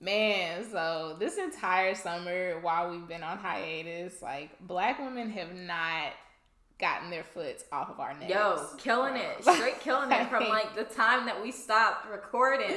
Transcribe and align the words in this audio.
Man, 0.00 0.64
so 0.70 1.16
this 1.18 1.38
entire 1.38 1.94
summer 1.94 2.60
while 2.60 2.90
we've 2.90 3.08
been 3.08 3.22
on 3.22 3.38
hiatus, 3.38 4.22
like 4.22 4.50
black 4.60 4.98
women 5.00 5.30
have 5.30 5.54
not 5.54 6.12
gotten 6.78 7.10
their 7.10 7.24
foot 7.24 7.62
off 7.72 7.90
of 7.90 7.98
our 7.98 8.14
necks. 8.14 8.32
Yo, 8.32 8.64
killing 8.78 9.16
it. 9.16 9.42
Straight 9.42 9.80
killing 9.80 10.12
it 10.12 10.28
from 10.28 10.48
like 10.48 10.76
the 10.76 10.84
time 10.94 11.26
that 11.26 11.42
we 11.42 11.50
stopped 11.50 12.08
recording. 12.10 12.70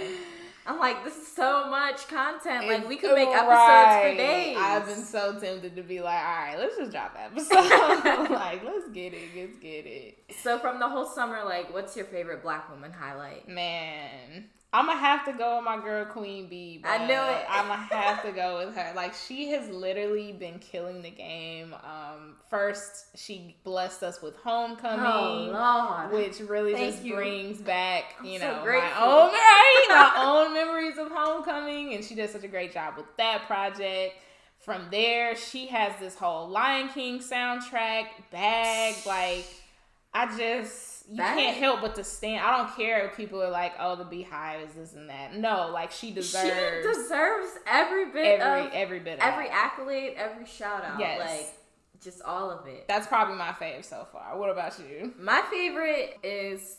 I'm 0.66 0.78
like, 0.80 1.04
this 1.04 1.16
is 1.18 1.28
so 1.28 1.70
much 1.70 2.08
content. 2.08 2.68
Like 2.68 2.88
we 2.88 2.96
could 2.96 3.14
make 3.16 3.28
episodes 3.30 3.50
Right. 3.50 4.12
for 4.12 4.18
days. 4.18 4.58
I've 4.60 4.86
been 4.86 5.04
so 5.04 5.40
tempted 5.40 5.76
to 5.76 5.84
be 5.84 6.02
like, 6.02 6.24
all 6.24 6.36
right, 6.36 6.56
let's 6.58 6.78
just 6.78 6.92
drop 6.92 7.14
the 7.14 7.22
episode. 7.22 8.30
like, 8.32 8.64
let's 8.64 8.88
get 8.90 9.14
it, 9.14 9.30
let's 9.36 9.58
get 9.58 9.86
it. 9.86 10.18
so 10.42 10.58
from 10.60 10.80
the 10.80 10.88
whole 10.88 11.06
summer, 11.08 11.44
like, 11.46 11.72
what's 11.74 11.96
your 11.96 12.06
favorite 12.06 12.42
black 12.44 12.70
woman 12.70 12.92
highlight? 12.92 13.48
Man, 13.50 14.46
I'm 14.74 14.86
gonna 14.86 15.00
have 15.00 15.26
to 15.26 15.34
go 15.34 15.58
with 15.58 15.66
my 15.66 15.82
girl 15.82 16.06
Queen 16.06 16.48
Bee. 16.48 16.82
I 16.86 17.06
knew 17.06 17.14
it. 17.14 17.46
I'm 17.50 17.68
gonna 17.68 17.84
have 17.94 18.24
to 18.24 18.32
go 18.32 18.66
with 18.66 18.74
her. 18.76 18.94
Like 18.96 19.14
she 19.14 19.50
has 19.50 19.68
literally 19.70 20.32
been 20.32 20.60
killing 20.60 21.02
the 21.02 21.10
game. 21.10 21.74
Um, 21.74 22.36
first 22.50 23.08
she 23.18 23.58
blessed 23.66 24.02
us 24.02 24.22
with 24.22 24.38
Homecoming. 24.38 25.54
Oh. 25.54 26.10
Which 26.14 26.40
really 26.40 26.74
Thank 26.74 26.94
just 26.94 27.04
you. 27.04 27.16
brings 27.16 27.60
back, 27.60 28.16
you 28.24 28.36
I'm 28.36 28.40
so 28.40 28.48
know, 28.48 28.66
my 28.66 29.02
own 29.02 29.32
right, 29.34 29.86
my 29.90 30.14
own 30.24 30.54
memories 30.54 30.98
of 30.98 31.10
homecoming, 31.12 31.94
and 31.94 32.04
she 32.04 32.16
did 32.16 32.30
such 32.30 32.46
a 32.46 32.48
great 32.48 32.74
job 32.74 32.94
with 32.96 33.08
that 33.18 33.48
project. 33.48 34.16
From 34.60 34.86
there, 34.90 35.36
she 35.36 35.68
has 35.68 36.00
this 36.00 36.16
whole 36.16 36.48
Lion 36.48 36.88
King 36.90 37.20
soundtrack 37.20 38.06
bag. 38.32 38.96
Like, 39.06 39.48
I 40.14 40.38
just 40.38 40.91
you 41.12 41.18
That- 41.18 41.36
can't 41.36 41.58
help 41.58 41.82
but 41.82 41.96
to 41.96 42.04
stand. 42.06 42.46
I 42.46 42.58
don't 42.58 42.76
care 42.76 43.06
if 43.06 43.18
people 43.18 43.44
are 43.44 43.50
like, 43.50 43.74
"Oh, 43.80 43.96
the 43.98 44.06
BeyHive 44.06 44.66
is 44.68 44.74
this 44.74 44.94
and 44.94 45.10
that." 45.10 45.34
No, 45.36 45.68
like 45.68 45.92
she 45.92 46.12
deserves 46.12 46.46
she 46.86 46.94
deserves 46.94 47.52
every 47.68 48.06
bit 48.06 48.40
every 48.40 48.68
of 48.68 48.74
every 48.74 49.00
bit 49.00 49.20
of 49.20 49.26
every 49.26 49.48
that. 49.48 49.72
accolade, 49.74 50.14
every 50.18 50.46
shout 50.46 50.84
out. 50.86 51.00
Yes. 51.00 51.20
Like 51.20 52.02
just 52.02 52.22
all 52.24 52.50
of 52.50 52.66
it. 52.66 52.88
That's 52.88 53.06
probably 53.08 53.36
my 53.36 53.52
fave 53.52 53.84
so 53.86 54.08
far. 54.12 54.38
What 54.38 54.50
about 54.50 54.80
you? 54.80 55.14
My 55.20 55.42
favorite 55.52 56.18
is 56.24 56.78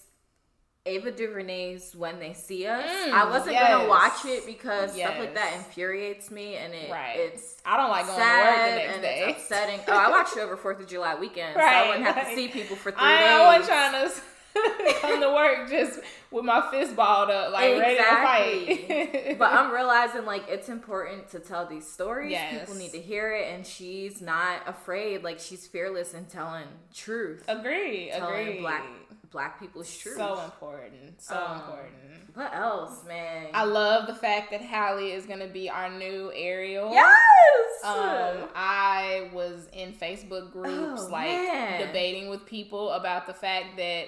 Ava 0.85 1.13
DuVernay's 1.13 1.95
"When 1.95 2.19
They 2.19 2.33
See 2.33 2.67
Us." 2.67 2.85
Mm, 2.85 3.13
I 3.13 3.29
wasn't 3.31 3.53
yes. 3.53 3.71
gonna 3.71 3.89
watch 3.89 4.25
it 4.25 4.45
because 4.47 4.93
stuff 4.95 5.19
like 5.19 5.35
that 5.35 5.55
infuriates 5.57 6.31
me, 6.31 6.57
and 6.57 6.75
it 6.75 6.91
Right. 6.91 7.15
it's 7.19 7.57
I 7.65 7.77
don't 7.77 7.91
like 7.91 8.07
going 8.07 8.19
sad 8.19 8.43
to 8.43 8.51
work 8.51 8.71
the 8.71 8.77
next 8.77 8.93
and 8.95 9.03
day. 9.03 9.25
it's 9.31 9.43
upsetting. 9.43 9.81
Oh, 9.87 9.93
I 9.97 10.11
watched 10.11 10.37
it 10.37 10.41
over 10.41 10.57
Fourth 10.57 10.81
of 10.81 10.89
July 10.89 11.15
weekend, 11.15 11.55
so 11.55 11.61
I 11.61 11.87
wouldn't 11.89 12.05
have 12.07 12.29
to 12.29 12.35
see 12.35 12.49
people 12.49 12.75
for 12.77 12.91
three 12.91 13.01
I, 13.01 13.19
days. 13.21 13.29
I 13.31 13.45
wasn't 13.47 13.67
trying 13.67 13.93
to 14.09 14.21
come 15.01 15.21
to 15.21 15.33
work 15.33 15.69
just 15.71 16.01
with 16.31 16.45
my 16.45 16.69
fist 16.71 16.95
balled 16.97 17.31
up, 17.31 17.53
like 17.53 17.79
ready 17.79 17.97
to 17.97 18.03
fight. 18.05 19.39
but 19.39 19.53
I'm 19.53 19.73
realizing 19.75 20.25
like 20.25 20.45
it's 20.49 20.69
important 20.69 21.29
to 21.31 21.39
tell 21.41 21.67
these 21.67 21.87
stories. 21.87 22.33
Yes. 22.33 22.61
People 22.61 22.75
need 22.77 22.93
to 22.93 23.01
hear 23.01 23.33
it, 23.35 23.49
and 23.55 23.67
she's 23.67 24.21
not 24.21 24.67
afraid. 24.67 25.23
Like 25.23 25.39
she's 25.41 25.67
fearless 25.67 26.15
in 26.15 26.27
telling 26.27 26.67
truth, 26.95 27.45
agree, 27.49 28.11
telling 28.13 28.49
agree. 28.49 28.61
black 28.61 28.85
black 29.31 29.59
people's 29.59 29.97
truth. 29.97 30.17
So 30.19 30.41
important, 30.45 31.21
so 31.23 31.35
Um, 31.35 31.61
important. 31.61 31.95
What 32.35 32.55
else, 32.55 33.03
man? 33.07 33.49
I 33.55 33.65
love 33.65 34.07
the 34.07 34.15
fact 34.15 34.51
that 34.53 34.61
Halle 34.63 35.11
is 35.13 35.25
gonna 35.27 35.47
be 35.49 35.69
our 35.71 35.89
new 35.91 36.31
Ariel. 36.35 36.91
yes. 36.93 37.85
Um, 37.85 38.49
I 38.55 39.31
was 39.33 39.69
in 39.73 39.93
Facebook 39.93 40.53
groups 40.53 41.03
Oh, 41.07 41.11
like 41.11 41.29
man. 41.31 41.87
debating 41.87 42.29
with 42.29 42.45
people 42.47 42.91
about 42.93 43.27
the 43.27 43.35
fact 43.35 43.77
that 43.79 44.07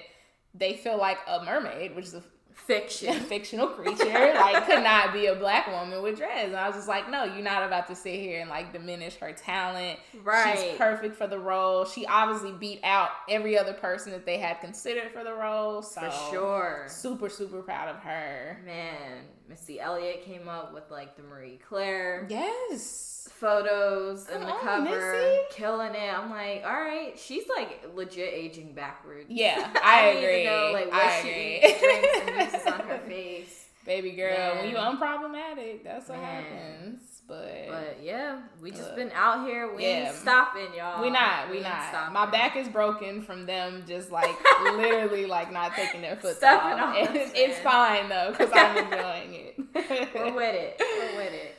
they 0.57 0.75
feel 0.75 0.97
like 0.97 1.17
a 1.27 1.43
mermaid, 1.43 1.95
which 1.95 2.05
is 2.05 2.13
a 2.13 2.23
Fiction. 2.55 3.13
fictional 3.29 3.67
creature, 3.67 4.33
like 4.33 4.65
could 4.65 4.81
not 4.81 5.13
be 5.13 5.27
a 5.27 5.35
black 5.35 5.67
woman 5.67 6.01
with 6.01 6.17
dreads. 6.17 6.47
And 6.47 6.55
I 6.55 6.67
was 6.67 6.75
just 6.75 6.87
like, 6.87 7.09
no, 7.11 7.23
you're 7.25 7.43
not 7.43 7.63
about 7.63 7.87
to 7.87 7.95
sit 7.95 8.15
here 8.19 8.41
and 8.41 8.49
like 8.49 8.71
diminish 8.73 9.15
her 9.17 9.33
talent. 9.33 9.99
Right. 10.23 10.57
She's 10.57 10.77
perfect 10.77 11.15
for 11.15 11.27
the 11.27 11.37
role. 11.37 11.85
She 11.85 12.05
obviously 12.07 12.53
beat 12.53 12.79
out 12.83 13.09
every 13.29 13.57
other 13.57 13.73
person 13.73 14.13
that 14.13 14.25
they 14.25 14.39
had 14.39 14.61
considered 14.61 15.11
for 15.11 15.23
the 15.23 15.33
role. 15.33 15.81
So 15.81 16.01
For 16.01 16.31
sure. 16.31 16.85
Super, 16.87 17.29
super 17.29 17.61
proud 17.61 17.89
of 17.89 17.97
her. 17.97 18.59
Man, 18.65 19.25
Missy 19.47 19.79
Elliott 19.79 20.23
came 20.25 20.47
up 20.47 20.73
with 20.73 20.89
like 20.89 21.15
the 21.17 21.23
Marie 21.23 21.59
Claire 21.69 22.25
Yes. 22.29 23.29
photos 23.31 24.27
and 24.29 24.43
the 24.43 24.47
on, 24.47 24.59
cover, 24.61 25.13
Missy. 25.13 25.39
killing 25.51 25.93
it. 25.93 26.13
I'm 26.17 26.29
like, 26.31 26.63
all 26.65 26.73
right, 26.73 27.13
she's 27.17 27.43
like 27.55 27.81
legit 27.93 28.33
aging 28.33 28.73
backwards. 28.73 29.25
Yeah, 29.29 29.71
I, 29.83 30.13
need 30.13 30.17
agree. 30.23 30.43
to 30.43 30.49
know 30.49 30.71
like 30.73 30.85
what 30.91 30.95
I 30.95 31.21
she 31.21 31.57
agree. 31.57 31.79
drinks, 31.79 32.19
and 32.27 32.51
uses 32.53 32.67
on 32.67 32.79
her 32.87 32.99
face. 33.07 33.61
Baby 33.85 34.11
girl, 34.11 34.55
when 34.55 34.69
you 34.69 34.77
unproblematic, 34.77 35.83
that's 35.83 36.09
what 36.09 36.19
Man. 36.19 36.43
happens. 36.43 37.14
But, 37.27 37.67
But 37.67 37.97
yeah, 38.03 38.37
we 38.61 38.69
just 38.69 38.91
Ugh. 38.91 38.95
been 38.97 39.11
out 39.15 39.47
here. 39.47 39.73
We 39.75 39.81
Yeah. 39.83 40.07
ain't 40.09 40.15
stopping, 40.15 40.67
y'all. 40.77 41.01
we 41.01 41.09
not, 41.09 41.49
we 41.49 41.55
ain't 41.57 41.63
not. 41.63 41.89
stopping. 41.89 42.13
My 42.13 42.27
back 42.27 42.55
is 42.55 42.67
broken 42.67 43.23
from 43.23 43.47
them 43.47 43.83
just 43.87 44.11
like 44.11 44.35
literally 44.61 45.25
like 45.25 45.51
not 45.51 45.73
taking 45.75 46.01
their 46.01 46.17
foot 46.17 46.41
off. 46.43 46.95
us, 46.95 47.31
it's 47.33 47.57
fine 47.59 48.09
though 48.09 48.29
because 48.37 48.51
I'm 48.53 48.77
enjoying 48.77 49.33
it. 49.33 49.55
We're 50.15 50.33
with 50.35 50.55
it. 50.55 50.79
We're 50.79 51.15
with 51.17 51.33
it. 51.33 51.54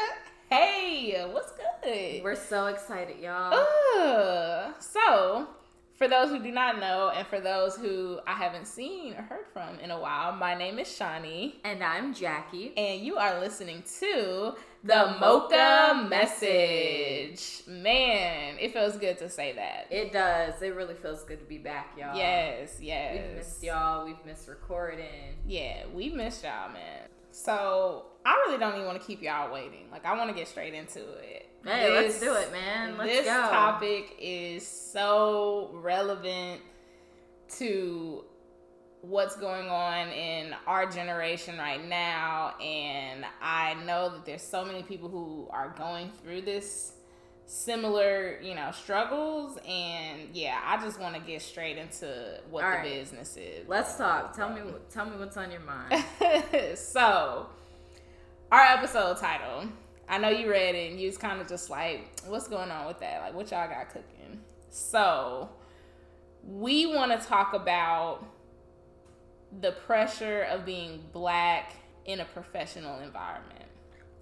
hey, 0.49 1.25
what's 1.31 1.51
good? 1.83 2.23
We're 2.23 2.35
so 2.35 2.67
excited, 2.67 3.19
y'all. 3.19 3.53
Uh, 3.53 4.73
so, 4.79 5.47
for 5.93 6.07
those 6.07 6.29
who 6.29 6.39
do 6.39 6.51
not 6.51 6.79
know, 6.79 7.11
and 7.15 7.27
for 7.27 7.39
those 7.39 7.75
who 7.77 8.19
I 8.25 8.33
haven't 8.33 8.67
seen 8.67 9.13
or 9.13 9.21
heard 9.21 9.45
from 9.53 9.79
in 9.79 9.91
a 9.91 9.99
while, 9.99 10.33
my 10.33 10.55
name 10.55 10.79
is 10.79 10.91
Shawnee, 10.91 11.59
And 11.63 11.83
I'm 11.83 12.13
Jackie. 12.15 12.73
and 12.75 13.01
you 13.01 13.17
are 13.17 13.39
listening 13.39 13.83
to 13.99 14.55
the 14.85 15.15
Mocha 15.19 16.05
Message. 16.07 17.63
Man, 17.67 18.57
it 18.59 18.71
feels 18.71 18.97
good 18.97 19.17
to 19.17 19.29
say 19.29 19.53
that. 19.53 19.87
It 19.89 20.13
does. 20.13 20.61
It 20.61 20.75
really 20.75 20.93
feels 20.93 21.23
good 21.23 21.39
to 21.39 21.45
be 21.45 21.57
back, 21.57 21.95
y'all. 21.97 22.15
yes, 22.15 22.77
yes. 22.79 23.13
We've 23.15 23.37
missed 23.37 23.63
y'all. 23.63 24.05
We've 24.05 24.25
missed 24.25 24.47
recording. 24.47 25.37
Yeah, 25.47 25.85
we 25.91 26.09
missed 26.09 26.43
y'all, 26.43 26.71
man. 26.71 27.07
So 27.31 28.05
I 28.25 28.33
really 28.45 28.59
don't 28.59 28.75
even 28.75 28.85
want 28.85 29.01
to 29.01 29.05
keep 29.05 29.23
y'all 29.23 29.51
waiting. 29.51 29.87
Like 29.91 30.05
I 30.05 30.15
want 30.15 30.29
to 30.29 30.35
get 30.35 30.47
straight 30.47 30.75
into 30.75 30.99
it. 30.99 31.49
Hey, 31.63 31.91
let's 31.91 32.19
do 32.19 32.35
it, 32.35 32.51
man. 32.51 32.95
Let's 32.95 33.11
this 33.11 33.25
go. 33.25 33.31
topic 33.31 34.15
is 34.19 34.65
so 34.67 35.71
relevant 35.73 36.61
to 37.57 38.23
what's 39.07 39.35
going 39.35 39.67
on 39.69 40.09
in 40.09 40.55
our 40.65 40.89
generation 40.89 41.57
right 41.57 41.85
now 41.87 42.55
and 42.59 43.25
I 43.41 43.75
know 43.85 44.09
that 44.09 44.25
there's 44.25 44.41
so 44.41 44.65
many 44.65 44.83
people 44.83 45.09
who 45.09 45.47
are 45.51 45.73
going 45.77 46.11
through 46.23 46.41
this 46.41 46.93
similar, 47.45 48.39
you 48.41 48.55
know, 48.55 48.71
struggles 48.71 49.57
and 49.67 50.29
yeah, 50.33 50.59
I 50.65 50.81
just 50.81 50.99
want 50.99 51.15
to 51.15 51.21
get 51.21 51.41
straight 51.41 51.77
into 51.77 52.39
what 52.49 52.63
All 52.63 52.71
the 52.71 52.77
right. 52.77 52.83
business 52.83 53.37
is. 53.37 53.67
Let's 53.67 53.95
talk. 53.97 54.35
Tell 54.35 54.49
me. 54.49 54.61
Tell 54.91 55.05
me 55.05 55.17
what's 55.17 55.37
on 55.37 55.51
your 55.51 55.61
mind. 55.61 56.03
so, 56.77 57.47
our 58.51 58.61
episode 58.61 59.17
title. 59.17 59.69
I 60.07 60.19
know 60.19 60.29
you 60.29 60.49
read 60.49 60.75
it 60.75 60.91
and 60.91 60.99
you 60.99 61.07
was 61.07 61.17
kind 61.17 61.41
of 61.41 61.47
just 61.47 61.69
like, 61.69 62.19
what's 62.27 62.47
going 62.47 62.69
on 62.69 62.85
with 62.85 62.99
that? 62.99 63.21
Like, 63.21 63.33
what 63.33 63.49
y'all 63.49 63.67
got 63.67 63.89
cooking? 63.89 64.39
So, 64.69 65.49
we 66.43 66.85
want 66.85 67.19
to 67.19 67.27
talk 67.27 67.53
about 67.53 68.23
the 69.61 69.71
pressure 69.71 70.43
of 70.43 70.65
being 70.65 71.03
black 71.13 71.73
in 72.05 72.19
a 72.19 72.25
professional 72.25 72.99
environment. 72.99 73.65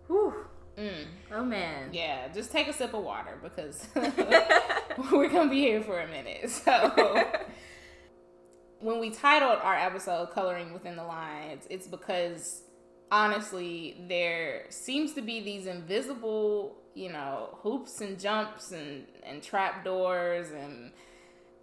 Whew. 0.07 0.33
Mm, 0.77 1.05
Oh 1.31 1.43
man. 1.43 1.89
yeah, 1.93 2.27
just 2.33 2.51
take 2.51 2.67
a 2.67 2.73
sip 2.73 2.93
of 2.95 3.03
water 3.03 3.37
because 3.43 3.87
we're 3.95 5.29
going 5.29 5.47
to 5.47 5.49
be 5.49 5.59
here 5.61 5.83
for 5.83 5.99
a 5.99 6.07
minute. 6.07 6.49
So, 6.49 7.23
when 8.79 8.99
we 8.99 9.11
titled 9.11 9.59
our 9.61 9.75
episode 9.75 10.31
Coloring 10.31 10.73
Within 10.73 10.95
the 10.95 11.03
Lines, 11.03 11.67
it's 11.69 11.87
because 11.87 12.63
honestly, 13.11 14.03
there 14.09 14.65
seems 14.69 15.13
to 15.13 15.21
be 15.21 15.41
these 15.41 15.67
invisible, 15.67 16.75
you 16.95 17.11
know, 17.11 17.57
hoops 17.61 18.01
and 18.01 18.19
jumps 18.19 18.71
and, 18.71 19.05
and 19.23 19.43
trap 19.43 19.85
doors 19.85 20.49
and 20.51 20.91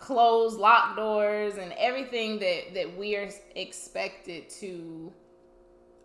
closed 0.01 0.59
lock 0.59 0.97
doors 0.97 1.55
and 1.57 1.73
everything 1.79 2.41
that, 2.41 2.75
that 2.75 2.97
we 2.99 3.15
are 3.17 3.29
expected 3.55 4.49
to 4.49 5.13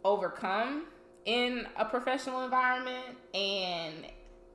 overcome 0.03 0.83
in 1.25 1.65
a 1.77 1.85
professional 1.85 2.43
environment 2.43 3.17
and 3.33 3.93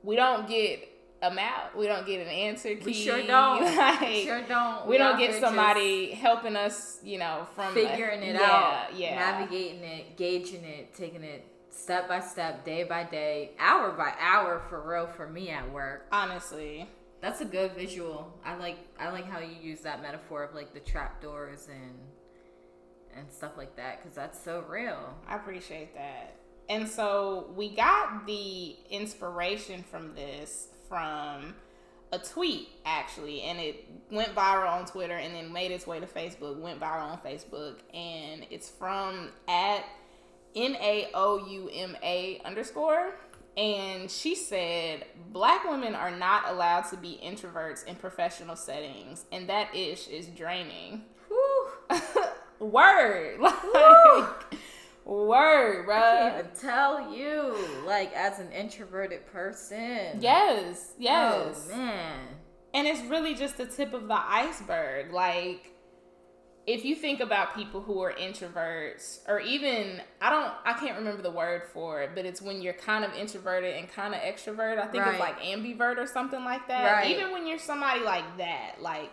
we 0.03 0.15
don't 0.15 0.47
get 0.47 0.87
a 1.23 1.29
map. 1.29 1.75
We 1.75 1.87
don't 1.87 2.05
get 2.05 2.21
an 2.21 2.27
answer 2.27 2.75
key. 2.75 2.81
We 2.85 2.93
sure 2.93 3.21
don't. 3.21 3.63
Like, 3.63 4.23
sure 4.23 4.41
don't. 4.47 4.87
We, 4.87 4.97
don't 4.97 5.19
get 5.19 5.39
somebody 5.39 6.11
helping 6.11 6.55
us, 6.55 6.99
you 7.03 7.19
know, 7.19 7.47
from 7.55 7.73
figuring 7.73 8.21
a, 8.21 8.25
it 8.25 8.35
yeah, 8.35 8.41
out, 8.41 8.95
yeah, 8.95 9.15
navigating 9.15 9.83
it, 9.83 10.17
gauging 10.17 10.63
it, 10.63 10.95
taking 10.95 11.23
it 11.23 11.45
step 11.69 12.07
by 12.07 12.19
step, 12.19 12.65
day 12.65 12.83
by 12.83 13.03
day, 13.03 13.51
hour 13.59 13.91
by 13.91 14.13
hour 14.19 14.61
for 14.69 14.81
real 14.81 15.07
for 15.07 15.27
me 15.27 15.49
at 15.49 15.71
work. 15.71 16.07
Honestly, 16.11 16.87
that's 17.21 17.41
a 17.41 17.45
good 17.45 17.73
visual. 17.73 18.33
I 18.43 18.55
like 18.55 18.77
I 18.99 19.09
like 19.11 19.25
how 19.25 19.39
you 19.39 19.55
use 19.61 19.81
that 19.81 20.01
metaphor 20.01 20.43
of 20.43 20.55
like 20.55 20.73
the 20.73 20.79
trap 20.79 21.21
doors 21.21 21.67
and 21.69 21.97
and 23.15 23.31
stuff 23.31 23.51
like 23.57 23.75
that 23.75 24.01
because 24.01 24.15
that's 24.15 24.41
so 24.41 24.63
real. 24.67 25.15
I 25.27 25.35
appreciate 25.35 25.93
that. 25.95 26.35
And 26.69 26.87
so 26.87 27.51
we 27.55 27.69
got 27.69 28.25
the 28.25 28.75
inspiration 28.89 29.83
from 29.83 30.15
this 30.15 30.69
from 30.89 31.55
a 32.11 32.19
tweet 32.19 32.69
actually, 32.85 33.41
and 33.43 33.59
it 33.59 33.85
went 34.09 34.33
viral 34.35 34.71
on 34.71 34.85
Twitter 34.85 35.15
and 35.15 35.33
then 35.35 35.53
made 35.53 35.71
its 35.71 35.85
way 35.85 35.99
to 35.99 36.07
Facebook, 36.07 36.59
went 36.59 36.79
viral 36.79 37.11
on 37.11 37.19
Facebook, 37.19 37.75
and 37.93 38.45
it's 38.49 38.69
from 38.69 39.29
at 39.47 39.85
N 40.55 40.75
A 40.81 41.09
O 41.13 41.45
U 41.47 41.69
M 41.73 41.95
A 42.03 42.41
underscore. 42.43 43.13
And 43.57 44.09
she 44.09 44.35
said, 44.35 45.05
Black 45.31 45.69
women 45.69 45.93
are 45.93 46.11
not 46.11 46.49
allowed 46.49 46.89
to 46.91 46.97
be 46.97 47.19
introverts 47.23 47.85
in 47.85 47.95
professional 47.95 48.55
settings, 48.55 49.25
and 49.31 49.49
that 49.49 49.75
ish 49.75 50.07
is 50.07 50.27
draining. 50.27 51.03
Word. 52.59 53.39
Like, 55.03 55.17
word, 55.17 55.85
bro. 55.85 55.97
I 55.97 55.99
can't 55.99 56.45
even 56.45 56.51
tell 56.59 57.13
you, 57.13 57.57
like, 57.85 58.13
as 58.13 58.39
an 58.39 58.51
introverted 58.51 59.25
person. 59.25 60.19
Yes, 60.19 60.91
oh, 60.91 60.95
yes. 60.99 61.69
Oh, 61.71 61.75
man. 61.75 62.27
And 62.73 62.87
it's 62.87 63.01
really 63.09 63.33
just 63.33 63.57
the 63.57 63.65
tip 63.65 63.93
of 63.93 64.07
the 64.07 64.19
iceberg. 64.19 65.11
Like, 65.11 65.70
if 66.67 66.85
you 66.85 66.95
think 66.95 67.19
about 67.19 67.55
people 67.55 67.81
who 67.81 68.01
are 68.01 68.13
introverts, 68.13 69.19
or 69.27 69.39
even 69.39 70.01
I 70.21 70.29
don't, 70.29 70.53
I 70.63 70.73
can't 70.73 70.97
remember 70.97 71.21
the 71.21 71.31
word 71.31 71.63
for 71.73 72.01
it, 72.03 72.11
but 72.13 72.25
it's 72.25 72.41
when 72.41 72.61
you're 72.61 72.73
kind 72.73 73.03
of 73.03 73.13
introverted 73.13 73.75
and 73.75 73.89
kind 73.89 74.13
of 74.13 74.21
extrovert. 74.21 74.77
I 74.77 74.85
think 74.87 75.03
Right. 75.03 75.13
it's 75.13 75.19
like 75.19 75.39
ambivert 75.41 75.97
or 75.97 76.05
something 76.05 76.43
like 76.43 76.67
that. 76.67 76.97
Right. 76.97 77.09
Even 77.15 77.31
when 77.31 77.47
you're 77.47 77.57
somebody 77.57 78.01
like 78.01 78.37
that, 78.37 78.75
like 78.79 79.11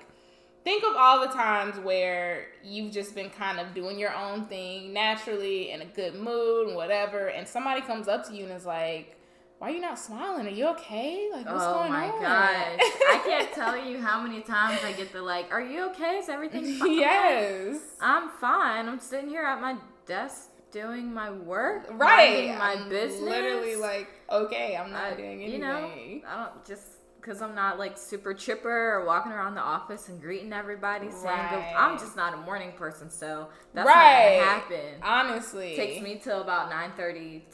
think 0.64 0.84
of 0.84 0.94
all 0.96 1.20
the 1.26 1.32
times 1.32 1.78
where 1.78 2.48
you've 2.62 2.92
just 2.92 3.14
been 3.14 3.30
kind 3.30 3.58
of 3.58 3.74
doing 3.74 3.98
your 3.98 4.14
own 4.14 4.44
thing 4.46 4.92
naturally 4.92 5.70
in 5.70 5.80
a 5.80 5.86
good 5.86 6.14
mood 6.16 6.68
and 6.68 6.76
whatever, 6.76 7.28
and 7.28 7.48
somebody 7.48 7.80
comes 7.80 8.08
up 8.08 8.26
to 8.28 8.34
you 8.34 8.44
and 8.44 8.52
is 8.52 8.66
like. 8.66 9.14
Why 9.58 9.70
are 9.70 9.74
you 9.74 9.80
not 9.80 9.98
smiling? 9.98 10.46
Are 10.46 10.50
you 10.50 10.68
okay? 10.68 11.28
Like, 11.32 11.44
what's 11.46 11.64
oh 11.64 11.74
going 11.74 11.92
on? 11.92 12.10
Oh 12.10 12.16
my 12.16 12.22
gosh. 12.22 12.78
I 12.80 13.22
can't 13.26 13.52
tell 13.52 13.76
you 13.76 14.00
how 14.00 14.20
many 14.22 14.40
times 14.40 14.78
I 14.84 14.92
get 14.92 15.12
the 15.12 15.20
like, 15.20 15.50
are 15.50 15.60
you 15.60 15.86
okay? 15.90 16.18
Is 16.18 16.28
everything 16.28 16.74
fine? 16.78 16.92
yes. 16.94 17.80
I'm 18.00 18.28
fine. 18.40 18.88
I'm 18.88 19.00
sitting 19.00 19.28
here 19.28 19.42
at 19.42 19.60
my 19.60 19.76
desk 20.06 20.50
doing 20.70 21.12
my 21.12 21.30
work. 21.30 21.86
right 21.92 22.54
my 22.58 22.74
I'm 22.74 22.88
business. 22.90 23.22
literally 23.22 23.74
like 23.76 24.06
okay 24.30 24.76
i'm 24.76 24.92
not 24.92 25.12
I- 25.14 25.16
doing 25.16 25.40
anything 25.42 25.52
you 25.52 25.58
know, 25.66 25.90
I 26.28 26.44
don't 26.44 26.64
just 26.66 26.97
because 27.28 27.42
I'm 27.42 27.54
not 27.54 27.78
like 27.78 27.98
super 27.98 28.32
chipper 28.32 28.94
or 28.94 29.04
walking 29.04 29.32
around 29.32 29.54
the 29.54 29.60
office 29.60 30.08
and 30.08 30.18
greeting 30.18 30.50
everybody 30.54 31.10
saying 31.10 31.46
good. 31.50 31.62
I'm 31.76 31.98
just 31.98 32.16
not 32.16 32.32
a 32.32 32.38
morning 32.38 32.72
person, 32.72 33.10
so 33.10 33.48
that's 33.74 33.86
Right. 33.86 34.38
not 34.38 34.68
gonna 34.70 34.80
happen. 34.80 35.02
honestly 35.02 35.72
It 35.74 35.76
takes 35.76 36.02
me 36.02 36.18
till 36.22 36.40
about 36.40 36.70
9 36.70 36.92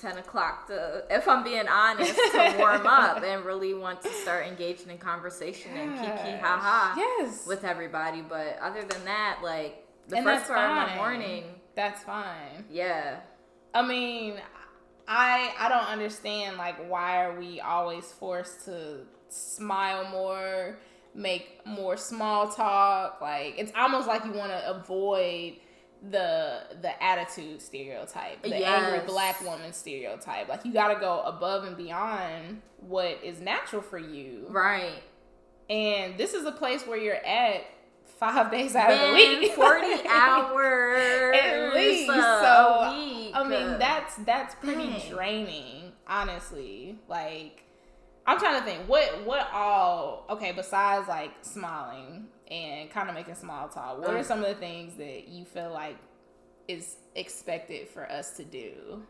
10 0.01 0.19
o'clock 0.19 0.69
to, 0.69 1.05
if 1.11 1.27
I'm 1.27 1.43
being 1.43 1.67
honest, 1.67 2.15
to 2.15 2.55
warm 2.59 2.87
up 2.87 3.25
and 3.25 3.45
really 3.45 3.75
want 3.75 4.01
to 4.03 4.11
start 4.11 4.47
engaging 4.47 4.91
in 4.91 4.99
conversation 4.99 5.73
and 5.73 5.95
kiki 5.99 6.39
ha 6.39 6.57
ha 6.61 6.95
yes 6.97 7.45
with 7.45 7.65
everybody. 7.65 8.23
But 8.23 8.59
other 8.63 8.83
than 8.85 9.05
that, 9.07 9.41
like 9.43 9.85
the 10.07 10.19
And 10.19 10.25
first 10.25 10.47
part 10.47 10.71
of 10.71 10.77
my 10.77 10.87
fine. 10.87 10.97
morning, 10.99 11.45
that's 11.75 12.05
fine 12.05 12.65
yeah. 12.71 13.19
i 13.75 13.85
mean 13.85 14.35
i 15.09 15.53
i 15.59 15.69
don't 15.69 15.89
understand 15.89 16.57
like 16.57 16.77
why 16.89 17.25
are 17.25 17.37
we 17.37 17.61
always 17.61 18.05
forced 18.13 18.65
to 18.67 19.01
smile 19.35 20.09
more 20.11 20.79
make 21.15 21.61
more 21.67 21.97
small 21.97 22.49
talk 22.49 23.21
like 23.21 23.55
it's 23.59 23.73
almost 23.77 24.07
like 24.09 24.25
you 24.25 24.33
want 24.33 24.51
to 24.51 24.71
avoid 24.71 25.55
the 26.11 26.61
the 26.83 27.03
attitude 27.03 27.63
stereotype 27.63 28.43
the 28.43 28.55
angry 28.67 29.01
black 29.07 29.41
woman 29.43 29.73
stereotype 29.73 30.49
like 30.49 30.65
you 30.65 30.73
got 30.73 30.93
to 30.93 31.01
go 31.01 31.21
above 31.23 31.65
and 31.65 31.77
beyond 31.77 32.61
what 32.81 33.19
is 33.23 33.41
natural 33.41 33.81
for 33.81 33.99
you 33.99 34.45
Right. 34.51 35.03
and 35.71 36.19
this 36.19 36.35
is 36.35 36.45
a 36.45 36.53
place 36.53 36.87
where 36.87 36.99
you're 36.99 37.25
at 37.25 37.63
five 38.19 38.51
days 38.57 38.75
out 38.77 38.91
of 38.91 38.99
the 39.01 39.15
week 39.15 39.53
40 39.53 39.87
hours 40.09 41.37
at 41.37 41.75
least 41.75 42.11
a 42.11 42.15
so 42.15 42.93
week. 42.95 43.31
i 43.35 43.43
mean 43.43 43.79
that's 43.79 44.17
that's 44.17 44.55
pretty 44.57 44.87
Dang. 44.91 45.11
draining 45.11 45.93
honestly 46.07 46.99
like 47.09 47.64
i'm 48.27 48.39
trying 48.39 48.59
to 48.59 48.65
think 48.65 48.89
what 48.89 49.25
what 49.25 49.49
all 49.53 50.25
okay 50.31 50.53
besides 50.53 51.09
like 51.09 51.31
smiling 51.43 52.27
and 52.51 52.91
kind 52.91 53.09
of 53.09 53.15
making 53.15 53.35
small 53.35 53.69
talk 53.69 53.99
what 54.01 54.11
are 54.15 54.23
some 54.25 54.41
of 54.41 54.47
the 54.49 54.55
things 54.55 54.95
that 54.95 55.29
you 55.29 55.45
feel 55.45 55.71
like 55.73 55.97
is 56.69 56.97
expected 57.15 57.89
for 57.89 58.11
us 58.11 58.37
to 58.37 58.45
do 58.45 59.03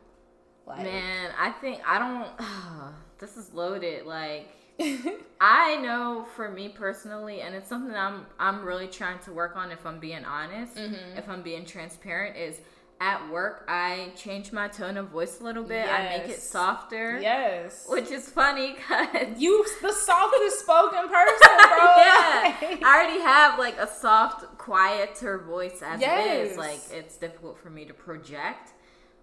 like 0.67 0.83
Man, 0.83 1.31
I 1.39 1.51
think 1.51 1.83
I 1.87 1.99
don't. 1.99 2.95
this 3.19 3.37
is 3.37 3.53
loaded. 3.53 4.07
Like 4.07 4.49
I 5.41 5.77
know 5.77 6.27
for 6.37 6.49
me 6.51 6.71
personally, 6.71 7.43
and 7.43 7.55
it's 7.55 7.69
something 7.69 7.95
I'm 7.95 8.25
I'm 8.39 8.65
really 8.65 8.89
trying 8.89 9.19
to 9.21 9.33
work 9.35 9.57
on. 9.57 9.71
If 9.71 9.85
I'm 9.85 9.99
being 10.01 10.25
honest, 10.25 10.77
Mhm. 10.77 11.19
if 11.19 11.29
I'm 11.29 11.43
being 11.43 11.67
transparent, 11.67 12.37
is 12.39 12.61
at 13.11 13.19
work 13.31 13.57
I 13.69 14.13
change 14.17 14.47
my 14.61 14.69
tone 14.69 14.97
of 14.97 15.07
voice 15.09 15.35
a 15.41 15.45
little 15.45 15.63
bit. 15.75 15.87
I 15.99 16.01
make 16.17 16.29
it 16.37 16.41
softer, 16.41 17.19
yes 17.21 17.85
which 17.95 18.11
is 18.19 18.25
funny 18.41 18.69
because 18.77 19.29
you 19.45 19.53
the 19.83 19.93
softest 19.93 20.61
spoken 20.65 21.05
person 21.19 21.53
bro 21.73 21.85
yeah, 22.07 22.57
Like- 22.63 22.83
I 22.83 22.95
already 22.97 23.21
have 23.21 23.59
like 23.59 23.77
a 23.79 23.87
soft, 24.05 24.39
quieter 24.59 25.39
voice 25.55 25.79
as 25.91 26.01
it 26.01 26.07
Yes. 26.07 26.53
is. 26.53 26.57
Like 26.67 26.81
it's 26.99 27.17
difficult 27.17 27.59
for 27.63 27.71
me 27.71 27.85
to 27.85 27.95
project. 27.95 28.67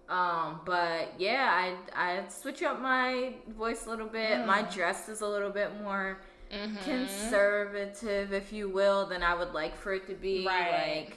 Um, 0.08 0.60
but 0.66 1.14
yeah, 1.18 1.48
I 1.62 1.66
I 2.10 2.28
switch 2.28 2.62
up 2.62 2.80
my 2.80 3.34
voice 3.62 3.86
a 3.86 3.90
little 3.90 4.08
bit. 4.20 4.46
My 4.46 4.62
dress 4.62 5.08
is 5.08 5.20
a 5.22 5.26
little 5.34 5.50
bit 5.60 5.70
more 5.82 6.20
Mhm. 6.52 6.76
conservative, 6.84 8.32
if 8.32 8.52
you 8.52 8.68
will, 8.68 9.06
than 9.06 9.22
I 9.22 9.34
would 9.34 9.52
like 9.52 9.74
for 9.76 9.94
it 9.94 10.06
to 10.08 10.14
be. 10.14 10.46
Right. 10.46 11.06
Like 11.08 11.16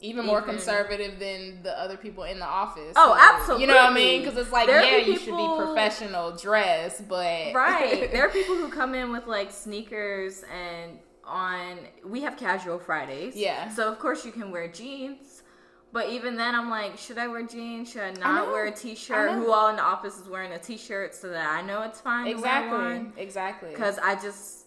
even 0.00 0.24
more 0.26 0.40
even- 0.40 0.50
conservative 0.54 1.18
than 1.18 1.62
the 1.62 1.78
other 1.78 1.96
people 1.96 2.24
in 2.24 2.38
the 2.38 2.46
office. 2.46 2.94
Oh, 2.96 3.42
So, 3.46 3.58
You 3.58 3.66
know 3.66 3.74
what 3.74 3.92
I 3.92 3.94
mean? 3.94 4.22
Because 4.22 4.38
it's 4.38 4.52
like, 4.52 4.66
There 4.66 4.82
yeah, 4.82 5.04
be 5.04 5.10
you 5.12 5.18
should 5.18 5.36
be 5.36 5.48
professional 5.58 6.36
dress, 6.36 7.00
but 7.00 7.52
right. 7.54 8.10
there 8.10 8.26
are 8.26 8.30
people 8.32 8.56
who 8.56 8.68
come 8.68 8.94
in 8.94 9.12
with 9.12 9.26
like 9.26 9.50
sneakers 9.50 10.42
and 10.52 10.98
on 11.24 11.78
we 12.04 12.22
have 12.22 12.36
casual 12.36 12.78
Fridays. 12.78 13.36
Yeah. 13.36 13.68
So 13.68 13.90
of 13.90 13.98
course 13.98 14.24
you 14.24 14.32
can 14.32 14.50
wear 14.50 14.68
jeans. 14.68 15.42
But 15.92 16.08
even 16.08 16.36
then 16.36 16.54
I'm 16.54 16.70
like, 16.70 16.98
should 16.98 17.18
I 17.18 17.26
wear 17.26 17.44
jeans? 17.44 17.90
Should 17.90 18.02
I 18.02 18.12
not 18.12 18.46
know. 18.46 18.52
wear 18.52 18.66
a 18.66 18.70
t-shirt? 18.72 19.32
Who 19.32 19.52
all 19.52 19.68
in 19.70 19.76
the 19.76 19.82
office 19.82 20.18
is 20.20 20.28
wearing 20.28 20.52
a 20.52 20.58
t-shirt 20.58 21.14
so 21.16 21.30
that 21.30 21.48
I 21.50 21.62
know 21.62 21.82
it's 21.82 22.00
fine 22.00 22.28
exactly, 22.28 23.06
exactly. 23.20 23.70
Because 23.70 23.98
I 23.98 24.14
just 24.14 24.66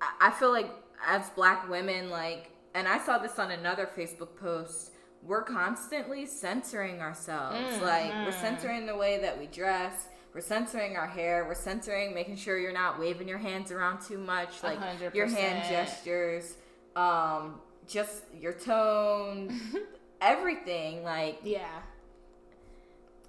I, 0.00 0.28
I 0.28 0.30
feel 0.30 0.50
like 0.50 0.70
as 1.06 1.28
black 1.30 1.68
women 1.68 2.08
like 2.10 2.50
and 2.74 2.88
I 2.88 2.98
saw 2.98 3.18
this 3.18 3.38
on 3.38 3.50
another 3.50 3.86
Facebook 3.96 4.36
post 4.36 4.92
we're 5.24 5.42
constantly 5.44 6.26
censoring 6.26 7.00
ourselves. 7.00 7.80
Like 7.80 8.10
we're 8.12 8.32
Mhm. 8.32 8.40
censoring 8.40 8.86
the 8.86 8.96
way 8.96 9.18
that 9.18 9.38
we 9.38 9.46
dress. 9.46 10.08
We're 10.34 10.40
censoring 10.40 10.96
our 10.96 11.06
hair. 11.06 11.44
We're 11.44 11.54
censoring 11.54 12.12
making 12.12 12.36
sure 12.36 12.58
you're 12.58 12.72
not 12.72 12.98
waving 12.98 13.28
your 13.28 13.38
hands 13.38 13.70
around 13.70 14.00
too 14.00 14.18
much. 14.18 14.64
Like 14.64 14.78
hundred 14.78 15.14
your 15.14 15.28
hand 15.28 15.62
gestures, 15.68 16.56
um, 16.96 17.60
just 17.86 18.24
your 18.34 18.52
tone, 18.52 19.60
everything. 20.20 21.04
Like 21.04 21.38
yeah, 21.44 21.82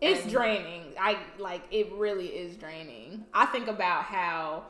it's 0.02 0.26
draining. 0.32 0.94
I 1.00 1.18
like 1.38 1.62
it. 1.72 1.92
Really 1.94 2.28
is 2.28 2.58
draining. 2.58 3.26
I 3.36 3.46
think 3.46 3.68
about 3.68 4.06
how 4.06 4.66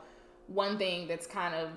one 0.46 0.76
thing 0.76 1.08
that's 1.08 1.26
kind 1.26 1.54
of 1.54 1.70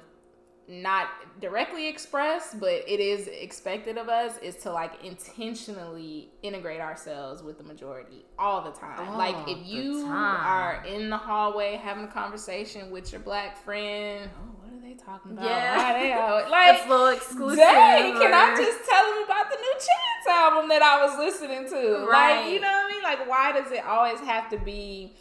not 0.67 1.07
directly 1.39 1.87
expressed, 1.87 2.59
but 2.59 2.83
it 2.87 2.99
is 2.99 3.27
expected 3.27 3.97
of 3.97 4.09
us 4.09 4.37
is 4.39 4.57
to 4.57 4.71
like 4.71 5.03
intentionally 5.03 6.29
integrate 6.43 6.81
ourselves 6.81 7.41
with 7.41 7.57
the 7.57 7.63
majority 7.63 8.25
all 8.37 8.61
the 8.61 8.71
time. 8.71 9.07
All 9.07 9.17
like 9.17 9.35
if 9.47 9.65
you 9.65 10.05
are 10.07 10.83
in 10.85 11.09
the 11.09 11.17
hallway 11.17 11.75
having 11.75 12.03
a 12.03 12.11
conversation 12.11 12.91
with 12.91 13.11
your 13.13 13.21
black 13.21 13.63
friend, 13.63 14.29
oh, 14.35 14.55
what 14.61 14.73
are 14.73 14.81
they 14.81 14.95
talking 14.95 15.31
about? 15.31 15.45
Yeah. 15.45 15.77
Why 15.77 16.01
they 16.01 16.11
out? 16.13 16.51
Like 16.51 16.75
it's 16.75 16.85
a 16.85 16.89
little 16.89 17.07
exclusive. 17.07 17.59
Dang, 17.59 18.13
can 18.13 18.33
I 18.33 18.55
just 18.57 18.89
tell 18.89 19.05
them 19.05 19.23
about 19.23 19.49
the 19.49 19.57
new 19.57 19.73
Chance 19.73 20.27
album 20.29 20.69
that 20.69 20.81
I 20.81 21.05
was 21.05 21.17
listening 21.17 21.69
to? 21.69 22.05
Right. 22.05 22.41
Like, 22.41 22.53
you 22.53 22.59
know 22.59 22.67
what 22.67 22.85
I 22.85 22.91
mean? 22.91 23.03
Like, 23.03 23.29
why 23.29 23.53
does 23.53 23.71
it 23.71 23.85
always 23.85 24.19
have 24.19 24.49
to 24.49 24.57
be, 24.57 25.15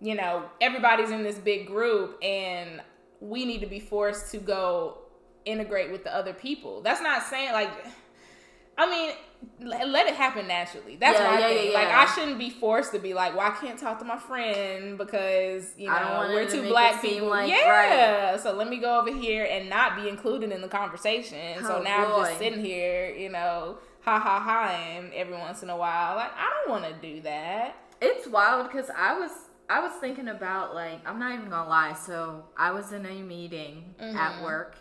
you 0.00 0.16
know, 0.16 0.44
everybody's 0.60 1.10
in 1.10 1.22
this 1.22 1.38
big 1.38 1.68
group 1.68 2.18
and 2.20 2.80
we 3.20 3.44
need 3.44 3.60
to 3.60 3.66
be 3.66 3.80
forced 3.80 4.30
to 4.32 4.38
go 4.38 4.98
integrate 5.44 5.90
with 5.90 6.04
the 6.04 6.14
other 6.14 6.32
people? 6.32 6.82
That's 6.82 7.00
not 7.00 7.22
saying 7.24 7.52
like 7.52 7.70
I 8.78 8.88
mean, 8.88 9.10
let 9.60 10.06
it 10.06 10.14
happen 10.14 10.46
naturally. 10.46 10.96
That's 10.96 11.18
yeah, 11.18 11.30
my 11.30 11.40
yeah, 11.40 11.48
thing. 11.48 11.72
Yeah, 11.72 11.78
like 11.78 11.88
I 11.88 12.06
shouldn't 12.14 12.38
be 12.38 12.48
forced 12.48 12.92
to 12.92 13.00
be 13.00 13.12
like, 13.12 13.36
well, 13.36 13.50
I 13.50 13.56
can't 13.56 13.76
talk 13.76 13.98
to 13.98 14.04
my 14.04 14.18
friend 14.18 14.96
because 14.96 15.74
you 15.76 15.88
know 15.88 16.30
we're 16.32 16.48
two 16.48 16.62
black 16.68 17.02
people. 17.02 17.28
Like, 17.28 17.50
yeah, 17.50 18.30
right. 18.30 18.40
so 18.40 18.52
let 18.52 18.68
me 18.68 18.78
go 18.78 19.00
over 19.00 19.12
here 19.12 19.48
and 19.50 19.68
not 19.68 19.96
be 19.96 20.08
included 20.08 20.52
in 20.52 20.60
the 20.60 20.68
conversation. 20.68 21.58
Oh, 21.58 21.66
so 21.66 21.82
now 21.82 22.06
boy. 22.06 22.12
I'm 22.12 22.26
just 22.26 22.38
sitting 22.38 22.64
here, 22.64 23.10
you 23.10 23.30
know, 23.30 23.78
ha 24.02 24.20
ha 24.20 24.38
ha, 24.38 24.70
and 24.70 25.12
every 25.12 25.36
once 25.36 25.64
in 25.64 25.70
a 25.70 25.76
while, 25.76 26.14
like 26.14 26.30
I 26.36 26.48
don't 26.60 26.70
want 26.70 26.84
to 26.84 27.14
do 27.14 27.20
that. 27.22 27.74
It's 28.00 28.28
wild 28.28 28.70
because 28.70 28.90
I 28.96 29.18
was 29.18 29.32
I 29.70 29.80
was 29.80 29.92
thinking 30.00 30.28
about 30.28 30.74
like 30.74 31.06
I'm 31.06 31.18
not 31.18 31.34
even 31.34 31.50
gonna 31.50 31.68
lie. 31.68 31.94
So 31.94 32.44
I 32.56 32.70
was 32.70 32.92
in 32.92 33.04
a 33.06 33.22
meeting 33.22 33.94
mm-hmm. 34.00 34.16
at 34.16 34.42
work, 34.42 34.76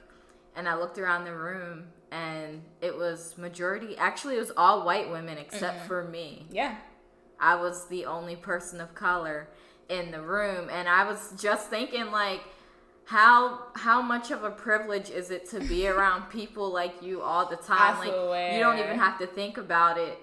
and 0.56 0.68
I 0.68 0.76
looked 0.76 0.98
around 0.98 1.26
the 1.26 1.36
room 1.36 1.88
and 2.12 2.62
it 2.82 2.96
was 2.96 3.38
majority 3.38 3.98
actually 3.98 4.36
it 4.36 4.40
was 4.40 4.52
all 4.56 4.86
white 4.86 5.10
women 5.10 5.38
except 5.38 5.80
mm-hmm. 5.80 5.88
for 5.88 6.04
me 6.06 6.46
yeah 6.52 6.76
i 7.40 7.56
was 7.56 7.88
the 7.88 8.06
only 8.06 8.36
person 8.36 8.80
of 8.80 8.94
color 8.96 9.50
in 9.90 10.12
the 10.12 10.22
room 10.22 10.70
and 10.72 10.88
i 10.88 11.04
was 11.04 11.34
just 11.38 11.70
thinking 11.70 12.12
like 12.12 12.42
how 13.06 13.60
how 13.76 14.02
much 14.02 14.32
of 14.32 14.44
a 14.44 14.50
privilege 14.50 15.10
is 15.10 15.32
it 15.32 15.50
to 15.50 15.60
be 15.60 15.88
around 15.90 16.30
people 16.30 16.72
like 16.72 17.02
you 17.02 17.22
all 17.22 17.46
the 17.46 17.58
time 17.58 17.98
like 18.00 18.54
you 18.54 18.60
don't 18.60 18.80
even 18.80 18.98
have 18.98 19.18
to 19.20 19.28
think 19.28 19.58
about 19.58 19.98
it 19.98 20.18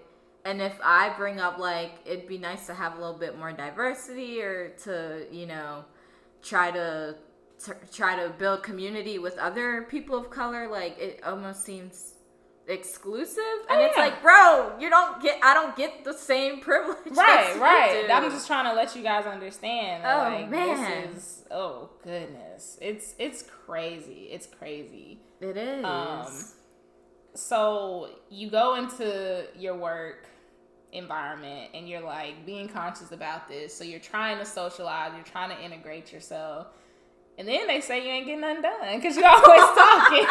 and 0.44 0.60
if 0.60 0.78
i 0.82 1.12
bring 1.16 1.40
up 1.40 1.58
like 1.58 1.92
it'd 2.04 2.28
be 2.28 2.38
nice 2.38 2.66
to 2.66 2.74
have 2.74 2.96
a 2.96 3.00
little 3.00 3.18
bit 3.18 3.38
more 3.38 3.52
diversity 3.52 4.40
or 4.42 4.70
to 4.70 5.26
you 5.30 5.46
know 5.46 5.84
try 6.42 6.70
to 6.70 7.16
try 7.92 8.16
to 8.16 8.30
build 8.30 8.62
community 8.62 9.18
with 9.18 9.38
other 9.38 9.82
people 9.82 10.16
of 10.16 10.30
color, 10.30 10.68
like 10.68 10.98
it 10.98 11.20
almost 11.24 11.64
seems 11.64 12.14
exclusive. 12.66 13.42
And 13.68 13.80
oh, 13.80 13.84
it's 13.84 13.96
like 13.96 14.22
bro 14.22 14.78
you 14.80 14.88
don't 14.88 15.20
get 15.20 15.38
i 15.42 15.52
don't 15.52 15.76
get 15.76 16.02
the 16.02 16.14
same 16.14 16.60
privilege 16.62 17.14
right 17.14 17.60
right. 17.60 18.06
i'm 18.10 18.30
just 18.30 18.46
trying 18.46 18.64
to 18.64 18.72
let 18.72 18.96
you 18.96 19.02
guys 19.02 19.26
understand 19.26 20.02
oh 20.06 20.18
like, 20.18 20.50
man. 20.50 21.12
this 21.12 21.22
is 21.22 21.44
oh 21.50 21.90
goodness. 22.02 22.78
It's 22.80 23.14
it's 23.18 23.42
crazy. 23.42 24.28
It's 24.30 24.46
crazy. 24.46 25.20
It 25.40 25.56
is. 25.56 25.84
Um 25.84 26.32
so 27.34 28.08
you 28.30 28.50
go 28.50 28.76
into 28.76 29.46
your 29.58 29.76
work 29.76 30.26
environment 30.94 31.70
and 31.74 31.88
you're 31.88 32.00
like 32.00 32.46
being 32.46 32.68
conscious 32.68 33.12
about 33.12 33.48
this 33.48 33.74
so 33.74 33.84
you're 33.84 34.00
trying 34.00 34.38
to 34.38 34.44
socialize 34.44 35.12
you're 35.14 35.24
trying 35.24 35.50
to 35.50 35.62
integrate 35.62 36.12
yourself 36.12 36.68
and 37.36 37.48
then 37.48 37.66
they 37.66 37.80
say 37.80 38.04
you 38.04 38.12
ain't 38.12 38.26
getting 38.26 38.42
nothing 38.42 38.62
done 38.62 38.96
because 38.96 39.16
you're 39.16 39.26
always 39.26 39.42
talking. 39.74 40.26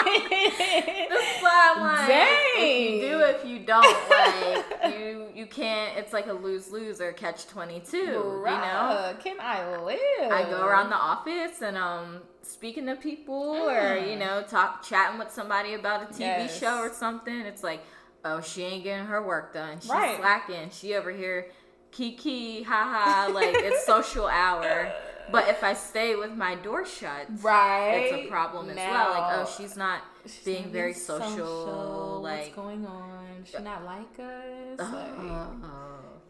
I'm 1.45 1.81
like, 1.81 2.07
Dang. 2.07 2.27
if 2.57 2.93
you 2.93 3.09
do, 3.09 3.19
if 3.19 3.45
you 3.45 3.59
don't, 3.59 4.09
like 4.09 4.93
you, 4.97 5.27
you 5.35 5.45
can't. 5.45 5.97
It's 5.97 6.13
like 6.13 6.27
a 6.27 6.33
lose 6.33 6.71
lose 6.71 7.01
or 7.01 7.11
catch 7.11 7.47
twenty 7.47 7.81
two. 7.81 7.97
You 7.97 8.43
know? 8.43 9.15
Can 9.21 9.37
I 9.41 9.77
live? 9.83 10.31
I 10.31 10.47
go 10.49 10.65
around 10.65 10.89
the 10.89 10.95
office 10.95 11.61
and 11.61 11.77
um 11.77 12.21
speaking 12.41 12.85
to 12.85 12.95
people 12.95 13.53
mm. 13.53 13.71
or 13.71 14.05
you 14.05 14.17
know 14.17 14.43
talk 14.47 14.83
chatting 14.83 15.19
with 15.19 15.31
somebody 15.31 15.73
about 15.73 16.03
a 16.03 16.13
TV 16.13 16.19
yes. 16.19 16.59
show 16.59 16.77
or 16.77 16.93
something. 16.93 17.41
It's 17.41 17.63
like, 17.63 17.81
oh, 18.25 18.41
she 18.41 18.63
ain't 18.63 18.83
getting 18.83 19.05
her 19.05 19.21
work 19.21 19.53
done. 19.53 19.79
She's 19.79 19.89
right. 19.89 20.17
slacking. 20.17 20.69
She 20.71 20.95
over 20.95 21.11
here, 21.11 21.47
kiki, 21.91 22.63
haha. 22.63 23.31
Like 23.31 23.53
it's 23.53 23.85
social 23.85 24.27
hour. 24.27 24.91
But 25.31 25.47
if 25.47 25.63
I 25.63 25.73
stay 25.73 26.15
with 26.15 26.31
my 26.31 26.55
door 26.55 26.85
shut, 26.85 27.27
right, 27.41 28.09
it's 28.11 28.25
a 28.25 28.29
problem 28.29 28.69
as 28.69 28.75
well. 28.75 29.11
Like, 29.11 29.33
oh, 29.37 29.55
she's 29.57 29.77
not 29.77 30.01
she's 30.25 30.43
being 30.43 30.69
very 30.69 30.93
social, 30.93 31.29
social. 31.29 32.21
Like, 32.21 32.39
what's 32.39 32.55
going 32.55 32.85
on? 32.85 33.43
She 33.45 33.57
not 33.59 33.85
like 33.85 34.19
us. 34.19 34.79
Uh, 34.79 35.47
like, 35.61 35.69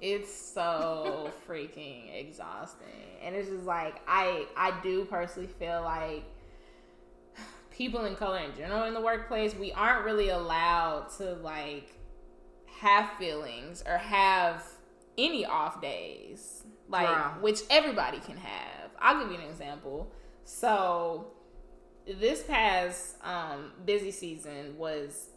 it's 0.02 0.32
so 0.32 1.32
freaking 1.48 2.14
exhausting, 2.16 2.88
and 3.24 3.36
it's 3.36 3.50
just 3.50 3.66
like 3.66 4.02
I 4.08 4.46
I 4.56 4.80
do 4.84 5.06
personally 5.06 5.50
feel 5.60 5.82
like 5.84 6.24
people 7.76 8.06
in 8.06 8.16
color 8.16 8.40
in 8.40 8.56
general 8.56 8.84
in 8.84 8.94
the 8.94 9.02
workplace 9.02 9.56
we 9.56 9.72
aren't 9.74 10.06
really 10.06 10.30
allowed 10.30 11.10
to 11.18 11.34
like 11.36 11.98
have 12.80 13.10
feelings 13.18 13.84
or 13.86 13.98
have 13.98 14.64
any 15.18 15.46
off 15.46 15.82
days 15.82 16.64
like 16.88 17.42
which 17.42 17.62
everybody 17.70 18.20
can 18.20 18.38
have 18.38 18.84
I'll 19.04 19.20
give 19.20 19.32
you 19.32 19.38
an 19.38 19.50
example. 19.50 20.12
So 20.46 21.28
this 22.08 22.42
past 22.44 23.18
um, 23.22 23.74
busy 23.86 24.12
season 24.12 24.78
was 24.78 25.28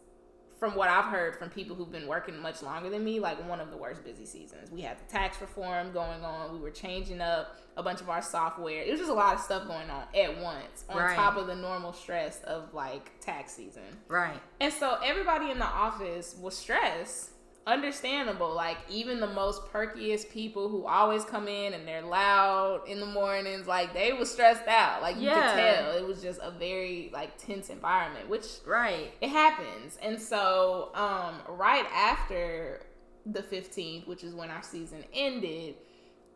from 0.59 0.75
what 0.75 0.89
I've 0.89 1.07
heard 1.07 1.37
from 1.37 1.51
people 1.51 1.77
who've 1.77 1.93
been 1.93 2.07
working 2.07 2.41
much 2.41 2.63
longer 2.63 2.89
than 2.89 3.05
me, 3.05 3.21
like 3.21 3.47
one 3.49 3.61
of 3.61 3.71
the 3.71 3.77
worst 3.77 4.05
busy 4.05 4.25
seasons. 4.25 4.71
We 4.71 4.81
had 4.81 4.99
the 4.99 5.13
tax 5.13 5.41
reform 5.41 5.93
going 5.93 6.25
on. 6.25 6.53
We 6.53 6.59
were 6.59 6.71
changing 6.71 7.21
up 7.21 7.57
a 7.77 7.83
bunch 7.83 8.01
of 8.01 8.09
our 8.09 8.23
software. 8.23 8.83
It 8.83 8.91
was 8.91 9.01
just 9.01 9.11
a 9.11 9.15
lot 9.15 9.35
of 9.35 9.41
stuff 9.41 9.67
going 9.67 9.91
on 9.91 10.05
at 10.15 10.41
once, 10.41 10.85
on 10.89 10.97
right. 10.97 11.15
top 11.15 11.37
of 11.37 11.47
the 11.47 11.55
normal 11.55 11.93
stress 11.93 12.41
of 12.45 12.73
like 12.73 13.21
tax 13.21 13.53
season. 13.53 13.83
Right. 14.09 14.41
And 14.61 14.73
so 14.73 14.99
everybody 15.05 15.51
in 15.51 15.59
the 15.59 15.67
office 15.67 16.35
was 16.41 16.57
stressed 16.57 17.33
understandable. 17.67 18.55
Like 18.55 18.79
even 18.89 19.21
the 19.21 19.27
most 19.27 19.63
perkiest 19.73 20.31
people 20.31 20.69
who 20.69 20.87
always 20.87 21.25
come 21.25 21.49
in 21.49 21.75
and 21.75 21.87
they're 21.87 22.03
loud 22.03 22.83
in 22.89 23.01
the 23.01 23.07
mornings, 23.07 23.67
like 23.67 23.93
they 23.93 24.13
was 24.13 24.31
stressed 24.31 24.69
out. 24.69 25.03
Like 25.03 25.17
you 25.17 25.23
yeah. 25.23 25.35
could 25.35 25.61
tell 25.61 25.97
it 25.97 26.07
was 26.07 26.23
just 26.23 26.41
a 26.43 26.51
very 26.51 27.11
like 27.13 27.37
tense 27.39 27.69
environment, 27.69 28.29
which 28.29 28.47
right 28.67 29.13
it 29.21 29.29
happens. 29.29 29.99
And 30.03 30.21
so 30.21 30.91
um, 30.95 31.41
right 31.49 31.87
after 31.93 32.83
the 33.27 33.43
15th, 33.43 34.07
which 34.07 34.23
is 34.23 34.35
when 34.35 34.51
our 34.51 34.63
season 34.63 35.05
ended, 35.13 35.75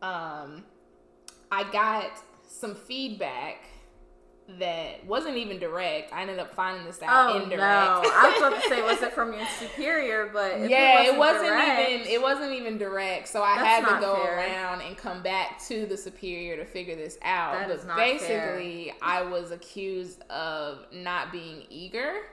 um, 0.01 0.65
I 1.51 1.69
got 1.71 2.11
some 2.45 2.75
feedback 2.75 3.63
that 4.59 5.05
wasn't 5.05 5.37
even 5.37 5.59
direct. 5.59 6.13
I 6.13 6.21
ended 6.21 6.39
up 6.39 6.53
finding 6.53 6.85
this 6.85 7.01
out 7.01 7.31
oh, 7.31 7.43
indirect. 7.43 7.61
No. 7.61 8.11
I 8.13 8.31
was 8.31 8.37
about 8.37 8.61
to 8.61 8.69
say, 8.69 8.81
was 8.81 9.01
it 9.01 9.13
from 9.13 9.33
your 9.33 9.45
superior? 9.59 10.29
But 10.31 10.69
yeah, 10.69 11.03
it 11.03 11.17
wasn't, 11.17 11.17
it 11.17 11.19
wasn't 11.19 11.45
direct, 11.47 11.91
even 11.91 12.07
it 12.07 12.21
wasn't 12.21 12.53
even 12.53 12.77
direct. 12.77 13.27
So 13.27 13.43
I 13.43 13.53
had 13.55 13.85
to 13.85 14.01
go 14.01 14.15
fair. 14.15 14.37
around 14.37 14.81
and 14.81 14.97
come 14.97 15.21
back 15.21 15.61
to 15.67 15.85
the 15.85 15.97
superior 15.97 16.57
to 16.57 16.65
figure 16.65 16.95
this 16.95 17.17
out. 17.21 17.67
That 17.67 17.87
but 17.87 17.95
basically, 17.97 18.85
fair. 18.85 18.95
I 19.01 19.21
was 19.23 19.51
accused 19.51 20.21
of 20.29 20.85
not 20.91 21.31
being 21.31 21.63
eager 21.69 22.23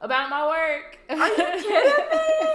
about 0.00 0.30
my 0.30 0.46
work. 0.46 0.98
Are 1.10 1.28
you 1.28 1.36
kidding 1.36 2.08
me? 2.10 2.48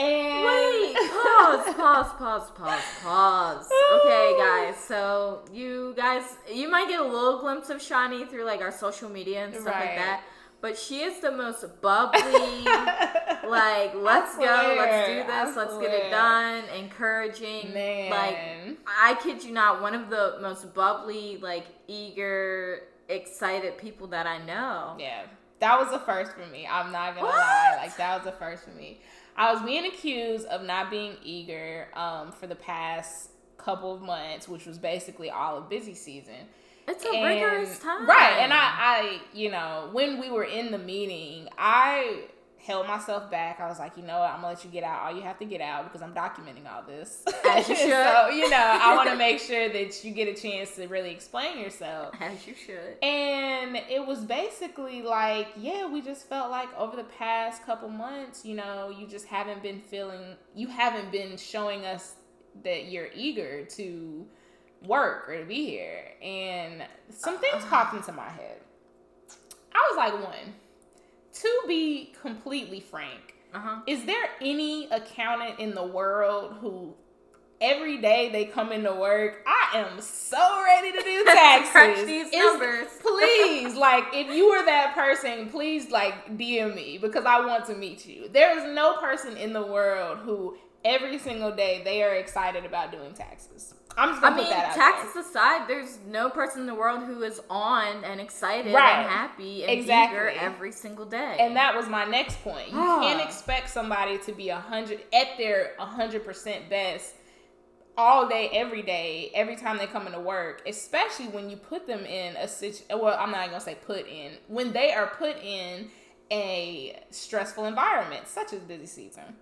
And 0.00 0.44
wait, 0.46 0.96
pause, 0.96 1.74
pause, 1.74 2.12
pause, 2.16 2.50
pause, 2.52 2.82
pause. 3.02 3.70
Okay, 3.96 4.34
guys. 4.38 4.76
So 4.76 5.44
you 5.52 5.92
guys, 5.96 6.22
you 6.50 6.70
might 6.70 6.88
get 6.88 7.00
a 7.00 7.04
little 7.04 7.38
glimpse 7.40 7.68
of 7.68 7.78
Shani 7.78 8.28
through 8.28 8.44
like 8.44 8.62
our 8.62 8.72
social 8.72 9.10
media 9.10 9.44
and 9.44 9.54
stuff 9.54 9.66
right. 9.66 9.86
like 9.86 9.96
that. 9.96 10.22
But 10.62 10.78
she 10.78 11.00
is 11.00 11.20
the 11.20 11.32
most 11.32 11.64
bubbly, 11.80 12.20
like 13.48 13.94
let's 13.94 14.36
go, 14.36 14.74
let's 14.78 15.08
do 15.08 15.24
this, 15.26 15.56
let's 15.56 15.78
get 15.78 15.92
it 15.92 16.10
done, 16.10 16.64
encouraging. 16.78 17.72
Man. 17.72 18.10
Like 18.10 18.78
I 18.86 19.18
kid 19.22 19.42
you 19.42 19.52
not, 19.52 19.82
one 19.82 19.94
of 19.94 20.10
the 20.10 20.38
most 20.40 20.74
bubbly, 20.74 21.38
like 21.38 21.64
eager, 21.88 22.82
excited 23.08 23.78
people 23.78 24.06
that 24.08 24.26
I 24.26 24.38
know. 24.44 24.96
Yeah, 24.98 25.22
that 25.60 25.78
was 25.78 25.90
the 25.90 25.98
first 26.00 26.32
for 26.32 26.46
me. 26.46 26.66
I'm 26.70 26.92
not 26.92 27.14
gonna 27.14 27.26
what? 27.26 27.36
lie, 27.36 27.76
like 27.78 27.96
that 27.96 28.16
was 28.16 28.24
the 28.24 28.38
first 28.38 28.64
for 28.64 28.70
me. 28.70 29.00
I 29.36 29.52
was 29.52 29.62
being 29.62 29.86
accused 29.86 30.46
of 30.46 30.64
not 30.64 30.90
being 30.90 31.16
eager 31.24 31.88
um, 31.94 32.32
for 32.32 32.46
the 32.46 32.56
past 32.56 33.30
couple 33.56 33.94
of 33.94 34.02
months, 34.02 34.48
which 34.48 34.66
was 34.66 34.78
basically 34.78 35.30
all 35.30 35.58
of 35.58 35.68
busy 35.68 35.94
season. 35.94 36.48
It's 36.88 37.04
a 37.04 37.10
and, 37.10 37.24
rigorous 37.24 37.78
time, 37.78 38.08
right? 38.08 38.38
And 38.40 38.52
I, 38.52 38.56
I, 38.56 39.20
you 39.32 39.50
know, 39.50 39.90
when 39.92 40.18
we 40.18 40.30
were 40.30 40.44
in 40.44 40.72
the 40.72 40.78
meeting, 40.78 41.48
I 41.56 42.24
held 42.64 42.86
myself 42.86 43.30
back. 43.30 43.58
I 43.60 43.68
was 43.68 43.78
like, 43.78 43.96
you 43.96 44.02
know 44.02 44.18
what, 44.18 44.30
I'm 44.30 44.42
gonna 44.42 44.48
let 44.48 44.64
you 44.64 44.70
get 44.70 44.84
out 44.84 45.02
all 45.02 45.16
you 45.16 45.22
have 45.22 45.38
to 45.38 45.44
get 45.44 45.60
out 45.60 45.84
because 45.84 46.02
I'm 46.02 46.12
documenting 46.12 46.70
all 46.70 46.82
this. 46.82 47.24
As 47.48 47.68
you 47.68 47.74
should. 47.74 47.88
so, 47.88 48.28
you 48.28 48.50
know, 48.50 48.78
I 48.82 48.94
want 48.94 49.08
to 49.08 49.16
make 49.18 49.40
sure 49.40 49.68
that 49.68 50.04
you 50.04 50.12
get 50.12 50.28
a 50.28 50.34
chance 50.34 50.76
to 50.76 50.86
really 50.86 51.10
explain 51.10 51.58
yourself. 51.58 52.14
As 52.20 52.46
you 52.46 52.54
should. 52.54 53.02
And 53.02 53.76
it 53.88 54.06
was 54.06 54.24
basically 54.24 55.02
like, 55.02 55.48
yeah, 55.56 55.86
we 55.86 56.02
just 56.02 56.28
felt 56.28 56.50
like 56.50 56.68
over 56.78 56.96
the 56.96 57.04
past 57.04 57.64
couple 57.64 57.88
months, 57.88 58.44
you 58.44 58.54
know, 58.54 58.90
you 58.96 59.06
just 59.06 59.26
haven't 59.26 59.62
been 59.62 59.80
feeling, 59.80 60.36
you 60.54 60.68
haven't 60.68 61.10
been 61.10 61.36
showing 61.36 61.86
us 61.86 62.16
that 62.62 62.86
you're 62.86 63.08
eager 63.14 63.64
to 63.64 64.26
work 64.84 65.28
or 65.28 65.38
to 65.38 65.44
be 65.46 65.66
here. 65.66 66.12
And 66.22 66.82
some 67.08 67.38
things 67.38 67.54
uh-huh. 67.54 67.84
popped 67.84 67.94
into 67.94 68.12
my 68.12 68.28
head. 68.28 68.58
I 69.74 69.88
was 69.90 69.96
like, 69.96 70.12
one 70.12 70.54
to 71.42 71.62
be 71.66 72.12
completely 72.20 72.80
frank, 72.80 73.34
uh-huh. 73.54 73.80
is 73.86 74.04
there 74.04 74.28
any 74.40 74.88
accountant 74.90 75.58
in 75.58 75.74
the 75.74 75.84
world 75.84 76.54
who 76.60 76.94
every 77.60 77.98
day 77.98 78.30
they 78.30 78.46
come 78.46 78.72
into 78.72 78.92
work, 78.92 79.44
I 79.46 79.78
am 79.78 80.00
so 80.00 80.62
ready 80.64 80.92
to 80.92 81.02
do 81.02 81.24
taxes. 81.26 81.72
Crunch 81.72 82.06
these 82.06 82.28
It's- 82.28 82.42
numbers. 82.42 82.86
please, 83.02 83.74
like, 83.74 84.04
if 84.12 84.34
you 84.34 84.48
were 84.50 84.64
that 84.64 84.94
person, 84.94 85.48
please, 85.50 85.90
like, 85.90 86.38
DM 86.38 86.74
me 86.74 86.98
because 86.98 87.24
I 87.24 87.44
want 87.44 87.66
to 87.66 87.74
meet 87.74 88.06
you. 88.06 88.28
There 88.32 88.56
is 88.58 88.74
no 88.74 88.96
person 88.96 89.36
in 89.36 89.52
the 89.52 89.62
world 89.64 90.18
who 90.18 90.56
every 90.84 91.18
single 91.18 91.50
day 91.54 91.82
they 91.84 92.02
are 92.02 92.14
excited 92.14 92.64
about 92.64 92.90
doing 92.92 93.12
taxes. 93.12 93.74
I'm 93.96 94.10
just 94.10 94.22
I 94.22 94.30
gonna 94.30 94.36
mean, 94.36 94.44
put 94.46 94.50
that 94.54 94.66
out 94.70 94.74
taxes 94.76 95.14
there. 95.14 95.22
aside, 95.24 95.68
there's 95.68 95.98
no 96.06 96.30
person 96.30 96.60
in 96.60 96.66
the 96.66 96.74
world 96.74 97.02
who 97.02 97.22
is 97.22 97.40
on 97.50 98.04
and 98.04 98.20
excited 98.20 98.72
Right. 98.72 99.00
and 99.00 99.08
happy 99.10 99.62
and 99.62 99.70
Exactly. 99.72 100.16
eager 100.18 100.28
every 100.30 100.70
single 100.72 101.04
day. 101.04 101.36
And 101.40 101.56
that 101.56 101.74
was 101.74 101.88
my 101.88 102.04
next 102.04 102.42
point. 102.42 102.68
You 102.70 102.78
Ah. 102.78 103.00
can't 103.00 103.20
expect 103.20 103.68
somebody 103.68 104.16
to 104.18 104.32
be 104.32 104.48
a 104.50 104.56
hundred 104.60 105.00
at 105.12 105.36
their 105.38 105.72
hundred 105.78 106.24
percent 106.24 106.70
best 106.70 107.14
all 107.98 108.28
day, 108.28 108.48
every 108.52 108.80
day, 108.82 109.30
every 109.34 109.56
time 109.56 109.76
they 109.76 109.86
come 109.86 110.06
into 110.06 110.20
work, 110.20 110.62
especially 110.66 111.26
when 111.26 111.50
you 111.50 111.56
put 111.56 111.86
them 111.86 112.06
in 112.06 112.36
a 112.36 112.46
situation. 112.48 113.00
Well, 113.02 113.16
I'm 113.18 113.32
not 113.32 113.46
gonna 113.48 113.60
say 113.60 113.74
put 113.74 114.06
in 114.06 114.32
when 114.46 114.72
they 114.72 114.92
are 114.92 115.08
put 115.08 115.36
in 115.42 115.90
a 116.30 116.96
stressful 117.10 117.64
environment, 117.64 118.28
such 118.28 118.52
as 118.52 118.60
busy 118.60 118.86
season. 118.86 119.36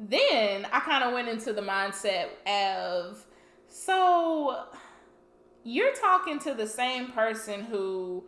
Then 0.00 0.66
I 0.72 0.80
kind 0.80 1.04
of 1.04 1.12
went 1.12 1.28
into 1.28 1.52
the 1.52 1.60
mindset 1.60 2.28
of 2.46 3.24
so 3.68 4.64
you're 5.62 5.94
talking 5.94 6.38
to 6.40 6.54
the 6.54 6.66
same 6.66 7.12
person 7.12 7.64
who 7.64 8.24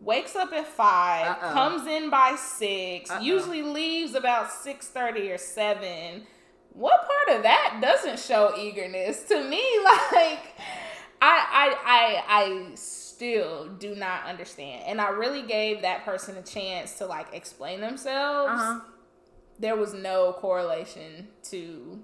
wakes 0.00 0.36
up 0.36 0.52
at 0.52 0.66
5 0.66 1.26
Uh-oh. 1.26 1.52
comes 1.52 1.86
in 1.88 2.10
by 2.10 2.36
6 2.36 3.10
Uh-oh. 3.10 3.20
usually 3.20 3.62
leaves 3.62 4.14
about 4.14 4.48
6.30 4.48 5.34
or 5.34 5.38
7 5.38 6.26
what 6.72 7.00
part 7.06 7.38
of 7.38 7.42
that 7.42 7.78
doesn't 7.80 8.18
show 8.18 8.54
eagerness 8.58 9.24
to 9.24 9.42
me 9.48 9.62
like 10.12 10.54
I, 11.22 11.34
I 11.50 11.76
i 11.86 12.22
i 12.28 12.74
still 12.74 13.68
do 13.78 13.94
not 13.94 14.26
understand 14.26 14.84
and 14.86 15.00
i 15.00 15.08
really 15.08 15.42
gave 15.42 15.80
that 15.82 16.04
person 16.04 16.36
a 16.36 16.42
chance 16.42 16.98
to 16.98 17.06
like 17.06 17.28
explain 17.32 17.80
themselves 17.80 18.60
uh-huh. 18.60 18.80
There 19.58 19.76
was 19.76 19.94
no 19.94 20.32
correlation 20.34 21.28
to 21.44 22.00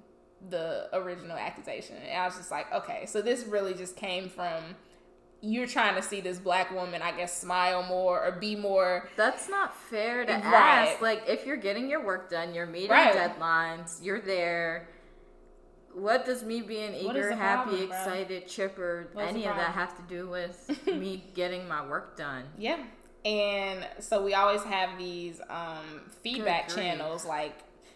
the 0.48 0.88
original 0.92 1.36
accusation. 1.36 1.96
And 1.96 2.18
I 2.18 2.26
was 2.26 2.36
just 2.36 2.50
like, 2.50 2.72
okay, 2.72 3.06
so 3.06 3.22
this 3.22 3.44
really 3.44 3.74
just 3.74 3.96
came 3.96 4.28
from 4.28 4.62
you're 5.44 5.66
trying 5.66 5.96
to 5.96 6.02
see 6.02 6.20
this 6.20 6.38
black 6.38 6.70
woman, 6.70 7.02
I 7.02 7.10
guess, 7.10 7.36
smile 7.36 7.82
more 7.82 8.24
or 8.24 8.30
be 8.30 8.54
more. 8.54 9.08
That's 9.16 9.48
not 9.48 9.76
fair 9.76 10.24
to 10.24 10.32
Right. 10.32 10.42
ask. 10.44 11.00
Like, 11.02 11.24
if 11.26 11.44
you're 11.44 11.56
getting 11.56 11.90
your 11.90 12.00
work 12.04 12.30
done, 12.30 12.54
you're 12.54 12.64
meeting 12.66 12.90
Right. 12.90 13.12
deadlines, 13.12 14.02
you're 14.04 14.20
there. 14.20 14.88
What 15.94 16.24
does 16.24 16.44
me 16.44 16.62
being 16.62 16.94
eager, 16.94 17.32
happy, 17.34 17.70
problem, 17.70 17.82
excited, 17.90 18.46
chipper, 18.48 19.08
What's 19.12 19.28
any 19.28 19.46
of 19.46 19.56
that 19.56 19.72
have 19.74 19.96
to 19.96 20.02
do 20.02 20.28
with 20.28 20.86
me 20.86 21.24
getting 21.34 21.66
my 21.68 21.84
work 21.86 22.16
done? 22.16 22.44
Yeah. 22.56 22.78
And 23.24 23.86
so 24.00 24.22
we 24.24 24.34
always 24.34 24.62
have 24.62 24.98
these 24.98 25.40
um, 25.48 26.02
feedback 26.22 26.68
channels 26.68 27.24
like 27.24 27.54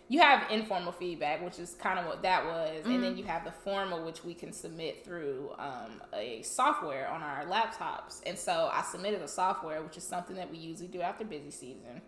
you 0.09 0.21
have 0.21 0.49
informal 0.53 0.93
feedback, 0.93 1.45
which 1.45 1.59
is 1.59 1.75
kind 1.75 1.99
of 1.99 2.07
what 2.07 2.23
that 2.23 2.45
was, 2.47 2.85
and 2.85 2.95
Mm-hmm. 2.95 3.03
then 3.03 3.17
you 3.19 3.25
have 3.25 3.45
the 3.45 3.51
formal, 3.51 4.05
which 4.05 4.25
we 4.25 4.35
can 4.35 4.53
submit 4.53 5.05
through 5.05 5.51
um, 5.59 6.01
a 6.15 6.43
software 6.43 7.09
on 7.09 7.23
our 7.25 7.45
laptops. 7.47 8.21
And 8.25 8.39
so 8.39 8.71
I 8.73 8.83
submitted 8.83 9.21
a 9.23 9.27
software, 9.29 9.83
which 9.83 9.97
is 9.97 10.05
something 10.05 10.37
that 10.37 10.49
we 10.49 10.59
usually 10.59 10.87
do 10.89 11.01
after 11.01 11.25
busy 11.25 11.51
season. 11.51 12.03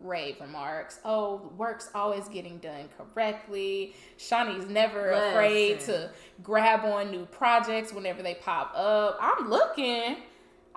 Rave 0.00 0.40
remarks. 0.40 1.00
Oh, 1.04 1.52
work's 1.56 1.90
always 1.94 2.28
getting 2.28 2.58
done 2.58 2.88
correctly. 2.96 3.94
Shawnee's 4.16 4.66
never 4.66 5.10
afraid 5.10 5.80
to 5.80 6.10
grab 6.42 6.84
on 6.84 7.10
new 7.10 7.26
projects 7.26 7.92
whenever 7.92 8.22
they 8.22 8.34
pop 8.34 8.72
up. 8.74 9.18
I'm 9.20 9.48
looking. 9.50 10.16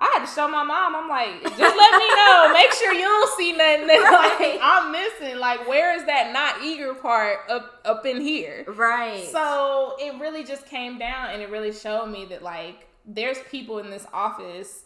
I 0.00 0.10
had 0.14 0.26
to 0.26 0.32
show 0.32 0.46
my 0.46 0.62
mom. 0.62 0.94
I'm 0.94 1.08
like, 1.08 1.42
just 1.42 1.58
let 1.58 1.98
me 1.98 2.08
know. 2.14 2.52
Make 2.52 2.72
sure 2.72 2.92
you 2.92 3.00
don't 3.00 3.36
see 3.36 3.52
nothing 3.52 3.86
that 3.88 4.38
like. 4.40 4.60
I'm 4.62 4.92
missing. 4.92 5.38
Like, 5.38 5.68
where 5.68 5.96
is 5.96 6.04
that 6.06 6.32
not 6.32 6.62
eager 6.62 6.94
part 6.94 7.38
up 7.50 7.80
up 7.84 8.06
in 8.06 8.20
here? 8.20 8.64
Right. 8.68 9.26
So 9.32 9.96
it 9.98 10.18
really 10.20 10.44
just 10.44 10.66
came 10.66 10.98
down 10.98 11.30
and 11.30 11.42
it 11.42 11.50
really 11.50 11.72
showed 11.72 12.06
me 12.06 12.26
that 12.26 12.42
like 12.42 12.86
there's 13.04 13.38
people 13.50 13.78
in 13.78 13.90
this 13.90 14.06
office 14.12 14.84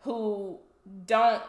who 0.00 0.58
don't 1.06 1.42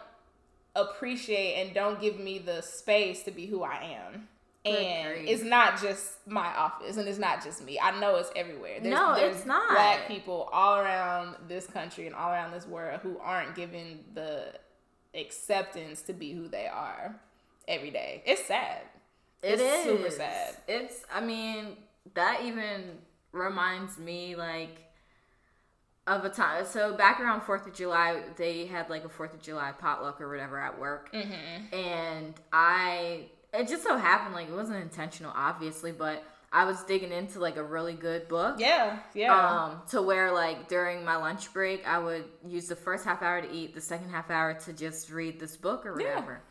appreciate 0.76 1.56
and 1.62 1.76
don't 1.76 2.02
give 2.02 2.20
me 2.20 2.40
the 2.40 2.62
space 2.62 3.24
to 3.24 3.32
be 3.32 3.46
who 3.46 3.64
I 3.64 3.98
am. 4.06 4.28
And 4.66 5.28
it's 5.28 5.42
not 5.44 5.82
just 5.82 6.28
my 6.28 6.48
office 6.56 6.98
and 6.98 7.08
it's 7.08 7.18
not 7.18 7.44
just 7.44 7.64
me. 7.64 7.80
I 7.80 7.98
know 8.00 8.18
it's 8.18 8.30
everywhere. 8.36 8.80
There's, 8.82 8.94
No, 8.94 9.16
there's 9.16 9.38
it's 9.38 9.46
not. 9.46 9.70
Black 9.70 10.08
people 10.08 10.50
all 10.52 10.80
around 10.80 11.36
this 11.48 11.66
country 11.66 12.08
and 12.08 12.16
all 12.16 12.30
around 12.32 12.52
this 12.52 12.68
world 12.68 13.00
who 13.02 13.18
aren't 13.20 13.56
given 13.56 14.00
the 14.14 14.54
acceptance 15.16 16.02
to 16.04 16.14
be 16.14 16.34
who 16.34 16.48
they 16.48 16.68
are 16.68 17.16
every 17.68 17.90
day. 17.90 18.22
It's 18.26 18.46
sad. 18.46 18.82
It 19.42 19.60
It's 19.60 19.62
is 19.62 19.84
super 19.86 20.10
sad. 20.10 20.58
It's. 20.68 21.06
I 21.14 21.22
mean, 21.22 21.78
that 22.14 22.42
even 22.44 22.98
reminds 23.32 23.98
me 23.98 24.36
like 24.36 24.82
of 26.06 26.26
a 26.26 26.30
time. 26.30 26.66
So 26.66 26.94
back 26.96 27.20
around 27.22 27.42
Fourth 27.42 27.66
of 27.66 27.74
July, 27.74 28.22
they 28.36 28.66
had 28.66 28.90
like 28.90 29.06
a 29.06 29.10
Fourth 29.10 29.34
of 29.34 29.42
July 29.42 29.72
potluck 29.72 30.20
or 30.20 30.28
whatever 30.30 30.60
at 30.60 30.78
work, 30.80 31.14
Mm-hmm. 31.14 31.74
and 31.76 32.34
I. 32.52 33.28
It 33.54 33.68
just 33.68 33.84
so 33.84 33.98
happened 33.98 34.36
like 34.36 34.48
it 34.50 34.54
wasn't 34.54 34.82
intentional, 34.82 35.32
obviously, 35.36 35.92
but 35.92 36.24
I 36.52 36.66
was 36.66 36.84
digging 36.84 37.12
into 37.12 37.40
like 37.40 37.58
a 37.58 37.64
really 37.64 37.94
good 37.94 38.28
book. 38.28 38.56
Yeah, 38.60 39.00
yeah. 39.14 39.36
Um, 39.66 39.82
to 39.90 40.02
where 40.02 40.32
like 40.32 40.68
during 40.68 41.04
my 41.06 41.16
lunch 41.16 41.52
break, 41.54 41.88
I 41.88 42.00
would 42.00 42.26
use 42.48 42.68
the 42.68 42.76
first 42.76 43.06
half 43.06 43.22
hour 43.22 43.42
to 43.42 43.52
eat, 43.52 43.74
the 43.76 43.82
second 43.82 44.10
half 44.10 44.30
hour 44.32 44.54
to 44.54 44.74
just 44.74 45.12
read 45.12 45.40
this 45.40 45.58
book 45.58 45.86
or 45.86 46.00
Yeah. 46.00 46.08
whatever. 46.10 46.42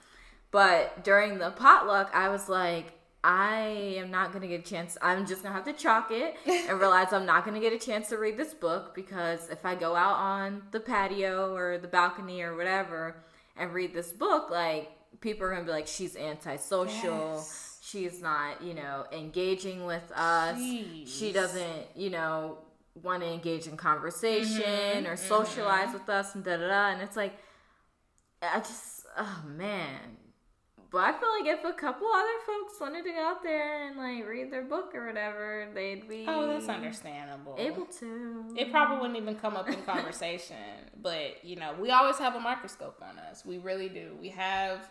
But 0.50 1.04
during 1.04 1.38
the 1.38 1.50
potluck, 1.50 2.10
I 2.14 2.28
was 2.30 2.48
like, 2.48 2.92
I 3.24 3.96
am 3.98 4.10
not 4.10 4.32
gonna 4.32 4.46
get 4.46 4.60
a 4.60 4.70
chance. 4.70 4.96
I'm 5.02 5.26
just 5.26 5.42
gonna 5.42 5.54
have 5.54 5.64
to 5.64 5.72
chalk 5.72 6.10
it 6.12 6.36
and 6.46 6.78
realize 6.80 7.12
I'm 7.12 7.26
not 7.26 7.44
gonna 7.44 7.60
get 7.60 7.72
a 7.72 7.78
chance 7.78 8.08
to 8.10 8.18
read 8.18 8.36
this 8.36 8.54
book 8.54 8.94
because 8.94 9.48
if 9.50 9.66
I 9.66 9.74
go 9.74 9.94
out 9.96 10.16
on 10.16 10.62
the 10.70 10.80
patio 10.80 11.54
or 11.54 11.78
the 11.78 11.88
balcony 11.88 12.40
or 12.42 12.56
whatever 12.56 13.16
and 13.56 13.74
read 13.74 13.92
this 13.92 14.12
book, 14.12 14.50
like 14.50 14.90
people 15.20 15.44
are 15.46 15.50
gonna 15.52 15.64
be 15.64 15.70
like, 15.70 15.86
she's 15.86 16.16
antisocial. 16.16 17.34
Yes. 17.36 17.64
She's 17.82 18.20
not, 18.20 18.62
you 18.62 18.74
know, 18.74 19.06
engaging 19.12 19.86
with 19.86 20.12
us. 20.14 20.58
She 20.58 21.32
doesn't, 21.32 21.86
you 21.96 22.10
know, 22.10 22.58
want 23.02 23.22
to 23.22 23.32
engage 23.32 23.66
in 23.66 23.76
conversation 23.76 24.60
Mm-hmm, 24.62 25.06
or 25.06 25.16
socialize 25.16 25.92
with 25.94 26.08
us 26.08 26.34
and 26.34 26.44
da 26.44 26.56
da 26.58 26.68
da. 26.68 26.88
And 26.90 27.00
it's 27.00 27.16
like, 27.16 27.38
I 28.42 28.58
just, 28.58 29.06
oh 29.16 29.42
man. 29.46 29.98
But 30.90 30.98
I 30.98 31.12
feel 31.18 31.28
like 31.38 31.58
if 31.58 31.64
a 31.64 31.72
couple 31.74 32.06
other 32.08 32.38
folks 32.46 32.74
wanted 32.80 33.04
to 33.04 33.10
go 33.12 33.22
out 33.26 33.42
there 33.42 33.88
and 33.88 33.96
like 33.98 34.26
read 34.26 34.50
their 34.50 34.62
book 34.64 34.94
or 34.94 35.06
whatever, 35.06 35.68
they'd 35.74 36.08
be 36.08 36.24
Oh, 36.26 36.46
that's 36.46 36.68
understandable. 36.68 37.56
able 37.58 37.84
to. 38.00 38.54
It 38.56 38.70
probably 38.70 38.96
wouldn't 38.98 39.18
even 39.18 39.34
come 39.36 39.54
up 39.56 39.68
in 39.68 39.82
conversation, 39.82 40.56
but 41.02 41.44
you 41.44 41.56
know, 41.56 41.74
we 41.78 41.90
always 41.90 42.16
have 42.18 42.34
a 42.36 42.40
microscope 42.40 43.02
on 43.02 43.18
us. 43.18 43.44
We 43.44 43.58
really 43.58 43.88
do. 43.90 44.16
We 44.20 44.28
have, 44.30 44.88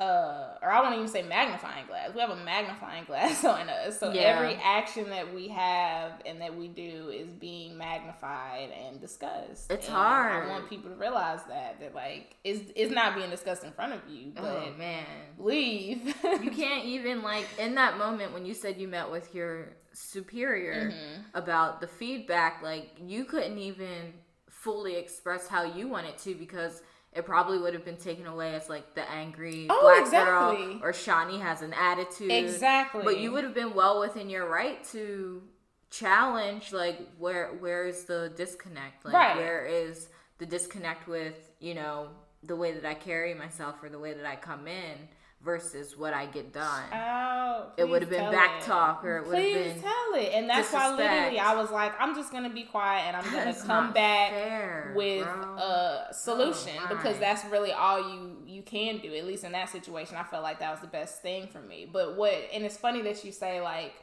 uh, 0.00 0.54
or 0.62 0.70
I 0.70 0.80
won't 0.80 0.94
even 0.94 1.08
say 1.08 1.22
magnifying 1.22 1.86
glass. 1.86 2.10
We 2.14 2.20
have 2.20 2.30
a 2.30 2.36
magnifying 2.36 3.04
glass 3.06 3.44
on 3.44 3.68
us. 3.68 3.98
So 3.98 4.12
Yeah. 4.12 4.20
every 4.22 4.54
action 4.62 5.10
that 5.10 5.34
we 5.34 5.48
have 5.48 6.12
and 6.24 6.40
that 6.40 6.56
we 6.56 6.68
do 6.68 7.08
is 7.08 7.32
being 7.32 7.76
magnified 7.76 8.70
and 8.70 9.00
discussed. 9.00 9.72
It's 9.72 9.86
And 9.88 9.96
hard. 9.96 10.44
I 10.44 10.48
want 10.48 10.68
people 10.70 10.90
to 10.90 10.96
realize 10.96 11.40
that 11.48 11.80
that 11.80 11.94
like 11.96 12.36
it's 12.44 12.70
it's 12.76 12.92
not 12.92 13.16
being 13.16 13.30
discussed 13.30 13.64
in 13.64 13.72
front 13.72 13.92
of 13.92 14.00
you, 14.08 14.32
but 14.36 14.44
oh 14.44 14.72
man. 14.78 15.04
leave. 15.36 16.06
you 16.42 16.50
can't 16.52 16.84
even 16.84 17.22
like 17.22 17.46
in 17.58 17.74
that 17.74 17.98
moment 17.98 18.32
when 18.32 18.46
you 18.46 18.54
said 18.54 18.76
you 18.78 18.86
met 18.88 19.10
with 19.10 19.34
your 19.34 19.70
superior 19.92 20.92
Mm-hmm. 20.92 21.22
about 21.36 21.80
the 21.80 21.88
feedback 21.88 22.62
like 22.62 22.90
you 23.04 23.24
couldn't 23.24 23.58
even 23.58 24.12
fully 24.48 24.94
express 24.96 25.48
how 25.48 25.64
you 25.64 25.88
wanted 25.88 26.16
to 26.18 26.34
because 26.36 26.82
it 27.12 27.24
probably 27.24 27.58
would 27.58 27.74
have 27.74 27.84
been 27.84 27.96
taken 27.96 28.26
away 28.26 28.54
as 28.54 28.68
like 28.68 28.94
the 28.94 29.10
angry 29.10 29.66
Oh, 29.70 29.80
black 30.10 30.26
girl 30.26 30.78
or 30.82 30.92
Shawnee 30.92 31.38
has 31.38 31.62
an 31.62 31.72
attitude 31.72 32.30
Exactly. 32.30 33.02
but 33.04 33.18
you 33.18 33.32
would 33.32 33.44
have 33.44 33.54
been 33.54 33.74
well 33.74 34.00
within 34.00 34.28
your 34.30 34.46
right 34.48 34.82
to 34.92 35.42
challenge 35.90 36.72
like 36.72 37.00
where 37.18 37.48
where 37.60 37.86
is 37.86 38.04
the 38.04 38.30
disconnect 38.36 39.04
like 39.04 39.14
Right. 39.14 39.36
where 39.36 39.64
is 39.66 40.08
the 40.38 40.46
disconnect 40.46 41.08
with 41.08 41.34
you 41.60 41.74
know 41.74 42.10
the 42.42 42.54
way 42.54 42.72
that 42.72 42.84
I 42.84 42.94
carry 42.94 43.34
myself 43.34 43.76
or 43.82 43.88
the 43.88 43.98
way 43.98 44.12
that 44.12 44.26
I 44.26 44.36
come 44.36 44.68
in 44.68 45.08
versus 45.40 45.96
what 45.96 46.12
I 46.12 46.26
get 46.26 46.52
done. 46.52 46.82
Oh, 46.92 47.70
It 47.76 47.88
would 47.88 48.02
have 48.02 48.10
been 48.10 48.30
back 48.30 48.60
it. 48.60 48.66
talk 48.66 49.04
or 49.04 49.18
it 49.18 49.26
would 49.26 49.36
have 49.38 49.44
Please 49.44 49.72
been 49.74 49.82
tell 49.82 50.14
it. 50.14 50.32
And 50.34 50.50
that's 50.50 50.72
why 50.72 50.90
literally. 50.94 51.38
I 51.38 51.54
was 51.54 51.70
like, 51.70 51.92
I'm 52.00 52.14
just 52.16 52.32
gonna 52.32 52.50
be 52.50 52.64
quiet 52.64 53.06
and 53.06 53.16
I'm 53.16 53.32
gonna 53.32 53.54
come 53.54 53.92
back 53.92 54.30
fair, 54.32 54.92
with 54.96 55.24
bro. 55.24 55.56
a 55.56 56.08
solution 56.12 56.72
Oh, 56.82 56.88
because 56.88 57.18
that's 57.18 57.44
really 57.46 57.70
all 57.72 57.98
you 58.12 58.36
you 58.46 58.62
can 58.62 58.98
do. 58.98 59.14
At 59.14 59.26
least 59.26 59.44
in 59.44 59.52
that 59.52 59.68
situation, 59.68 60.16
I 60.16 60.24
felt 60.24 60.42
like 60.42 60.58
that 60.58 60.72
was 60.72 60.80
the 60.80 60.86
best 60.88 61.22
thing 61.22 61.46
for 61.46 61.60
me. 61.60 61.88
But 61.90 62.16
what 62.16 62.34
and 62.52 62.64
it's 62.64 62.76
funny 62.76 63.00
that 63.02 63.24
you 63.24 63.30
say 63.30 63.60
like 63.60 63.94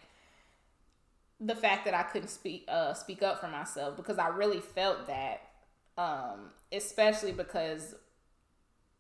the 1.42 1.56
fact 1.56 1.84
that 1.84 1.94
I 1.94 2.04
couldn't 2.04 2.30
speak 2.30 2.64
uh 2.70 2.94
speak 2.94 3.22
up 3.22 3.42
for 3.42 3.50
myself 3.50 3.98
because 3.98 4.18
I 4.18 4.30
really 4.30 4.62
felt 4.62 5.08
that 5.08 5.42
um 5.98 6.52
especially 6.72 7.34
because 7.34 7.94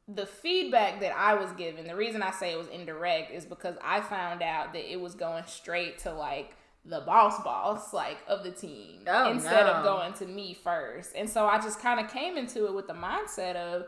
the 0.07 0.25
feedback 0.25 0.99
that 0.99 1.15
I 1.17 1.33
was 1.33 1.51
given, 1.53 1.87
the 1.87 1.95
reason 1.95 2.21
I 2.21 2.31
say 2.31 2.51
it 2.51 2.57
was 2.57 2.67
indirect 2.67 3.31
is 3.31 3.45
because 3.45 3.75
I 3.83 4.01
found 4.01 4.41
out 4.43 4.73
that 4.73 4.91
it 4.91 4.99
was 5.01 5.15
going 5.15 5.43
straight 5.47 5.97
to 5.99 6.13
like 6.13 6.55
the 6.87 7.01
boss 7.01 7.41
boss 7.43 7.91
like 7.93 8.17
of 8.27 8.43
the 8.43 8.51
team 8.51 8.99
Oh, 9.07 9.31
instead 9.31 9.65
no. 9.65 9.73
of 9.73 9.83
going 9.83 10.13
to 10.13 10.27
me 10.27 10.53
first. 10.53 11.13
And 11.15 11.27
so 11.27 11.47
I 11.47 11.57
just 11.59 11.79
kind 11.79 11.99
of 11.99 12.11
came 12.11 12.37
into 12.37 12.67
it 12.67 12.75
with 12.75 12.85
the 12.87 12.93
mindset 12.93 13.55
of 13.55 13.87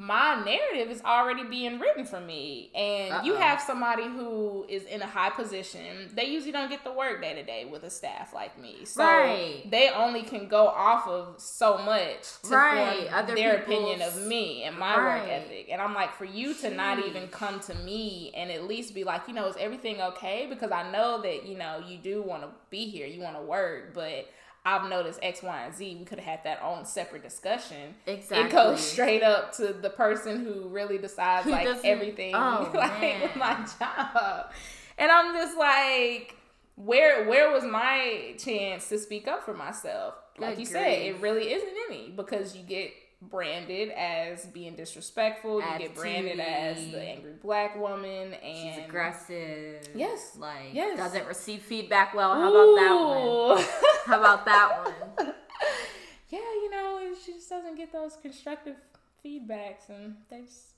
my 0.00 0.40
narrative 0.44 0.92
is 0.92 1.02
already 1.02 1.42
being 1.42 1.80
written 1.80 2.04
for 2.04 2.20
me. 2.20 2.70
And 2.72 3.26
you 3.26 3.32
Uh-uh. 3.34 3.40
have 3.42 3.60
somebody 3.60 4.04
who 4.04 4.64
is 4.68 4.84
in 4.84 5.02
a 5.02 5.06
high 5.06 5.30
position. 5.30 6.08
They 6.14 6.26
usually 6.26 6.52
don't 6.52 6.70
get 6.70 6.84
to 6.84 6.92
work 6.92 7.20
day 7.20 7.34
to 7.34 7.42
day 7.42 7.64
with 7.64 7.82
a 7.82 7.90
staff 7.90 8.32
like 8.32 8.56
me. 8.56 8.84
So 8.84 9.02
Right. 9.02 9.68
they 9.68 9.90
only 9.90 10.22
can 10.22 10.46
go 10.46 10.68
off 10.68 11.08
of 11.08 11.40
so 11.40 11.78
much 11.78 12.40
to 12.44 12.54
Right. 12.54 13.08
form 13.08 13.14
Other 13.18 13.34
their 13.34 13.56
opinion 13.56 14.00
of 14.02 14.16
me 14.24 14.62
and 14.62 14.78
my 14.78 14.96
work 14.98 15.28
ethic. 15.28 15.66
And 15.68 15.82
I'm 15.82 15.94
like, 15.94 16.14
for 16.14 16.24
you 16.24 16.54
to 16.54 16.70
not 16.70 17.00
even 17.00 17.26
come 17.26 17.58
to 17.58 17.74
me 17.74 18.30
and 18.36 18.52
at 18.52 18.68
least 18.68 18.94
be 18.94 19.02
like, 19.02 19.22
you 19.26 19.34
know, 19.34 19.46
is 19.48 19.56
everything 19.56 20.00
okay? 20.00 20.46
Because 20.48 20.70
I 20.70 20.92
know 20.92 21.20
that, 21.22 21.44
you 21.44 21.58
know, 21.58 21.82
you 21.84 21.98
do 21.98 22.22
want 22.22 22.42
to 22.44 22.50
be 22.70 22.88
here, 22.88 23.08
you 23.08 23.20
want 23.20 23.34
to 23.34 23.42
work, 23.42 23.94
but 23.94 24.28
I've 24.68 24.90
noticed 24.90 25.18
X, 25.22 25.42
Y, 25.42 25.62
and 25.64 25.74
Z. 25.74 25.96
We 25.98 26.04
could 26.04 26.18
have 26.18 26.26
had 26.26 26.44
that 26.44 26.62
own 26.62 26.84
separate 26.84 27.22
discussion. 27.22 27.94
Exactly. 28.06 28.48
It 28.48 28.52
goes 28.52 28.80
straight 28.80 29.22
up 29.22 29.52
to 29.54 29.72
the 29.72 29.88
person 29.88 30.44
who 30.44 30.68
really 30.68 30.98
decides 30.98 31.46
Who 31.46 31.52
like 31.52 31.66
everything 31.84 32.34
oh, 32.34 32.70
like 32.74 33.00
man. 33.00 33.22
with 33.22 33.36
my 33.36 33.54
job. 33.78 34.52
And 34.98 35.10
I'm 35.10 35.34
just 35.34 35.56
like, 35.56 36.36
where 36.76 37.26
where 37.26 37.50
was 37.50 37.64
my 37.64 38.34
chance 38.38 38.90
to 38.90 38.98
speak 38.98 39.26
up 39.26 39.42
for 39.42 39.54
myself? 39.54 40.14
Like 40.36 40.58
you 40.58 40.66
said, 40.66 40.86
it 40.86 41.20
really 41.20 41.50
isn't 41.50 41.74
any 41.88 42.10
because 42.10 42.54
you 42.54 42.62
get 42.62 42.92
branded 43.20 43.90
as 43.90 44.46
being 44.46 44.74
disrespectful, 44.76 45.60
you 45.60 45.78
get 45.78 45.94
branded 45.94 46.38
as 46.40 46.90
the 46.90 47.02
angry 47.02 47.32
black 47.42 47.76
woman 47.76 48.34
and 48.34 48.74
She's 48.74 48.84
aggressive. 48.84 49.88
Yes. 49.94 50.36
Like 50.38 50.72
Yes. 50.72 50.96
doesn't 50.96 51.26
receive 51.26 51.62
feedback 51.62 52.14
well. 52.14 52.34
How 52.34 52.48
about 52.50 52.76
that 52.76 52.94
one? 52.94 53.64
How 54.06 54.18
about 54.20 54.44
that 54.44 54.84
one? 55.18 55.34
yeah, 56.30 56.38
you 56.38 56.70
know, 56.70 57.12
she 57.24 57.32
just 57.34 57.48
doesn't 57.50 57.76
get 57.76 57.92
those 57.92 58.16
constructive 58.22 58.76
feedbacks 59.24 59.88
and 59.88 60.14
they 60.30 60.42
just 60.42 60.74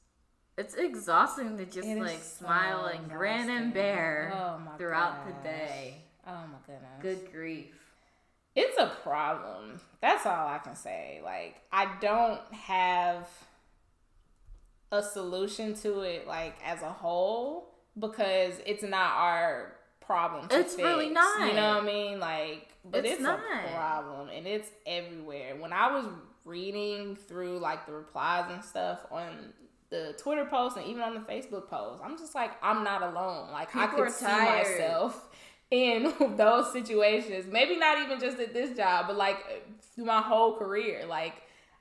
It's 0.57 0.75
exhausting 0.75 1.59
to 1.59 1.67
just 1.67 1.89
like 1.89 2.19
so 2.23 2.45
smile 2.45 2.87
and 2.87 3.11
grin 3.11 3.51
and 3.51 3.75
bear 3.75 4.33
Oh 4.35 4.59
throughout 4.79 5.27
the 5.27 5.35
day. 5.47 6.03
Oh 6.27 6.33
my 6.33 6.59
goodness. 6.67 7.03
Good 7.03 7.33
grief. 7.33 7.75
It's 8.57 8.77
a 8.79 8.87
problem. 9.03 9.81
That's 10.01 10.27
all 10.27 10.47
I 10.49 10.59
can 10.59 10.75
say. 10.77 11.21
Like 11.25 11.61
I 11.73 11.89
don't 12.01 12.41
have 12.53 13.29
a 14.93 15.03
solution 15.03 15.75
to 15.75 16.01
it 16.01 16.27
like 16.27 16.57
as 16.65 16.83
a 16.83 16.91
whole 16.91 17.69
because 17.99 18.55
it's 18.67 18.83
not 18.83 19.13
our 19.17 19.77
problem 20.01 20.49
to 20.49 20.59
It's 20.59 20.77
really 20.77 21.07
fix. 21.09 21.15
not. 21.15 21.49
You 21.49 21.55
know 21.55 21.75
what 21.77 21.83
I 21.85 21.87
mean? 21.87 22.19
Like 22.21 22.69
but 22.85 23.05
It's 23.05 23.15
it's, 23.15 23.23
not. 23.23 23.39
a 23.39 23.73
problem 23.73 24.29
and 24.31 24.47
it's 24.47 24.69
everywhere. 24.87 25.55
When 25.59 25.73
I 25.73 25.93
was 25.95 26.07
reading 26.45 27.15
through 27.15 27.59
like 27.59 27.87
the 27.87 27.93
replies 27.93 28.51
and 28.51 28.65
stuff 28.65 29.01
on 29.13 29.53
the 29.91 30.15
Twitter 30.19 30.45
post 30.47 30.77
and 30.77 30.87
even 30.87 31.03
on 31.03 31.15
the 31.15 31.21
Facebook 31.21 31.69
post, 31.69 32.03
I'm 32.03 32.17
just 32.19 32.35
like 32.35 32.53
I'm 32.63 32.83
not 32.83 33.03
alone. 33.03 33.53
Like 33.53 33.75
I 33.77 33.87
People 33.87 33.99
could 34.05 34.09
are 34.09 34.11
see 34.11 34.25
myself 34.27 35.30
in 35.71 36.13
those 36.37 36.73
situations. 36.73 37.47
Maybe 37.51 37.77
not 37.77 37.99
even 37.99 38.21
just 38.21 38.39
at 38.39 38.53
this 38.53 38.77
job, 38.77 39.07
but 39.07 39.17
like 39.17 39.39
through 39.95 40.07
my 40.07 40.21
whole 40.21 40.57
career. 40.57 41.07
Like 41.07 41.35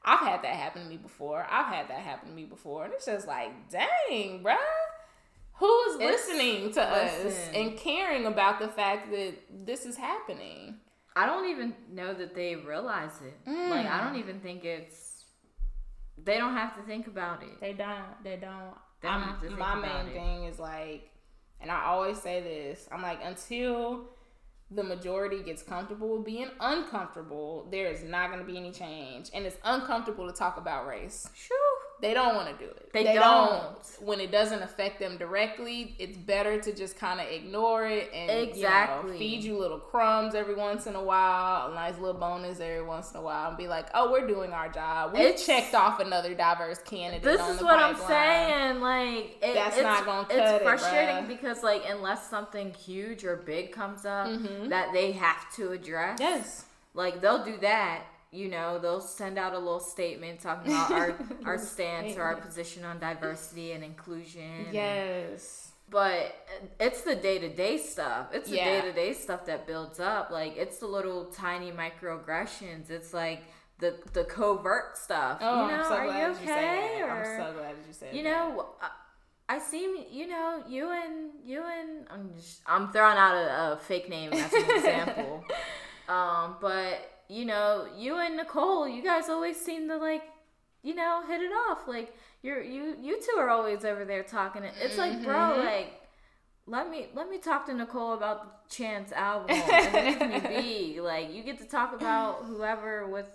I've 0.04 0.20
had 0.20 0.44
that 0.44 0.56
happen 0.56 0.84
to 0.84 0.90
me 0.90 0.98
before. 0.98 1.46
I've 1.50 1.74
had 1.74 1.90
that 1.90 2.00
happen 2.00 2.30
to 2.30 2.36
me 2.36 2.46
before, 2.46 2.86
and 2.86 2.94
it's 2.94 3.06
just 3.06 3.28
like, 3.28 3.52
dang, 3.70 4.44
bruh. 4.44 4.58
Who 5.56 5.82
is 5.90 5.98
listening 5.98 6.72
to 6.74 6.82
us 6.82 7.50
and 7.54 7.76
caring 7.76 8.26
about 8.26 8.60
the 8.60 8.70
fact 8.70 9.12
that 9.12 9.34
this 9.52 9.86
is 9.86 9.98
happening? 9.98 10.78
I 11.18 11.26
don't 11.26 11.50
even 11.50 11.76
know 11.92 12.14
that 12.14 12.34
they 12.34 12.56
realize 12.56 13.20
it. 13.22 13.38
Like 13.46 13.86
I 13.86 14.02
don't 14.02 14.16
mm. 14.16 14.20
even 14.20 14.40
think 14.40 14.64
it's. 14.64 15.26
They 16.18 16.38
don't 16.38 16.54
have 16.54 16.76
to 16.78 16.82
think 16.84 17.08
about 17.08 17.44
it. 17.44 17.60
They 17.60 17.74
don't. 17.74 18.24
They 18.24 18.38
don't. 18.38 18.76
They 19.02 19.10
don't 19.10 19.18
I'm- 19.18 19.22
have 19.24 19.42
to 19.42 19.48
think 19.48 19.60
my 19.60 19.76
main 19.76 20.08
it. 20.08 20.14
thing 20.14 20.44
is 20.46 20.60
like, 20.60 21.12
and 21.62 21.72
I 21.72 21.86
always 21.86 22.22
say 22.22 22.42
this. 22.42 22.88
I'm 22.92 23.02
like, 23.02 23.20
until 23.24 24.10
the 24.72 24.84
majority 24.84 25.42
gets 25.42 25.64
comfortable 25.64 26.18
with 26.18 26.26
being 26.26 26.50
uncomfortable, 26.60 27.68
there 27.72 27.88
is 27.88 28.04
not 28.04 28.32
going 28.32 28.40
to 28.40 28.46
be 28.46 28.58
any 28.58 28.72
change, 28.72 29.30
and 29.34 29.46
it's 29.46 29.58
uncomfortable 29.64 30.28
to 30.28 30.34
talk 30.34 30.58
about 30.58 30.88
race. 30.88 31.30
Shoo. 31.34 31.56
They 32.02 32.14
don't 32.14 32.36
want 32.36 32.48
to 32.58 32.66
do 32.66 32.70
it. 32.72 32.92
They 32.94 33.04
don't. 33.04 33.76
When 34.00 34.20
it 34.22 34.32
doesn't 34.32 34.62
affect 34.64 35.00
them 35.00 35.18
directly, 35.18 35.96
it's 36.00 36.18
better 36.18 36.60
to 36.62 36.74
just 36.74 36.98
kind 36.98 37.20
of 37.20 37.28
ignore 37.28 37.86
it 37.86 38.10
and 38.14 38.30
you 38.32 38.36
know, 38.38 38.42
Exactly. 38.52 39.18
feed 39.20 39.44
you 39.44 39.58
little 39.58 39.80
crumbs 39.80 40.34
every 40.34 40.56
once 40.56 40.88
in 40.88 40.96
a 40.96 41.04
while, 41.04 41.72
a 41.72 41.76
nice 41.76 41.98
little 42.00 42.20
bonus 42.20 42.60
every 42.62 42.82
once 42.82 43.12
in 43.12 43.18
a 43.18 43.22
while, 43.22 43.50
and 43.50 43.58
be 43.58 43.68
like, 43.68 43.88
"Oh, 43.94 44.12
we're 44.12 44.26
doing 44.26 44.54
our 44.54 44.70
job. 44.70 45.14
We 45.14 45.34
checked 45.34 45.76
off 45.76 46.00
another 46.00 46.34
diverse 46.34 46.80
candidate." 46.80 47.24
This 47.24 47.42
on 47.42 47.52
is 47.52 47.60
the 47.60 47.66
what 47.66 47.80
I'm 47.80 47.98
saying. 47.98 48.80
Like 48.80 49.38
it, 49.42 49.54
That's 49.54 49.76
it's, 49.76 49.84
not 49.84 50.06
gonna 50.06 50.28
cut 50.28 50.38
It's 50.38 50.52
it, 50.54 50.64
frustrating 50.64 51.28
because 51.28 51.62
like 51.62 51.84
unless 51.88 52.30
something 52.30 52.74
huge 52.74 53.24
or 53.26 53.36
big 53.36 53.72
comes 53.74 54.06
up 54.06 54.28
Mhm. 54.28 54.70
that 54.70 54.94
they 54.94 55.12
have 55.12 55.54
to 55.56 55.74
address, 55.74 56.18
Yes. 56.22 56.66
like 56.94 57.20
they'll 57.22 57.44
do 57.44 57.58
that. 57.58 58.04
You 58.32 58.48
know, 58.50 58.78
they'll 58.78 59.02
send 59.02 59.40
out 59.40 59.54
a 59.54 59.58
little 59.60 59.80
statement 59.80 60.40
talking 60.40 60.72
about 60.72 60.92
our 60.92 61.16
our 61.46 61.58
stance 61.58 62.16
or 62.16 62.24
our 62.24 62.36
position 62.36 62.86
on 62.86 63.00
diversity 63.00 63.72
and 63.72 63.84
inclusion. 63.84 64.68
Yes. 64.72 65.72
But 65.90 66.36
it's 66.80 67.02
the 67.02 67.16
day 67.16 67.40
to 67.40 67.50
day 67.50 67.78
stuff. 67.80 68.28
It's 68.32 68.50
the 68.52 68.58
day 68.58 68.82
to 68.82 68.94
day 68.94 69.14
stuff 69.14 69.46
that 69.48 69.66
builds 69.66 70.00
up. 70.00 70.30
Like 70.30 70.56
it's 70.58 70.78
the 70.78 70.86
little 70.86 71.26
tiny 71.26 71.72
microaggressions. 71.72 72.92
It's 72.92 73.14
like 73.14 73.42
the 73.80 73.96
the 74.14 74.26
covert 74.26 74.98
stuff. 74.98 75.40
Oh, 75.42 75.64
you 75.66 75.72
know, 75.72 75.78
I'm 75.78 75.84
so 75.86 75.96
are 75.96 76.06
glad 76.06 76.42
you 76.42 76.46
that 76.48 76.98
you. 76.98 77.04
Or- 77.06 77.10
I'm 77.10 77.26
so 77.26 77.54
glad 77.58 77.72
that 77.78 77.88
you 77.88 77.94
said 77.94 78.14
it. 78.14 78.18
you 78.18 78.24
that. 78.24 78.30
know, 78.56 78.66
I- 78.82 78.90
I 79.52 79.58
see. 79.58 80.06
You 80.12 80.28
know, 80.28 80.62
you 80.68 80.92
and 80.92 81.32
you 81.44 81.64
and 81.64 82.06
I'm 82.12 82.36
just 82.36 82.62
I'm 82.68 82.92
throwing 82.92 83.18
out 83.18 83.34
a, 83.34 83.74
a 83.74 83.78
fake 83.78 84.08
name 84.08 84.32
as 84.34 84.54
an 84.54 84.70
example. 84.76 85.44
um, 86.08 86.58
but 86.62 87.10
you 87.30 87.46
know, 87.46 87.88
you 87.98 88.18
and 88.18 88.36
Nicole, 88.36 88.88
you 88.88 89.02
guys 89.04 89.30
always 89.30 89.56
seem 89.58 89.88
to 89.88 89.98
like, 89.98 90.24
you 90.84 90.96
know, 90.96 91.22
hit 91.28 91.42
it 91.42 91.52
off. 91.70 91.88
Like 91.88 92.14
you're 92.42 92.62
you 92.62 92.96
you 93.02 93.20
two 93.22 93.38
are 93.40 93.50
always 93.50 93.86
over 93.86 94.04
there 94.04 94.24
talking. 94.24 94.64
It's 94.82 94.98
like, 94.98 95.24
bro, 95.24 95.36
Mhm. 95.36 95.66
like. 95.66 95.94
Let 96.68 96.88
me 96.92 97.08
let 97.16 97.28
me 97.32 97.40
talk 97.40 97.66
to 97.66 97.74
Nicole 97.74 98.14
about 98.14 98.70
the 98.70 98.76
Chance 98.76 99.12
album 99.14 99.50
and 99.72 100.44
Me 100.44 100.94
Be. 100.94 101.02
Like 101.02 101.34
you 101.34 101.42
get 101.42 101.58
to 101.60 101.66
talk 101.66 101.94
about 101.96 102.44
whoever 102.46 103.08
with 103.08 103.26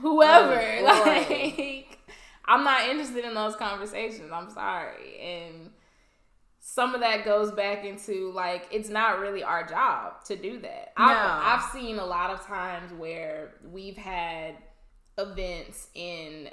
whoever. 0.00 0.54
Like, 0.84 1.98
I'm 2.44 2.62
not 2.62 2.88
interested 2.88 3.24
in 3.24 3.34
those 3.34 3.56
conversations. 3.56 4.30
I'm 4.32 4.50
sorry. 4.50 5.18
And 5.20 5.70
some 6.66 6.94
of 6.94 7.02
that 7.02 7.26
goes 7.26 7.52
back 7.52 7.84
into 7.84 8.32
like 8.32 8.66
it's 8.72 8.88
not 8.88 9.20
really 9.20 9.42
our 9.42 9.66
job 9.66 10.24
to 10.24 10.34
do 10.34 10.58
that. 10.60 10.94
No. 10.98 11.04
I've, 11.04 11.60
I've 11.60 11.70
seen 11.70 11.98
a 11.98 12.06
lot 12.06 12.30
of 12.30 12.40
times 12.46 12.90
where 12.94 13.56
we've 13.70 13.98
had 13.98 14.54
events 15.18 15.88
in 15.94 16.48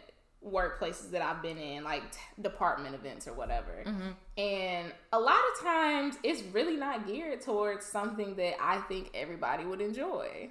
workplaces 0.46 1.12
that 1.12 1.22
I've 1.22 1.42
been 1.42 1.58
in, 1.58 1.86
like 1.86 2.12
t- 2.12 2.20
department 2.42 2.94
events 2.94 3.26
or 3.26 3.34
whatever. 3.34 3.84
Mm-hmm. 3.86 4.10
And 4.38 4.92
a 5.14 5.20
lot 5.20 5.40
of 5.54 5.64
times 5.64 6.18
it's 6.24 6.44
really 6.54 6.76
not 6.76 7.08
geared 7.08 7.40
towards 7.40 7.86
something 7.86 8.36
that 8.36 8.56
I 8.62 8.80
think 8.80 9.12
everybody 9.14 9.64
would 9.64 9.80
enjoy. 9.80 10.50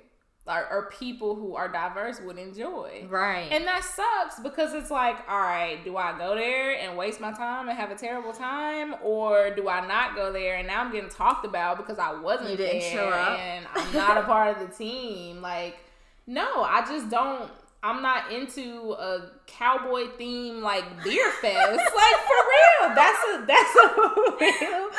Or, 0.50 0.66
or 0.70 0.90
people 0.90 1.36
who 1.36 1.54
are 1.54 1.68
diverse 1.68 2.20
would 2.20 2.36
enjoy. 2.36 3.06
right. 3.08 3.48
And 3.52 3.64
that 3.66 3.84
sucks 3.84 4.40
because 4.40 4.74
it's 4.74 4.90
like, 4.90 5.16
all 5.28 5.38
right, 5.38 5.78
do 5.84 5.96
I 5.96 6.18
go 6.18 6.34
there 6.34 6.76
and 6.76 6.96
waste 6.96 7.20
my 7.20 7.30
time 7.32 7.68
and 7.68 7.78
have 7.78 7.92
a 7.92 7.94
terrible 7.94 8.32
time, 8.32 8.96
or 9.04 9.50
do 9.54 9.68
I 9.68 9.86
not 9.86 10.16
go 10.16 10.32
there 10.32 10.56
and 10.56 10.66
now 10.66 10.80
I'm 10.82 10.90
getting 10.90 11.08
talked 11.08 11.46
about 11.46 11.76
because 11.76 11.98
I 12.00 12.12
wasn't 12.20 12.48
there 12.58 13.04
and 13.38 13.66
I'm 13.74 13.92
not 13.94 14.16
a 14.18 14.22
part 14.22 14.56
of 14.60 14.68
the 14.68 14.74
team? 14.74 15.40
Like, 15.50 15.76
no, 16.26 16.62
I 16.64 16.84
just 16.86 17.08
don't. 17.10 17.50
I'm 17.82 18.02
not 18.02 18.30
into 18.30 18.92
a 18.92 19.30
cowboy 19.46 20.08
theme 20.18 20.60
like 20.60 20.84
beer 21.02 21.30
fest. 21.40 21.70
like 21.70 22.18
for 22.28 22.40
real, 22.52 22.94
that's 22.94 23.18
a 23.32 23.44
that's 23.46 23.76
a 23.76 23.88
real. 24.40 24.90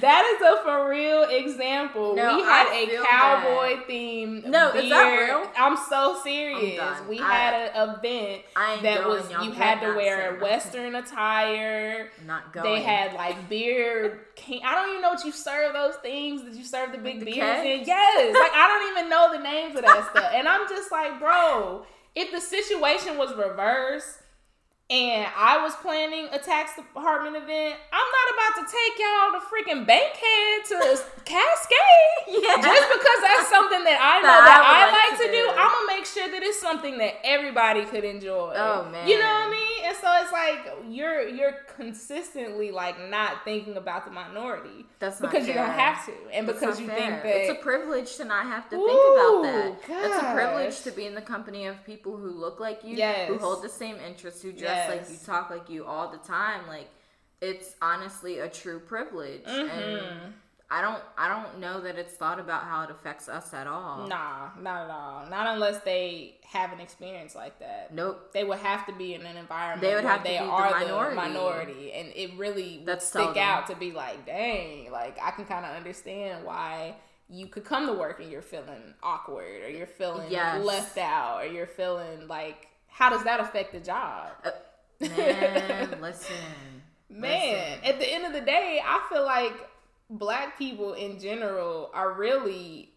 That 0.00 0.36
is 0.36 0.42
a 0.42 0.62
for 0.62 0.88
real 0.88 1.22
example. 1.24 2.14
No, 2.14 2.36
we 2.36 2.42
had 2.42 2.66
I 2.68 2.86
a 2.90 3.04
cowboy 3.06 3.76
that. 3.76 3.88
themed 3.88 4.44
No, 4.46 4.72
beer. 4.72 4.82
is 4.82 4.90
that 4.90 5.10
real? 5.10 5.50
I'm 5.56 5.76
so 5.88 6.20
serious. 6.22 6.80
I'm 6.80 7.08
we 7.08 7.20
I- 7.20 7.32
had 7.36 7.54
an 7.74 7.88
event 7.90 8.42
that 8.82 9.04
going, 9.04 9.08
was 9.08 9.30
you 9.30 9.50
had 9.52 9.80
to 9.80 9.94
wear 9.94 10.36
a 10.36 10.40
western 10.42 10.94
attire. 10.94 12.10
Not 12.26 12.52
going. 12.52 12.74
They 12.74 12.82
had 12.82 13.14
like 13.14 13.48
beer. 13.48 14.26
Can- 14.36 14.60
I 14.64 14.74
don't 14.74 14.90
even 14.90 15.02
know 15.02 15.10
what 15.10 15.24
you 15.24 15.32
serve 15.32 15.72
those 15.72 15.96
things. 15.96 16.42
Did 16.42 16.54
you 16.56 16.64
serve 16.64 16.92
the 16.92 16.98
big 16.98 17.20
The 17.20 17.26
beers 17.26 17.64
in? 17.64 17.84
Yes. 17.86 18.34
Like 18.34 18.52
I 18.54 18.68
don't 18.68 18.90
even 18.98 19.10
know 19.10 19.32
the 19.32 19.42
names 19.42 19.76
of 19.76 19.82
that 19.82 20.08
stuff. 20.10 20.32
And 20.34 20.46
I'm 20.48 20.68
just 20.68 20.92
like, 20.92 21.18
bro, 21.18 21.84
if 22.14 22.30
the 22.30 22.40
situation 22.40 23.16
was 23.16 23.34
reversed 23.34 24.18
and 24.90 25.26
I 25.36 25.60
was 25.62 25.74
planning 25.76 26.28
a 26.32 26.38
tax 26.38 26.74
department 26.76 27.36
event, 27.36 27.76
I'm 27.92 28.08
not 28.08 28.28
about 28.32 28.52
to 28.56 28.64
take 28.72 28.94
y'all 28.96 29.36
to 29.36 29.40
freaking 29.44 29.84
Bankhead 29.86 30.64
to 30.72 30.76
Cascade. 31.24 32.24
Yeah. 32.28 32.56
Just 32.56 32.88
because 32.88 33.18
that's 33.20 33.48
something 33.50 33.84
that 33.84 34.00
I 34.00 34.20
know 34.24 34.32
That 34.32 34.64
I 34.64 34.88
I, 34.88 34.90
like 34.90 35.10
like 35.12 35.20
to 35.20 35.26
to 35.26 35.32
do, 35.32 35.44
do. 35.44 35.50
I'm 35.52 35.70
gonna 35.72 35.92
make 35.92 36.06
sure 36.06 36.28
that 36.30 36.42
it's 36.42 36.60
something 36.60 36.96
that 36.98 37.20
everybody 37.22 37.84
could 37.84 38.04
enjoy. 38.04 38.54
Oh, 38.56 38.88
man. 38.90 39.06
You 39.06 39.18
know 39.18 39.24
what 39.28 39.48
I 39.48 39.50
mean? 39.50 39.67
And 39.88 39.96
so 39.96 40.06
it's 40.22 40.32
like 40.32 40.58
you're 40.88 41.26
you're 41.26 41.54
consistently 41.76 42.70
like 42.70 42.96
not 43.08 43.44
thinking 43.44 43.76
about 43.76 44.04
the 44.04 44.10
minority 44.10 44.84
That's 44.98 45.20
not 45.20 45.30
because 45.30 45.48
you 45.48 45.54
don't 45.54 45.70
have 45.70 46.04
to, 46.06 46.12
and 46.32 46.46
That's 46.46 46.60
because 46.60 46.78
you 46.80 46.86
fair. 46.88 46.96
think 46.96 47.22
that 47.22 47.36
it's 47.36 47.50
a 47.50 47.62
privilege 47.62 48.16
to 48.16 48.24
not 48.26 48.44
have 48.46 48.64
to 48.70 48.76
think 48.76 48.90
about 48.90 49.42
that. 49.44 49.76
It's 49.88 50.22
a 50.22 50.32
privilege 50.34 50.82
to 50.82 50.90
be 50.90 51.06
in 51.06 51.14
the 51.14 51.22
company 51.22 51.66
of 51.66 51.82
people 51.84 52.16
who 52.16 52.30
look 52.30 52.60
like 52.60 52.84
you, 52.84 52.96
Yes. 52.96 53.28
who 53.28 53.38
hold 53.38 53.62
the 53.62 53.68
same 53.68 53.96
interests, 54.06 54.42
who 54.42 54.52
dress 54.52 54.88
like 54.90 55.08
you, 55.10 55.16
talk 55.24 55.48
like 55.50 55.70
you 55.70 55.84
all 55.86 56.10
the 56.10 56.18
time. 56.18 56.66
Like 56.68 56.88
it's 57.40 57.74
honestly 57.80 58.40
a 58.40 58.48
true 58.48 58.80
privilege, 58.80 59.44
Mm-hmm. 59.44 59.70
and 59.70 60.34
I 60.70 60.82
don't, 60.82 61.02
I 61.16 61.28
don't 61.28 61.60
know 61.60 61.80
that 61.80 61.96
it's 61.96 62.12
thought 62.12 62.38
about 62.38 62.64
how 62.64 62.82
it 62.84 62.90
affects 62.90 63.26
us 63.26 63.54
at 63.54 63.66
all. 63.66 64.06
nah, 64.06 64.50
not 64.60 64.84
at 64.84 64.90
all. 64.90 65.26
Not 65.30 65.46
unless 65.54 65.78
they 65.82 66.36
have 66.44 66.72
an 66.72 66.80
experience 66.80 67.34
like 67.34 67.58
that. 67.60 67.94
Nope. 67.94 68.32
They 68.34 68.44
would 68.44 68.58
have 68.58 68.84
to 68.86 68.92
be 68.92 69.14
in 69.14 69.22
an 69.22 69.38
environment 69.38 69.80
They 69.80 69.94
would 69.94 70.04
where 70.04 70.12
have 70.12 70.22
to 70.24 70.28
they 70.28 70.36
the 70.36 70.44
are 70.44 70.70
minority. 70.70 71.08
the 71.10 71.16
minority, 71.16 71.92
and 71.92 72.08
it 72.14 72.36
really 72.36 72.76
would 72.78 72.86
That's 72.86 73.06
stick 73.06 73.22
seldom. 73.22 73.42
out 73.42 73.66
to 73.68 73.76
be 73.76 73.92
like, 73.92 74.26
dang, 74.26 74.92
like 74.92 75.16
I 75.22 75.30
can 75.30 75.46
kind 75.46 75.64
of 75.64 75.74
understand 75.74 76.44
why 76.44 76.96
you 77.30 77.46
could 77.46 77.64
come 77.64 77.86
to 77.86 77.94
work 77.94 78.20
and 78.20 78.30
you're 78.30 78.42
feeling 78.42 78.94
awkward, 79.02 79.62
or 79.64 79.70
you're 79.70 79.86
feeling 79.86 80.30
Yes. 80.30 80.62
left 80.62 80.98
out, 80.98 81.42
or 81.42 81.46
you're 81.46 81.66
feeling 81.66 82.28
like, 82.28 82.68
how 82.88 83.08
does 83.08 83.24
that 83.24 83.40
affect 83.40 83.72
the 83.72 83.80
job? 83.80 84.28
Uh, 84.44 84.50
man, 85.00 85.98
listen. 86.02 86.36
Man, 87.10 87.30
Listen. 87.30 87.84
at 87.84 87.98
the 87.98 88.12
end 88.12 88.26
of 88.26 88.32
the 88.34 88.40
day, 88.42 88.82
I 88.84 89.00
feel 89.10 89.24
like 89.24 89.54
black 90.10 90.58
people 90.58 90.94
in 90.94 91.18
general 91.18 91.90
are 91.94 92.12
really 92.14 92.92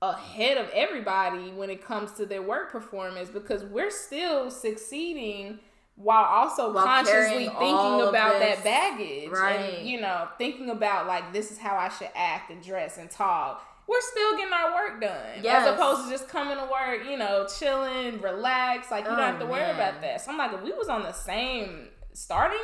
ahead 0.00 0.56
of 0.58 0.68
everybody 0.70 1.50
when 1.52 1.70
it 1.70 1.84
comes 1.84 2.12
to 2.12 2.26
their 2.26 2.42
work 2.42 2.70
performance 2.72 3.28
because 3.30 3.62
we're 3.64 3.90
still 3.90 4.50
succeeding 4.50 5.58
while 5.94 6.24
also 6.24 6.72
While 6.72 6.84
consciously 6.84 7.44
thinking 7.46 8.00
about 8.08 8.38
this. 8.40 8.60
that 8.60 8.64
baggage 8.64 9.28
Right. 9.30 9.74
and 9.78 9.86
you 9.88 10.00
know 10.00 10.26
thinking 10.38 10.70
about 10.70 11.06
like 11.06 11.32
this 11.32 11.50
is 11.52 11.58
how 11.58 11.76
I 11.76 11.88
should 11.88 12.08
act 12.14 12.50
and 12.50 12.62
dress 12.62 12.98
and 12.98 13.10
talk 13.10 13.68
we're 13.86 14.00
still 14.00 14.36
getting 14.36 14.52
our 14.52 14.72
work 14.74 15.00
done 15.00 15.40
Yes. 15.42 15.66
as 15.68 15.74
opposed 15.74 16.04
to 16.04 16.10
just 16.10 16.28
coming 16.28 16.56
to 16.56 16.64
work 16.64 17.04
you 17.08 17.16
know 17.18 17.46
chilling 17.58 18.20
relax 18.20 18.90
like 18.90 19.04
you 19.04 19.10
Oh, 19.10 19.16
don't 19.16 19.26
have 19.26 19.38
to 19.40 19.44
oh, 19.44 19.48
worry 19.50 19.60
man. 19.60 19.74
about 19.74 20.00
that 20.00 20.20
so 20.20 20.32
I'm 20.32 20.38
like 20.38 20.52
if 20.54 20.62
we 20.62 20.72
was 20.72 20.88
on 20.88 21.02
the 21.02 21.12
same 21.12 21.88
starting 22.12 22.58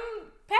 path 0.48 0.58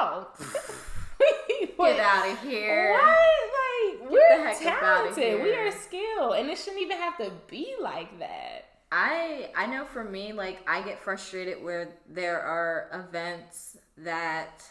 oh 0.00 0.26
Get 1.78 2.00
out 2.00 2.28
of 2.28 2.38
here. 2.42 2.92
what? 2.92 3.02
Like 3.02 4.08
the 4.08 4.12
we're 4.12 4.46
heck 4.46 4.66
up 4.66 4.82
outta 4.82 5.14
talented. 5.14 5.42
We 5.42 5.54
are 5.54 5.70
skilled, 5.72 6.34
and 6.36 6.48
it 6.50 6.58
shouldn't 6.58 6.82
even 6.82 6.96
have 6.98 7.16
to 7.18 7.30
be 7.48 7.74
like 7.80 8.18
that. 8.18 8.64
I 8.90 9.50
I 9.56 9.66
know 9.66 9.84
for 9.84 10.02
me, 10.04 10.32
like 10.32 10.58
I 10.66 10.82
get 10.82 10.98
frustrated 10.98 11.62
where 11.62 11.88
there 12.08 12.40
are 12.40 12.88
events 13.08 13.76
that 13.98 14.64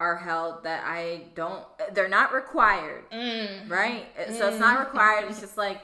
are 0.00 0.16
held 0.16 0.64
that 0.64 0.84
I 0.86 1.24
don't. 1.34 1.64
They're 1.94 2.08
not 2.08 2.32
required, 2.32 3.08
Mm. 3.10 3.70
right? 3.70 4.06
So 4.36 4.48
it's 4.48 4.58
not 4.60 4.80
required. 4.80 5.24
It's 5.30 5.40
just 5.46 5.56
like 5.56 5.80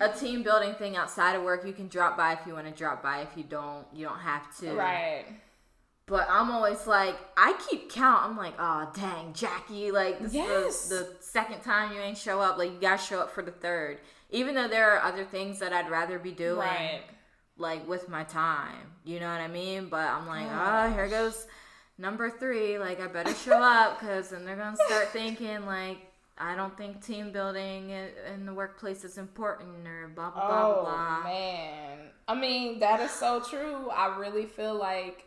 a 0.00 0.08
team 0.08 0.42
building 0.42 0.74
thing 0.74 0.96
outside 0.96 1.34
of 1.34 1.42
work. 1.42 1.64
You 1.66 1.72
can 1.72 1.88
drop 1.88 2.16
by 2.16 2.32
if 2.34 2.40
you 2.46 2.54
want 2.54 2.66
to 2.66 2.72
drop 2.72 3.02
by. 3.02 3.20
If 3.20 3.36
you 3.36 3.44
don't, 3.44 3.86
you 3.92 4.06
don't 4.06 4.18
have 4.18 4.56
to. 4.58 4.72
Right. 4.72 5.24
But 6.08 6.26
I'm 6.30 6.50
always 6.50 6.86
like, 6.86 7.16
I 7.36 7.52
keep 7.68 7.92
count. 7.92 8.24
I'm 8.24 8.36
like, 8.36 8.54
oh 8.58 8.90
dang, 8.94 9.32
Jackie, 9.34 9.90
like 9.90 10.18
this 10.20 10.32
Yes. 10.34 10.84
is 10.84 10.88
the, 10.88 10.94
the 10.96 11.08
second 11.20 11.60
time 11.62 11.92
you 11.94 12.00
ain't 12.00 12.16
show 12.18 12.40
up. 12.40 12.56
Like 12.58 12.72
you 12.72 12.78
gotta 12.80 13.02
show 13.02 13.20
up 13.20 13.30
for 13.30 13.42
the 13.42 13.50
third. 13.52 13.98
Even 14.30 14.54
though 14.54 14.68
there 14.68 14.90
are 14.96 15.02
other 15.02 15.24
things 15.24 15.58
that 15.60 15.72
I'd 15.72 15.90
rather 15.90 16.18
be 16.18 16.32
doing, 16.32 16.56
Right. 16.58 17.02
like 17.58 17.86
with 17.86 18.08
my 18.08 18.24
time. 18.24 18.92
You 19.04 19.20
know 19.20 19.30
what 19.30 19.40
I 19.40 19.48
mean? 19.48 19.88
But 19.88 20.08
I'm 20.08 20.26
like, 20.26 20.46
ah, 20.50 20.90
here 20.94 21.08
goes 21.08 21.46
number 21.98 22.30
three. 22.30 22.78
Like 22.78 23.00
I 23.00 23.06
better 23.06 23.34
show 23.34 23.62
up 23.62 24.00
because 24.00 24.30
then 24.30 24.44
they're 24.46 24.56
gonna 24.56 24.76
start 24.86 25.08
thinking 25.12 25.66
like. 25.66 25.98
I 26.40 26.54
don't 26.54 26.78
think 26.78 27.04
team 27.04 27.32
building 27.32 27.90
in 27.90 28.46
the 28.46 28.54
workplace 28.54 29.02
is 29.02 29.18
important 29.18 29.88
or 29.88 30.06
blah 30.14 30.30
blah 30.30 30.46
blah 30.46 30.66
Oh 30.68 30.82
blah. 30.84 31.24
man. 31.24 31.98
I 32.28 32.36
mean, 32.36 32.78
that 32.78 33.00
is 33.00 33.10
so 33.10 33.40
true. 33.40 33.90
I 33.90 34.16
really 34.16 34.46
feel 34.46 34.76
like 34.76 35.24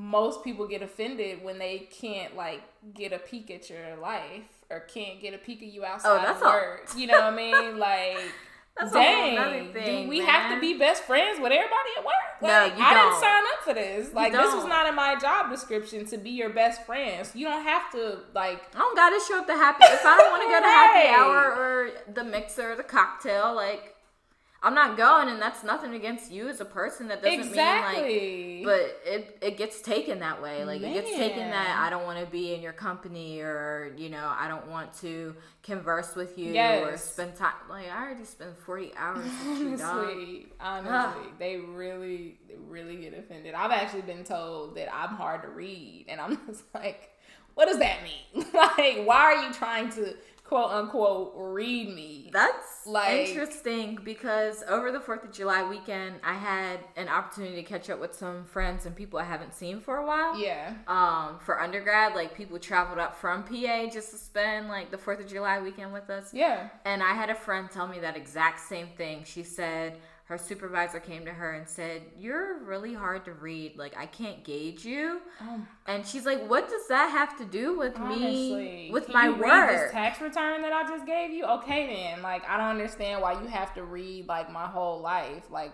most 0.00 0.42
people 0.42 0.66
get 0.66 0.80
offended 0.80 1.44
when 1.44 1.58
they 1.58 1.86
can't 1.90 2.34
like 2.34 2.62
get 2.94 3.12
a 3.12 3.18
peek 3.18 3.50
at 3.50 3.68
your 3.68 3.96
life 4.00 4.64
or 4.70 4.80
can't 4.80 5.20
get 5.20 5.34
a 5.34 5.38
peek 5.38 5.58
of 5.58 5.68
you 5.68 5.82
oh, 5.82 5.88
outside 5.88 6.24
Oh, 6.26 6.30
of 6.30 6.40
a- 6.42 6.44
work. 6.46 6.88
You 6.96 7.06
know 7.06 7.16
what 7.20 7.34
I 7.34 7.36
mean? 7.36 7.78
Like 7.78 8.18
That's 8.78 8.92
a 8.92 8.94
Dang, 8.94 9.72
thing, 9.72 10.04
do 10.04 10.08
we 10.08 10.20
have 10.20 10.54
to 10.54 10.60
be 10.60 10.78
best 10.78 11.02
friends 11.02 11.38
with 11.38 11.52
everybody 11.52 11.90
at 11.98 12.04
work? 12.04 12.14
No, 12.40 12.64
you 12.64 12.82
I 12.82 12.94
don't. 12.94 13.10
didn't 13.10 13.20
sign 13.20 13.42
up 13.52 13.64
for 13.64 13.74
this. 13.74 14.14
Like, 14.14 14.32
this 14.32 14.54
was 14.54 14.64
don't. 14.64 14.86
in 14.88 14.94
my 14.94 15.16
job 15.16 15.50
description 15.50 16.06
to 16.06 16.16
be 16.16 16.30
your 16.30 16.48
best 16.48 16.86
friends. 16.86 17.32
You 17.34 17.46
don't 17.46 17.62
have 17.64 17.90
to 17.92 18.20
like. 18.34 18.62
I 18.74 18.78
don't 18.78 18.96
gotta 18.96 19.20
show 19.28 19.40
up 19.40 19.46
to 19.48 19.52
happy 19.54 19.84
if 19.84 20.04
I 20.04 20.16
don't 20.16 20.30
want 20.30 20.42
to 20.44 20.48
go 20.48 20.60
to 20.60 20.66
happy 20.66 21.08
hour 21.08 21.52
or 21.52 21.90
the 22.14 22.24
mixer 22.24 22.72
or 22.72 22.76
the 22.76 22.82
cocktail. 22.82 23.54
Like, 23.54 23.96
I'm 24.62 24.74
not 24.74 24.96
going, 24.96 25.28
and 25.30 25.40
that's 25.40 25.64
nothing 25.64 25.94
against 25.94 26.30
you 26.30 26.48
as 26.48 26.60
a 26.60 26.66
person. 26.66 27.08
That 27.08 27.22
doesn't 27.22 27.38
mean 27.38 27.48
Exactly. 27.50 28.60
like, 28.60 28.64
but 28.64 29.00
it 29.06 29.38
it 29.40 29.56
gets 29.56 29.80
taken 29.80 30.18
that 30.20 30.42
way. 30.42 30.64
Like 30.66 30.82
it 30.82 30.92
gets 30.92 31.16
taken 31.16 31.48
that 31.50 31.78
I 31.80 31.88
don't 31.88 32.04
want 32.04 32.20
to 32.20 32.26
be 32.26 32.52
in 32.54 32.60
your 32.60 32.74
company 32.74 33.40
or 33.40 33.92
you 33.96 34.10
know 34.10 34.30
I 34.38 34.48
don't 34.48 34.68
want 34.68 34.92
to 35.00 35.34
converse 35.62 36.14
with 36.14 36.36
you 36.36 36.50
or 36.78 36.90
Yes. 36.90 37.04
spend 37.04 37.36
time. 37.36 37.54
Like 37.70 37.90
I 37.90 38.02
already 38.04 38.24
spent 38.26 38.58
40 38.58 38.92
hours 38.96 39.24
with 39.40 39.60
you, 39.60 39.66
honestly, 39.80 40.46
honestly, 40.60 41.22
they 41.38 41.56
really, 41.56 42.38
they 42.48 42.56
really 42.68 42.96
get 42.96 43.14
offended. 43.18 43.54
I've 43.54 43.70
actually 43.70 44.02
been 44.02 44.24
told 44.24 44.76
that 44.76 44.94
I'm 44.94 45.14
hard 45.16 45.42
to 45.42 45.48
read, 45.48 46.04
and 46.08 46.20
I'm 46.20 46.38
just 46.46 46.64
like, 46.74 47.10
what 47.54 47.66
does 47.66 47.78
that 47.78 47.98
mean? 48.02 48.44
like, 48.54 49.06
why 49.06 49.16
are 49.34 49.42
you 49.46 49.52
trying 49.52 49.90
to 49.92 50.14
quote 50.50 50.72
unquote 50.72 51.32
read 51.36 51.94
me? 51.94 52.28
That's 52.32 52.84
Like- 52.84 53.28
interesting 53.28 54.00
because 54.02 54.64
over 54.66 54.90
the 54.90 54.98
4th 54.98 55.22
of 55.22 55.30
July 55.30 55.62
weekend, 55.62 56.18
I 56.24 56.34
had 56.34 56.80
an 56.96 57.08
opportunity 57.08 57.54
to 57.54 57.62
catch 57.62 57.88
up 57.88 58.00
with 58.00 58.14
some 58.16 58.44
friends 58.44 58.84
and 58.84 58.96
people 58.96 59.20
I 59.20 59.24
haven't 59.24 59.54
seen 59.54 59.80
for 59.80 59.98
a 59.98 60.04
while. 60.04 60.36
yeah. 60.36 60.74
Um, 60.88 61.38
for 61.38 61.60
undergrad, 61.60 62.16
like 62.16 62.34
people 62.34 62.58
traveled 62.58 62.98
up 62.98 63.14
from 63.16 63.44
PA 63.44 63.86
just 63.86 64.10
to 64.10 64.18
spend 64.18 64.66
like 64.68 64.90
the 64.90 64.98
4th 64.98 65.20
of 65.20 65.28
July 65.28 65.60
weekend 65.60 65.92
with 65.92 66.10
us. 66.10 66.34
Yeah. 66.34 66.68
And 66.84 67.00
I 67.00 67.12
had 67.14 67.30
a 67.30 67.34
friend 67.36 67.70
tell 67.70 67.86
me 67.86 68.00
that 68.00 68.16
exact 68.16 68.58
same 68.58 68.88
thing. 68.96 69.22
She 69.24 69.44
said 69.44 70.00
her 70.30 70.38
supervisor 70.38 71.00
came 71.00 71.24
to 71.26 71.32
her 71.32 71.52
and 71.52 71.68
said, 71.68 72.02
You're 72.18 72.62
really 72.64 72.94
hard 72.94 73.24
to 73.26 73.32
read. 73.32 73.76
Like, 73.76 73.96
I 73.98 74.06
can't 74.06 74.44
gauge 74.44 74.84
you. 74.84 75.20
Oh, 75.42 75.60
And 75.86 76.06
she's 76.06 76.24
like, 76.24 76.48
What 76.48 76.68
does 76.70 76.86
that 76.88 77.10
have 77.10 77.36
to 77.38 77.44
do 77.44 77.76
with 77.76 77.96
honestly, 77.98 78.30
me, 78.54 78.90
with 78.92 79.06
can 79.06 79.14
my 79.14 79.24
you 79.26 79.34
read 79.34 79.68
this 79.68 79.80
work? 79.82 79.92
tax 79.92 80.20
return 80.20 80.62
that 80.62 80.72
I 80.72 80.84
just 80.88 81.04
gave 81.04 81.32
you. 81.32 81.44
Okay, 81.44 81.86
then. 82.12 82.22
Like, 82.22 82.48
I 82.48 82.56
don't 82.56 82.68
understand 82.68 83.20
why 83.20 83.40
you 83.42 83.48
have 83.48 83.74
to 83.74 83.82
read 83.84 84.28
like 84.28 84.50
my 84.52 84.66
whole 84.66 85.00
life. 85.00 85.50
Like, 85.50 85.72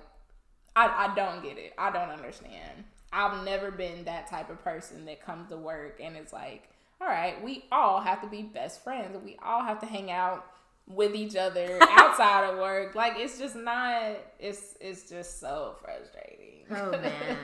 I 0.75 1.09
I 1.11 1.15
don't 1.15 1.43
get 1.43 1.59
it. 1.59 1.75
I 1.79 1.91
don't 1.91 2.11
understand. 2.11 2.85
I've 3.13 3.45
never 3.45 3.71
been 3.71 4.05
that 4.05 4.29
type 4.29 4.51
of 4.51 4.63
person 4.65 5.05
that 5.05 5.25
comes 5.25 5.49
to 5.51 5.57
work 5.57 6.01
and 6.03 6.17
it's 6.17 6.33
like, 6.33 6.69
all 7.01 7.07
right, 7.09 7.43
we 7.45 7.65
all 7.71 8.01
have 8.01 8.23
to 8.23 8.27
be 8.27 8.43
best 8.43 8.83
friends. 8.83 9.17
We 9.23 9.37
all 9.43 9.63
have 9.63 9.81
to 9.81 9.87
hang 9.87 10.11
out 10.11 10.47
with 10.87 11.15
each 11.15 11.37
other 11.37 11.79
outside 11.91 12.49
of 12.51 12.59
work. 12.59 12.95
Like, 12.95 13.15
it's 13.17 13.39
just 13.39 13.57
not. 13.57 14.17
It's 14.39 14.75
it's 14.81 15.09
just 15.09 15.41
so 15.41 15.77
frustrating. 15.83 16.65
oh, 16.71 16.91
man. 16.93 17.37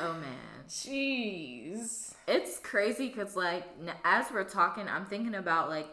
Oh, 0.00 0.12
man. 0.14 0.38
Jeez. 0.68 2.14
It's 2.26 2.58
crazy 2.58 3.08
because, 3.08 3.36
like, 3.36 3.64
as 4.04 4.26
we're 4.32 4.44
talking, 4.44 4.88
I'm 4.88 5.04
thinking 5.06 5.34
about, 5.34 5.68
like, 5.68 5.88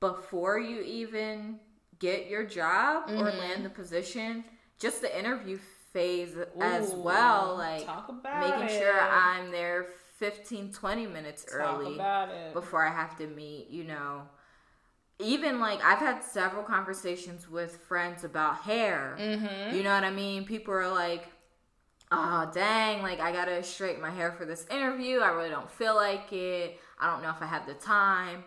before 0.00 0.58
you 0.58 0.80
even 0.82 1.58
get 1.98 2.28
your 2.28 2.44
job 2.44 3.08
or 3.08 3.30
Mhm. 3.30 3.38
land 3.38 3.64
the 3.64 3.70
position, 3.70 4.44
just 4.78 5.00
the 5.00 5.16
interview 5.18 5.58
phase 5.92 6.36
as 6.60 6.92
well. 6.94 7.56
Like, 7.56 7.86
talk 7.86 8.08
about 8.08 8.40
making 8.60 8.74
it. 8.76 8.80
sure 8.80 9.00
I'm 9.00 9.50
there 9.52 9.86
15, 10.18 10.72
20 10.72 11.06
minutes 11.06 11.44
Talk 11.44 11.54
early 11.80 11.94
about 11.94 12.30
it. 12.30 12.52
before 12.52 12.84
I 12.84 12.90
have 12.92 13.16
to 13.18 13.26
meet, 13.26 13.68
you 13.70 13.84
know. 13.84 14.22
Even 15.18 15.60
like 15.60 15.84
I've 15.84 15.98
had 15.98 16.22
several 16.22 16.62
conversations 16.62 17.48
with 17.48 17.76
friends 17.76 18.24
about 18.24 18.58
hair. 18.58 19.16
Mm-hmm. 19.18 19.76
You 19.76 19.82
know 19.82 19.94
what 19.94 20.04
I 20.04 20.10
mean? 20.10 20.44
People 20.44 20.74
are 20.74 20.88
like, 20.88 21.26
oh, 22.10 22.50
dang, 22.52 23.02
like 23.02 23.20
I 23.20 23.32
gotta 23.32 23.62
straighten 23.62 24.02
my 24.02 24.10
hair 24.10 24.32
for 24.32 24.44
this 24.44 24.66
interview. 24.70 25.20
I 25.20 25.28
really 25.28 25.50
don't 25.50 25.70
feel 25.70 25.94
like 25.94 26.32
it. 26.32 26.78
I 26.98 27.10
don't 27.10 27.22
know 27.22 27.30
if 27.30 27.40
I 27.40 27.46
have 27.46 27.66
the 27.66 27.74
time. 27.74 28.44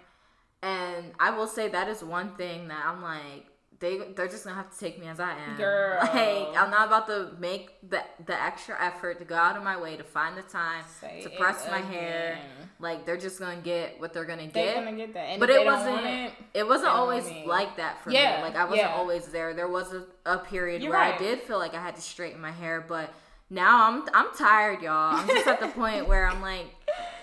And 0.62 1.12
I 1.19 1.32
will 1.32 1.47
say 1.47 1.69
that 1.69 1.88
is 1.88 2.04
one 2.04 2.36
thing 2.36 2.67
that 2.69 2.84
I'm 2.86 3.01
like, 3.01 3.45
they 3.79 3.97
they're 4.15 4.27
just 4.27 4.43
gonna 4.45 4.55
have 4.55 4.71
to 4.71 4.79
take 4.79 4.99
me 4.99 5.07
as 5.07 5.19
I 5.19 5.31
am. 5.31 5.55
Girl. 5.57 5.97
Like 6.01 6.57
I'm 6.57 6.69
not 6.71 6.88
about 6.88 7.07
to 7.07 7.31
make 7.39 7.71
the 7.88 8.01
the 8.25 8.41
extra 8.41 8.75
effort 8.83 9.19
to 9.19 9.25
go 9.25 9.35
out 9.35 9.57
of 9.57 9.63
my 9.63 9.79
way 9.79 9.97
to 9.97 10.03
find 10.03 10.38
the 10.38 10.41
time 10.43 10.83
Say 11.01 11.21
to 11.23 11.29
press 11.29 11.67
my 11.69 11.79
hair. 11.79 12.39
Like 12.79 13.05
they're 13.05 13.17
just 13.17 13.39
gonna 13.39 13.61
get 13.61 13.99
what 13.99 14.13
they're 14.13 14.25
gonna 14.25 14.49
They're 14.51 14.73
get. 14.73 14.83
gonna 14.83 14.95
get 14.95 15.13
that. 15.13 15.25
And 15.29 15.39
but 15.39 15.49
it 15.49 15.65
wasn't 15.65 16.05
it, 16.05 16.31
it 16.53 16.67
wasn't 16.67 16.89
always 16.91 17.29
like 17.45 17.77
that 17.77 18.01
for 18.03 18.11
Yeah, 18.11 18.38
me. 18.38 18.43
Like 18.43 18.55
I 18.55 18.63
wasn't 18.65 18.89
yeah. 18.89 18.95
always 18.95 19.27
there. 19.27 19.53
There 19.53 19.67
was 19.67 19.93
a, 19.93 20.05
a 20.25 20.38
period 20.38 20.81
You're 20.81 20.91
where 20.91 21.01
I 21.01 21.17
did 21.17 21.41
feel 21.41 21.57
like 21.57 21.73
I 21.73 21.81
had 21.81 21.95
to 21.95 22.01
straighten 22.01 22.39
my 22.41 22.51
hair, 22.51 22.83
but 22.88 23.13
now 23.49 23.88
I'm 23.89 24.07
I'm 24.13 24.33
tired, 24.38 24.81
y'all. 24.81 25.15
I'm 25.17 25.27
just 25.27 25.47
at 25.47 25.59
the 25.59 25.67
point 25.79 26.07
where 26.07 26.27
I'm 26.27 26.41
like, 26.41 26.65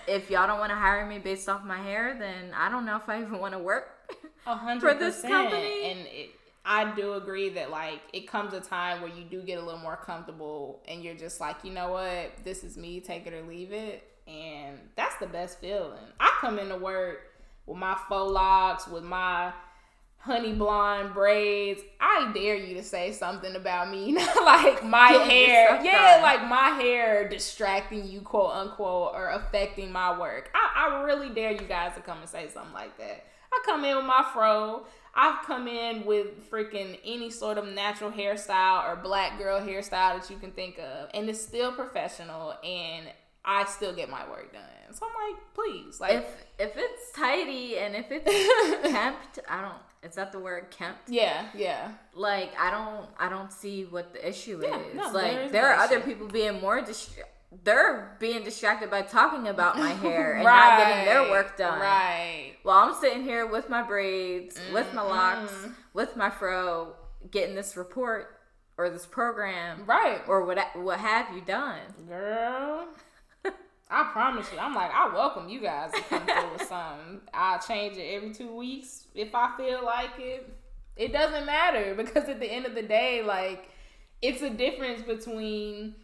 if 0.07 0.29
y'all 0.29 0.47
don't 0.47 0.59
want 0.59 0.71
to 0.71 0.75
hire 0.75 1.05
me 1.05 1.17
based 1.19 1.49
off 1.49 1.63
my 1.63 1.77
hair, 1.81 2.15
then 2.17 2.51
I 2.55 2.69
don't 2.69 2.85
know 2.85 2.95
if 2.95 3.09
I 3.09 3.21
even 3.21 3.39
want 3.39 3.53
to 3.53 3.59
work. 3.59 3.89
A 4.45 4.55
hundred 4.55 4.81
for 4.93 4.93
this 4.99 5.21
company? 5.21 5.91
And 5.91 5.99
it, 6.07 6.31
I 6.65 6.95
do 6.95 7.13
agree 7.13 7.49
that 7.49 7.71
like 7.71 8.01
it 8.13 8.27
comes 8.27 8.53
a 8.53 8.61
time 8.61 9.01
where 9.01 9.11
you 9.11 9.23
do 9.23 9.41
get 9.41 9.59
a 9.59 9.61
little 9.61 9.81
more 9.81 9.97
comfortable, 9.97 10.81
and 10.87 11.03
you're 11.03 11.15
just 11.15 11.41
like, 11.41 11.57
you 11.63 11.71
know 11.71 11.91
what, 11.91 12.31
this 12.43 12.63
is 12.63 12.77
me, 12.77 13.01
take 13.01 13.27
it 13.27 13.33
or 13.33 13.41
leave 13.43 13.71
it, 13.71 14.03
and 14.27 14.77
that's 14.95 15.17
the 15.17 15.27
best 15.27 15.59
feeling. 15.59 15.99
I 16.19 16.31
come 16.39 16.59
into 16.59 16.77
work 16.77 17.31
with 17.65 17.77
my 17.77 17.97
faux 18.07 18.31
locks, 18.31 18.87
with 18.87 19.03
my 19.03 19.51
honey 20.23 20.53
blonde 20.53 21.13
braids. 21.13 21.81
I 21.99 22.31
dare 22.33 22.55
you 22.55 22.75
to 22.75 22.83
say 22.83 23.11
something 23.11 23.55
about 23.55 23.91
me, 23.91 24.15
like 24.45 24.85
my 24.85 25.09
hair, 25.09 25.81
yeah, 25.83 26.13
done. 26.15 26.21
like 26.21 26.47
my 26.47 26.81
hair 26.81 27.27
distracting 27.27 28.07
you, 28.07 28.21
quote 28.21 28.53
unquote, 28.53 29.11
or 29.13 29.29
affecting 29.31 29.91
my 29.91 30.17
work. 30.17 30.49
I, 30.55 30.87
I 30.89 31.03
really 31.03 31.29
dare 31.33 31.51
you 31.51 31.67
guys 31.67 31.95
to 31.95 32.01
come 32.01 32.19
and 32.19 32.29
say 32.29 32.47
something 32.47 32.73
like 32.73 32.97
that. 32.99 33.25
I 33.51 33.61
come 33.65 33.83
in 33.85 33.97
with 33.97 34.05
my 34.05 34.25
fro. 34.33 34.85
I've 35.15 35.45
come 35.45 35.67
in 35.67 36.05
with 36.05 36.49
freaking 36.49 36.97
any 37.05 37.29
sort 37.29 37.57
of 37.57 37.67
natural 37.67 38.11
hairstyle 38.11 38.87
or 38.89 38.95
black 38.95 39.37
girl 39.37 39.59
hairstyle 39.61 40.19
that 40.19 40.29
you 40.29 40.37
can 40.37 40.51
think 40.51 40.79
of, 40.79 41.09
and 41.13 41.29
it's 41.29 41.41
still 41.41 41.71
professional, 41.71 42.55
and 42.63 43.07
I 43.45 43.65
still 43.65 43.93
get 43.93 44.09
my 44.09 44.27
work 44.29 44.51
done. 44.53 44.61
So 44.93 45.05
I'm 45.05 45.31
like, 45.33 45.41
please, 45.53 45.99
like, 45.99 46.13
If 46.13 46.25
if 46.59 46.71
it's 46.77 47.11
tidy 47.11 47.77
and 47.77 47.95
if 47.95 48.05
it's 48.09 48.87
kempt, 48.91 49.39
I 49.49 49.61
don't. 49.61 49.73
Is 50.09 50.15
that 50.15 50.31
the 50.33 50.39
word 50.39 50.69
kempt? 50.69 51.07
yeah, 51.09 51.47
yeah, 51.55 51.91
Like 52.13 52.51
I 52.59 52.69
don't 52.71 53.07
I 53.17 53.29
don't 53.29 53.51
see 53.53 53.85
what 53.85 54.13
the 54.13 54.27
issue 54.27 54.61
Yeah, 54.63 54.79
is. 54.79 54.95
no, 54.95 55.11
like 55.11 55.31
there 55.33 55.43
is 55.45 55.51
there 55.51 55.61
no 55.63 55.67
are 55.69 55.75
other 55.75 55.99
people 56.01 56.27
being 56.27 56.59
more 56.59 56.81
they're 57.63 58.15
being 58.19 58.43
distracted 58.43 58.89
by 58.89 59.01
talking 59.01 59.47
about 59.47 59.77
my 59.77 59.91
hair 59.91 60.33
and 60.35 60.43
not 60.43 60.79
getting 60.79 61.05
their 61.05 61.29
work 61.29 61.57
done. 61.57 61.79
Right. 61.79 62.55
While 62.63 62.89
I'm 62.89 62.95
sitting 62.95 63.23
here 63.23 63.45
with 63.45 63.69
my 63.69 63.83
braids, 63.83 64.59
with 64.71 64.93
my 64.93 65.01
mm-hmm. 65.01 65.09
locks, 65.09 65.53
with 65.93 66.15
my 66.15 66.29
fro, 66.29 66.93
getting 67.31 67.55
this 67.55 67.77
report 67.77 68.39
or 68.77 68.89
this 68.89 69.05
program 69.05 69.85
Right. 69.85 70.21
or 70.27 70.45
what 70.45 70.57
what 70.75 70.99
have 70.99 71.33
you 71.35 71.41
done? 71.41 71.81
Girl. 72.07 72.87
I 73.89 74.09
promise 74.11 74.51
you, 74.51 74.59
I'm 74.59 74.73
like, 74.73 74.91
I 74.91 75.13
welcome 75.13 75.49
you 75.49 75.59
guys 75.59 75.91
to 75.91 76.01
come 76.01 76.25
through 76.25 76.53
with 76.53 76.67
something. 76.67 77.21
I'll 77.33 77.59
change 77.59 77.97
it 77.97 78.15
every 78.15 78.33
two 78.33 78.55
weeks 78.55 79.07
if 79.13 79.35
I 79.35 79.55
feel 79.57 79.83
like 79.85 80.17
it. 80.17 80.51
It 80.95 81.11
doesn't 81.11 81.45
matter 81.45 81.93
because 81.95 82.29
at 82.29 82.39
the 82.39 82.51
end 82.51 82.65
of 82.65 82.75
the 82.75 82.83
day, 82.83 83.23
like, 83.23 83.69
it's 84.21 84.41
a 84.41 84.49
difference 84.49 85.01
between 85.01 85.95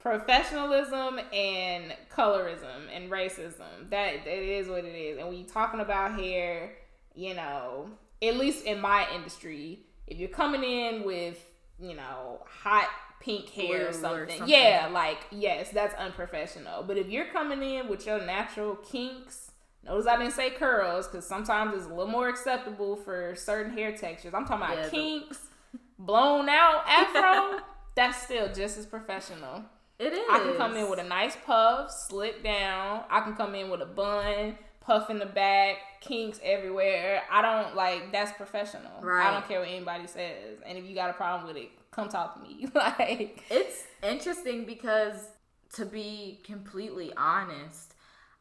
professionalism 0.00 1.20
and 1.32 1.94
colorism 2.10 2.88
and 2.92 3.10
racism. 3.10 3.90
That 3.90 4.24
that 4.24 4.42
is 4.42 4.68
what 4.68 4.84
it 4.84 4.94
is. 4.94 5.18
And 5.18 5.28
when 5.28 5.36
you're 5.38 5.48
talking 5.48 5.80
about 5.80 6.18
hair, 6.18 6.72
you 7.14 7.34
know, 7.34 7.90
at 8.22 8.36
least 8.36 8.64
in 8.64 8.80
my 8.80 9.06
industry, 9.14 9.80
if 10.06 10.18
you're 10.18 10.28
coming 10.28 10.64
in 10.64 11.04
with, 11.04 11.38
you 11.78 11.94
know, 11.94 12.40
hot 12.46 12.88
pink 13.20 13.50
hair 13.50 13.86
or 13.86 13.88
or 13.88 13.92
something, 13.92 14.28
something. 14.38 14.48
yeah, 14.48 14.88
like 14.92 15.18
yes, 15.30 15.70
that's 15.70 15.94
unprofessional. 15.94 16.82
But 16.82 16.96
if 16.96 17.08
you're 17.08 17.26
coming 17.26 17.62
in 17.62 17.88
with 17.88 18.06
your 18.06 18.24
natural 18.24 18.76
kinks, 18.76 19.50
notice 19.84 20.06
I 20.06 20.16
didn't 20.16 20.32
say 20.32 20.50
curls 20.50 21.06
because 21.06 21.26
sometimes 21.26 21.74
it's 21.76 21.86
a 21.86 21.88
little 21.90 22.06
more 22.06 22.28
acceptable 22.28 22.96
for 22.96 23.34
certain 23.36 23.72
hair 23.72 23.94
textures. 23.96 24.32
I'm 24.34 24.46
talking 24.46 24.64
about 24.64 24.76
Yeah, 24.78 24.84
the- 24.84 24.90
kinks, 24.90 25.38
blown 25.98 26.48
out 26.48 26.84
afro. 26.88 27.60
that's 27.96 28.22
still 28.22 28.50
just 28.52 28.78
as 28.78 28.86
professional. 28.86 29.64
It 30.00 30.12
is. 30.14 30.26
I 30.30 30.38
can 30.38 30.56
come 30.56 30.76
in 30.76 30.88
with 30.88 30.98
a 30.98 31.04
nice 31.04 31.36
puff, 31.44 31.90
slip 31.90 32.42
down. 32.42 33.04
I 33.10 33.20
can 33.20 33.34
come 33.34 33.54
in 33.54 33.68
with 33.70 33.82
a 33.82 33.86
bun, 33.86 34.56
puff 34.80 35.10
in 35.10 35.18
the 35.18 35.26
back, 35.26 35.76
kinks 36.00 36.40
everywhere. 36.42 37.22
I 37.30 37.42
don't 37.42 37.76
like 37.76 38.10
that's 38.10 38.32
professional. 38.32 38.90
I 39.28 39.30
don't 39.32 39.46
care 39.46 39.60
what 39.60 39.68
anybody 39.68 40.06
says. 40.06 40.58
And 40.66 40.78
if 40.78 40.86
you 40.86 40.94
got 40.94 41.10
a 41.10 41.12
problem 41.12 41.46
with 41.46 41.62
it, 41.62 41.70
come 41.90 42.08
talk 42.08 42.34
to 42.36 42.40
me. 42.48 42.66
like 42.74 43.44
It's 43.50 43.84
interesting 44.02 44.64
because, 44.64 45.16
to 45.74 45.84
be 45.84 46.40
completely 46.44 47.12
honest, 47.16 47.94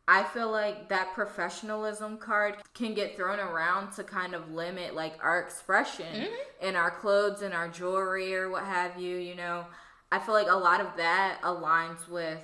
I 0.07 0.23
feel 0.23 0.49
like 0.49 0.89
that 0.89 1.13
professionalism 1.13 2.17
card 2.17 2.55
can 2.73 2.93
get 2.95 3.15
thrown 3.15 3.39
around 3.39 3.91
to 3.93 4.03
kind 4.03 4.33
of 4.33 4.51
limit 4.51 4.95
like 4.95 5.13
our 5.21 5.39
expression 5.41 6.05
Mm-hmm. 6.07 6.67
in 6.67 6.75
our 6.75 6.89
clothes 6.89 7.41
and 7.41 7.53
our 7.53 7.67
jewelry 7.67 8.33
or 8.33 8.49
what 8.49 8.63
have 8.63 8.99
you. 8.99 9.17
You 9.17 9.35
know, 9.35 9.65
I 10.11 10.19
feel 10.19 10.33
like 10.33 10.49
a 10.49 10.55
lot 10.55 10.81
of 10.81 10.87
that 10.97 11.39
aligns 11.43 12.07
with 12.07 12.43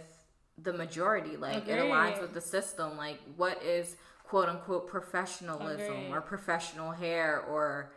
the 0.61 0.73
majority. 0.73 1.37
Like 1.37 1.67
it 1.67 1.79
aligns 1.79 2.21
with 2.21 2.33
the 2.33 2.41
system. 2.41 2.97
Like 2.97 3.19
what 3.37 3.61
is 3.63 3.95
quote 4.23 4.49
unquote 4.49 4.87
professionalism 4.87 5.95
Agreed. 5.97 6.11
or 6.11 6.21
professional 6.21 6.91
hair 6.91 7.41
or 7.49 7.91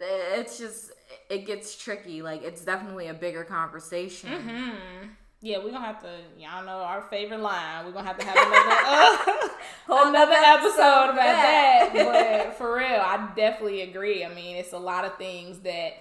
it's 0.00 0.58
just 0.58 0.92
it 1.28 1.44
gets 1.44 1.76
tricky 1.76 2.22
like 2.22 2.42
it's 2.42 2.64
definitely 2.64 3.08
a 3.08 3.14
bigger 3.14 3.44
conversation 3.44 4.30
hmm 4.32 5.08
Yeah, 5.42 5.58
we're 5.58 5.70
gonna 5.70 5.84
have 5.84 6.00
to 6.02 6.20
y'all 6.38 6.64
know 6.64 6.78
our 6.78 7.02
favorite 7.02 7.40
line. 7.40 7.84
We're 7.86 7.92
gonna 7.92 8.06
have 8.06 8.18
to 8.18 8.24
have 8.26 8.36
another 8.36 8.76
uh, 8.86 9.48
Whole 9.86 10.08
another 10.08 10.32
episode 10.32 10.68
episode 10.70 11.10
about 11.10 11.16
that. 11.16 11.90
that. 11.94 12.46
But 12.48 12.56
for 12.58 12.76
real, 12.76 13.00
I 13.00 13.30
definitely 13.34 13.82
agree. 13.82 14.24
I 14.24 14.32
mean, 14.34 14.56
it's 14.56 14.72
a 14.72 14.78
lot 14.78 15.04
of 15.04 15.16
things 15.16 15.58
that 15.60 15.94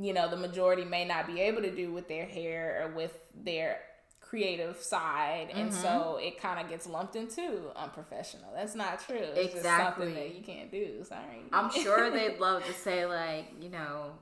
you 0.00 0.12
know 0.12 0.28
the 0.28 0.36
majority 0.36 0.84
may 0.84 1.04
not 1.04 1.26
be 1.26 1.40
able 1.40 1.62
to 1.62 1.70
do 1.74 1.92
with 1.92 2.08
their 2.08 2.26
hair 2.26 2.84
or 2.88 2.94
with 2.94 3.18
their 3.34 3.78
creative 4.20 4.78
side, 4.78 5.48
and 5.52 5.70
Mm-hmm. 5.70 5.82
so 5.82 6.18
it 6.20 6.40
kind 6.40 6.58
of 6.58 6.68
gets 6.70 6.86
lumped 6.86 7.16
into 7.16 7.70
unprofessional. 7.76 8.50
That's 8.54 8.74
not 8.74 9.00
true. 9.06 9.16
It's 9.18 9.52
just 9.52 9.56
Exactly. 9.58 10.06
something 10.06 10.14
that 10.22 10.34
you 10.34 10.42
can't 10.42 10.70
do. 10.70 11.04
Sorry. 11.04 11.42
i'm 11.52 11.70
sure 11.70 12.10
they'd 12.10 12.38
love 12.48 12.64
to 12.64 12.72
say 12.72 13.04
like 13.06 13.46
you 13.60 13.68
know 13.68 14.12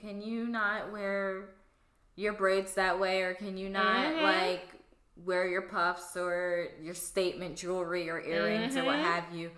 can 0.00 0.22
you 0.22 0.46
not 0.46 0.90
wear 0.92 1.50
your 2.16 2.32
braids 2.32 2.74
that 2.74 2.98
way 2.98 3.22
or 3.22 3.34
can 3.34 3.56
you 3.58 3.68
not 3.68 4.06
Mhm. 4.14 4.22
like 4.22 4.68
wear 5.24 5.46
your 5.46 5.62
puffs 5.62 6.16
or 6.16 6.68
your 6.80 6.94
statement 6.94 7.56
jewelry 7.56 8.08
or 8.08 8.20
earrings 8.22 8.76
or 8.76 8.84
what 8.84 8.96
Mhm. 8.96 9.02
have 9.04 9.24
you 9.34 9.50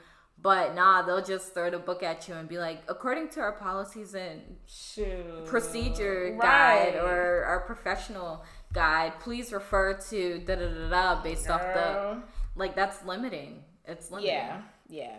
but 0.45 0.75
nah 0.77 1.03
they'll 1.03 1.25
just 1.25 1.55
throw 1.55 1.71
the 1.71 1.79
book 1.79 2.03
at 2.05 2.29
you 2.29 2.35
and 2.35 2.47
be 2.49 2.59
like 2.59 2.81
according 2.87 3.29
to 3.31 3.41
our 3.41 3.53
policies 3.53 4.15
and 4.15 4.41
Shoot. 4.67 5.47
procedure 5.47 6.37
Right. 6.39 6.93
guide 6.93 6.95
or 6.97 7.45
our 7.45 7.61
professional 7.61 8.45
guide, 8.73 9.13
please 9.21 9.53
refer 9.53 9.95
to 10.11 10.39
da 10.47 10.55
da 10.55 10.69
da 10.69 10.89
da 11.17 11.23
based 11.23 11.49
off 11.51 11.63
the 11.63 12.23
like 12.57 12.77
that's 12.77 13.05
limiting. 13.05 13.65
It's 13.87 14.11
limiting. 14.11 14.35
Yeah, 14.35 14.61
yeah. 14.89 15.17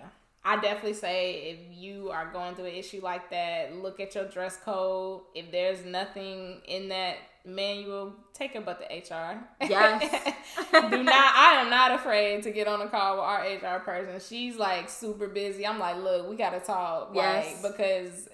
I 0.47 0.57
definitely 0.57 0.93
say 0.93 1.57
if 1.57 1.75
you 1.75 2.11
are 2.11 2.31
going 2.31 2.53
through 2.53 2.65
an 2.65 2.75
issue 2.75 3.01
like 3.01 3.31
that, 3.31 3.75
look 3.75 3.99
at 3.99 4.13
your 4.13 4.25
dress 4.25 4.57
code. 4.57 5.21
If 5.33 5.51
there's 5.51 5.83
nothing 5.83 6.61
in 6.67 6.89
that 6.89 7.17
manual, 7.43 8.13
take 8.31 8.55
it 8.55 8.63
but 8.63 8.79
the 8.79 8.85
HR. 8.85 9.43
Yes. 9.61 10.33
Do 10.71 11.03
not. 11.03 11.33
I 11.35 11.61
am 11.61 11.71
not 11.71 11.93
afraid 11.93 12.43
to 12.43 12.51
get 12.51 12.67
on 12.67 12.79
a 12.81 12.87
call 12.87 13.15
with 13.15 13.63
our 13.63 13.77
HR 13.77 13.79
person. 13.79 14.19
She's 14.19 14.55
like 14.55 14.87
super 14.87 15.27
busy. 15.27 15.65
I'm 15.65 15.79
like, 15.79 15.97
look, 15.97 16.29
we 16.29 16.35
gotta 16.35 16.59
talk. 16.59 17.11
Yes. 17.15 17.63
Like, 17.63 17.71
because 17.71 18.29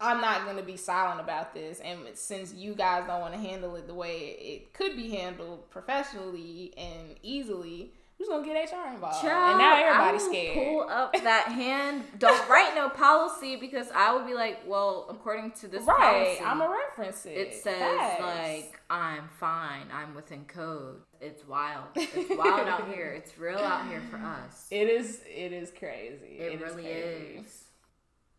I'm 0.00 0.20
not 0.20 0.46
gonna 0.46 0.62
be 0.62 0.76
silent 0.76 1.20
about 1.20 1.54
this. 1.54 1.80
And 1.80 1.98
since 2.14 2.54
you 2.54 2.76
guys 2.76 3.04
don't 3.08 3.20
want 3.20 3.34
to 3.34 3.40
handle 3.40 3.74
it 3.74 3.88
the 3.88 3.94
way 3.94 4.36
it 4.38 4.74
could 4.74 4.94
be 4.94 5.10
handled 5.10 5.68
professionally 5.70 6.72
and 6.76 7.16
easily, 7.24 7.92
Who's 8.18 8.26
gonna 8.26 8.44
get 8.44 8.72
HR 8.72 8.92
involved? 8.94 9.20
Child, 9.22 9.50
and 9.50 9.58
now 9.58 9.76
everybody's 9.76 10.24
scared. 10.24 10.54
Pull 10.54 10.88
up 10.90 11.12
that 11.12 11.46
hand. 11.52 12.02
Don't 12.18 12.48
write 12.48 12.72
no 12.74 12.88
policy 12.88 13.54
because 13.54 13.86
I 13.94 14.12
would 14.12 14.26
be 14.26 14.34
like, 14.34 14.58
well, 14.66 15.06
according 15.08 15.52
to 15.52 15.68
this 15.68 15.84
right, 15.84 16.36
policy, 16.36 16.44
I'm 16.44 16.60
a 16.60 16.68
reference 16.68 17.24
it. 17.26 17.30
It 17.38 17.54
says 17.54 17.78
Facts. 17.78 18.20
like 18.20 18.80
I'm 18.90 19.28
fine. 19.38 19.86
I'm 19.92 20.16
within 20.16 20.46
code. 20.46 21.02
It's 21.20 21.46
wild. 21.46 21.84
It's 21.94 22.36
wild 22.36 22.66
out 22.66 22.88
here. 22.92 23.12
It's 23.16 23.38
real 23.38 23.58
out 23.58 23.86
here 23.88 24.02
for 24.10 24.16
us. 24.16 24.66
It 24.72 24.88
is. 24.88 25.20
It 25.24 25.52
is 25.52 25.70
crazy. 25.70 26.38
It, 26.38 26.54
it 26.54 26.60
really 26.60 26.86
is, 26.86 27.18
crazy. 27.18 27.38
is. 27.46 27.64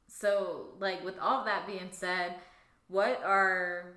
So, 0.07 0.65
like, 0.79 1.05
with 1.05 1.17
all 1.19 1.45
that 1.45 1.65
being 1.65 1.87
said, 1.91 2.35
what 2.89 3.21
are 3.23 3.93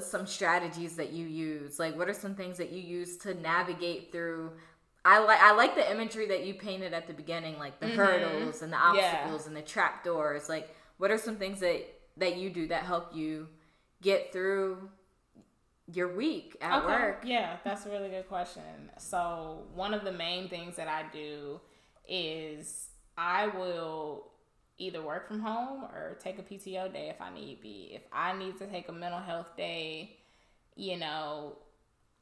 some 0.00 0.26
strategies 0.26 0.96
that 0.96 1.12
you 1.12 1.26
use? 1.26 1.78
Like, 1.78 1.96
what 1.96 2.08
are 2.08 2.14
some 2.14 2.34
things 2.34 2.58
that 2.58 2.72
you 2.72 2.80
use 2.80 3.16
to 3.18 3.34
navigate 3.34 4.10
through? 4.10 4.52
I 5.04 5.18
like 5.24 5.40
I 5.40 5.52
like 5.52 5.74
the 5.74 5.90
imagery 5.90 6.26
that 6.26 6.44
you 6.44 6.54
painted 6.54 6.92
at 6.92 7.06
the 7.06 7.14
beginning, 7.14 7.58
like 7.58 7.80
the 7.80 7.86
mm-hmm. 7.86 7.96
hurdles 7.96 8.62
and 8.62 8.72
the 8.72 8.76
obstacles 8.76 9.42
yeah. 9.42 9.46
and 9.48 9.56
the 9.56 9.62
trap 9.62 10.04
doors. 10.04 10.48
Like, 10.48 10.74
what 10.98 11.10
are 11.10 11.18
some 11.18 11.36
things 11.36 11.60
that 11.60 11.86
that 12.18 12.36
you 12.36 12.50
do 12.50 12.68
that 12.68 12.84
help 12.84 13.14
you 13.14 13.48
get 14.02 14.32
through 14.32 14.90
your 15.86 16.14
week 16.14 16.56
at 16.60 16.82
okay. 16.82 16.86
work? 16.86 17.22
Yeah, 17.24 17.56
that's 17.64 17.86
a 17.86 17.90
really 17.90 18.10
good 18.10 18.28
question. 18.28 18.90
So, 18.98 19.64
one 19.74 19.94
of 19.94 20.04
the 20.04 20.12
main 20.12 20.48
things 20.48 20.76
that 20.76 20.88
I 20.88 21.04
do 21.12 21.60
is 22.06 22.88
I 23.16 23.46
will 23.46 24.26
either 24.78 25.02
work 25.02 25.28
from 25.28 25.40
home 25.40 25.84
or 25.84 26.18
take 26.20 26.38
a 26.38 26.42
PTO 26.42 26.92
day 26.92 27.08
if 27.08 27.20
I 27.20 27.32
need 27.32 27.60
be. 27.60 27.90
If 27.92 28.02
I 28.12 28.36
need 28.36 28.58
to 28.58 28.66
take 28.66 28.88
a 28.88 28.92
mental 28.92 29.20
health 29.20 29.56
day, 29.56 30.16
you 30.74 30.96
know, 30.96 31.56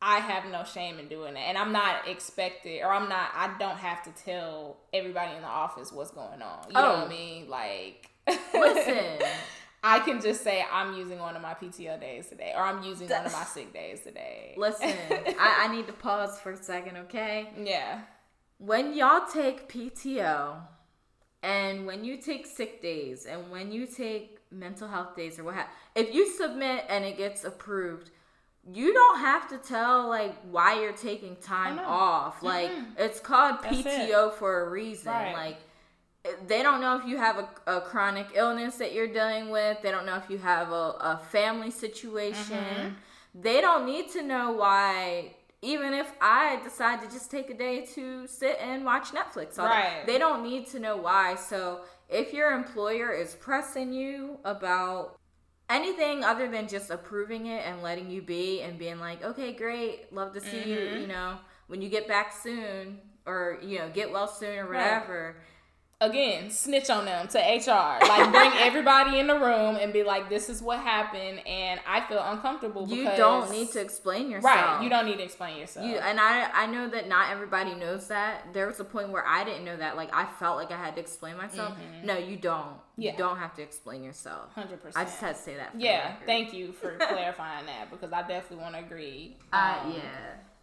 I 0.01 0.19
have 0.19 0.51
no 0.51 0.65
shame 0.65 0.99
in 0.99 1.09
doing 1.09 1.37
it. 1.37 1.41
And 1.41 1.59
I'm 1.59 1.73
not 1.73 2.07
expected 2.07 2.83
or 2.83 2.93
I'm 2.93 3.09
not 3.09 3.31
I 3.35 3.55
don't 3.59 3.79
have 3.79 4.03
to 4.05 4.11
tell 4.23 4.77
everybody 4.93 5.35
in 5.35 5.43
the 5.43 5.49
office 5.49 5.93
what's 5.93 6.11
going 6.11 6.43
on. 6.43 6.59
You 6.69 6.75
oh. 6.77 6.83
know 6.83 6.89
what 6.89 6.99
I 6.99 7.05
oh. 7.05 7.09
mean? 7.09 7.49
Like 7.49 8.11
listen. 8.55 9.27
I 9.81 10.01
can 10.01 10.21
just 10.21 10.43
say 10.43 10.65
I'm 10.73 10.95
using 10.95 11.21
one 11.21 11.37
of 11.37 11.43
my 11.43 11.55
PTO 11.55 12.01
days 12.01 12.27
today, 12.27 12.53
or 12.57 12.63
I'm 12.63 12.83
using 12.83 13.09
one 13.09 13.25
of 13.25 13.33
my 13.33 13.45
sick 13.45 13.73
days 13.73 14.01
today. 14.01 14.55
Listen, 14.59 14.93
I, 15.39 15.67
I 15.69 15.73
need 15.73 15.87
to 15.87 15.93
pause 15.93 16.41
for 16.41 16.51
a 16.51 16.57
second, 16.57 16.97
okay? 16.97 17.51
Yeah. 17.57 18.01
When 18.59 18.93
y'all 18.93 19.25
take 19.33 19.69
PTO, 19.69 20.57
and 21.43 21.87
when 21.87 22.05
you 22.05 22.17
take 22.17 22.47
sick 22.47 22.83
days 22.83 23.25
and 23.25 23.51
when 23.51 23.71
you 23.71 23.87
take 23.87 24.39
mental 24.51 24.89
health 24.89 25.15
days 25.15 25.39
or 25.39 25.45
what 25.45 25.55
have, 25.55 25.69
if 25.95 26.13
you 26.13 26.31
submit 26.33 26.85
and 26.89 27.05
it 27.05 27.17
gets 27.17 27.45
approved, 27.45 28.11
you 28.73 28.93
don't 28.93 29.21
have 29.21 29.49
to 29.49 29.59
tell 29.59 30.09
like 30.09 30.35
why 30.51 30.81
you're 30.81 30.93
taking 30.93 31.37
time 31.37 31.79
off. 31.79 32.43
Like 32.43 32.71
mm-hmm. 32.71 32.93
it's 32.99 33.21
called 33.21 33.59
PTO 33.63 34.29
it. 34.29 34.35
for 34.35 34.67
a 34.67 34.71
reason. 34.71 35.13
Right. 35.13 35.33
Like 35.33 35.57
they 36.47 36.63
don't 36.63 36.81
know 36.81 36.99
if 36.99 37.07
you 37.07 37.17
have 37.17 37.39
a, 37.39 37.77
a, 37.77 37.81
chronic 37.81 38.27
illness 38.35 38.77
that 38.77 38.93
you're 38.93 39.07
dealing 39.07 39.51
with. 39.51 39.81
They 39.83 39.91
don't 39.91 40.05
know 40.05 40.17
if 40.17 40.29
you 40.29 40.39
have 40.39 40.73
a, 40.73 40.95
a 41.01 41.21
family 41.31 41.71
situation. 41.71 42.57
Mm-hmm. 42.57 42.89
They 43.35 43.61
don't 43.61 43.87
need 43.87 44.11
to 44.13 44.23
know 44.23 44.53
why 44.53 45.35
even 45.63 45.93
if 45.93 46.13
I 46.21 46.61
decide 46.63 47.01
to 47.03 47.09
just 47.09 47.31
take 47.31 47.51
a 47.51 47.55
day 47.55 47.85
to 47.95 48.27
sit 48.27 48.59
and 48.61 48.85
watch 48.85 49.09
Netflix, 49.09 49.59
right. 49.59 50.07
they 50.07 50.19
don't 50.19 50.43
need 50.43 50.69
to 50.69 50.79
know 50.79 50.97
why. 50.97 51.35
So 51.35 51.81
if 52.09 52.33
your 52.33 52.53
employer 52.53 53.13
is 53.13 53.35
pressing 53.35 53.93
you 53.93 54.39
about 54.45 55.18
anything 55.69 56.25
other 56.25 56.49
than 56.49 56.69
just 56.69 56.91
approving 56.91 57.47
it 57.47 57.65
and 57.67 57.83
letting 57.83 58.11
you 58.11 58.23
be 58.23 58.63
and 58.63 58.79
being 58.79 58.99
like, 58.99 59.23
okay, 59.23 59.53
great, 59.53 60.13
love 60.13 60.33
to 60.35 60.41
see 60.41 60.59
mm-hmm. 60.59 60.69
you, 60.71 61.01
you 61.01 61.07
know, 61.07 61.37
when 61.67 61.83
you 61.83 61.89
get 61.89 62.09
back 62.09 62.33
soon 62.33 62.99
or, 63.27 63.59
you 63.63 63.79
know, 63.79 63.91
get 63.91 64.11
well 64.11 64.29
soon 64.29 64.59
or 64.59 64.67
whatever. 64.67 65.37
Right 65.37 65.45
again, 66.01 66.51
snitch 66.51 66.91
on 66.91 67.05
them 67.05 67.27
to 67.29 67.39
HR. 67.39 67.99
Like 68.07 68.31
bring 68.31 68.53
everybody 68.59 69.19
in 69.19 69.27
the 69.27 69.35
room 69.35 69.77
and 69.77 69.93
be 69.93 70.03
like, 70.03 70.29
"This 70.29 70.49
is 70.49 70.63
what 70.63 70.79
happened," 70.81 71.47
and 71.47 71.81
I 71.87 72.01
feel 72.03 72.23
uncomfortable. 72.23 72.87
You 72.89 73.05
don't 73.17 73.51
need 73.51 73.71
to 73.73 73.81
explain 73.81 74.31
yourself. 74.31 74.55
Right. 74.55 74.83
You 74.83 74.91
don't 74.91 75.07
need 75.07 75.17
to 75.19 75.25
explain 75.25 75.59
yourself. 75.59 75.87
You, 75.87 75.97
and 75.97 76.19
I 76.21 76.49
I 76.53 76.67
know 76.67 76.89
that 76.89 77.09
not 77.09 77.31
everybody 77.31 77.75
knows 77.75 78.09
that. 78.09 78.53
There 78.53 78.67
was 78.67 78.81
a 78.81 78.85
point 78.85 79.11
where 79.11 79.27
I 79.27 79.45
didn't 79.45 79.65
know 79.65 79.77
that. 79.77 79.97
Like 79.97 80.15
I 80.15 80.27
felt 80.39 80.57
like 80.57 80.71
I 80.71 80.77
had 80.77 80.95
to 80.95 81.01
explain 81.01 81.37
myself. 81.37 81.75
Mm-hmm. 81.75 82.07
No, 82.07 82.17
you 82.17 82.37
don't. 82.37 82.77
Yeah. 82.97 83.13
You 83.13 83.19
don't 83.19 83.37
have 83.39 83.55
to 83.55 83.63
explain 83.63 84.03
yourself. 84.03 84.53
Hundred 84.55 84.83
percent. 84.83 84.97
I 84.97 85.05
just 85.05 85.21
had 85.21 85.37
to 85.37 85.43
say 85.43 85.55
that. 85.57 85.73
yeah. 85.79 86.15
Thank 86.27 86.53
you 86.53 86.73
for 86.73 86.97
clarifying 86.99 87.67
that 87.67 87.91
because 87.91 88.13
I 88.13 88.23
definitely 88.27 88.59
want 88.59 88.75
to 88.75 88.81
agree. 88.81 89.37
Uh, 89.53 89.81
um, 89.85 89.93
yeah. 89.93 90.01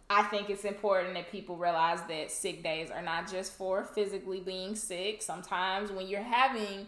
I 0.08 0.22
think 0.22 0.50
it's 0.50 0.64
important 0.64 1.14
that 1.14 1.32
people 1.32 1.56
realize 1.56 2.00
that 2.08 2.30
sick 2.30 2.62
days 2.62 2.90
are 2.90 3.02
not 3.02 3.30
just 3.30 3.52
for 3.52 3.84
physically 3.84 4.40
being 4.40 4.76
sick. 4.76 5.20
Sometimes 5.20 5.90
when 5.90 6.06
you're 6.06 6.22
having 6.22 6.86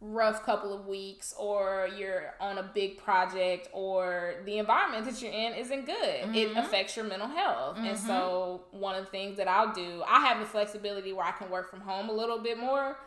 rough 0.00 0.44
couple 0.44 0.74
of 0.74 0.86
weeks 0.86 1.34
or 1.38 1.88
you're 1.96 2.34
on 2.38 2.58
a 2.58 2.62
big 2.74 2.98
project 2.98 3.68
or 3.72 4.34
the 4.44 4.58
environment 4.58 5.06
that 5.06 5.22
you're 5.22 5.32
in 5.32 5.54
isn't 5.54 5.86
good 5.86 6.20
mm-hmm. 6.20 6.34
it 6.34 6.54
affects 6.54 6.96
your 6.96 7.04
mental 7.06 7.28
health 7.28 7.76
mm-hmm. 7.76 7.86
and 7.86 7.98
so 7.98 8.60
one 8.72 8.94
of 8.94 9.06
the 9.06 9.10
things 9.10 9.38
that 9.38 9.48
i'll 9.48 9.72
do 9.72 10.02
i 10.06 10.20
have 10.20 10.38
the 10.38 10.44
flexibility 10.44 11.14
where 11.14 11.24
i 11.24 11.30
can 11.30 11.48
work 11.50 11.70
from 11.70 11.80
home 11.80 12.10
a 12.10 12.12
little 12.12 12.38
bit 12.38 12.58
more 12.58 12.98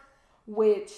which 0.48 0.92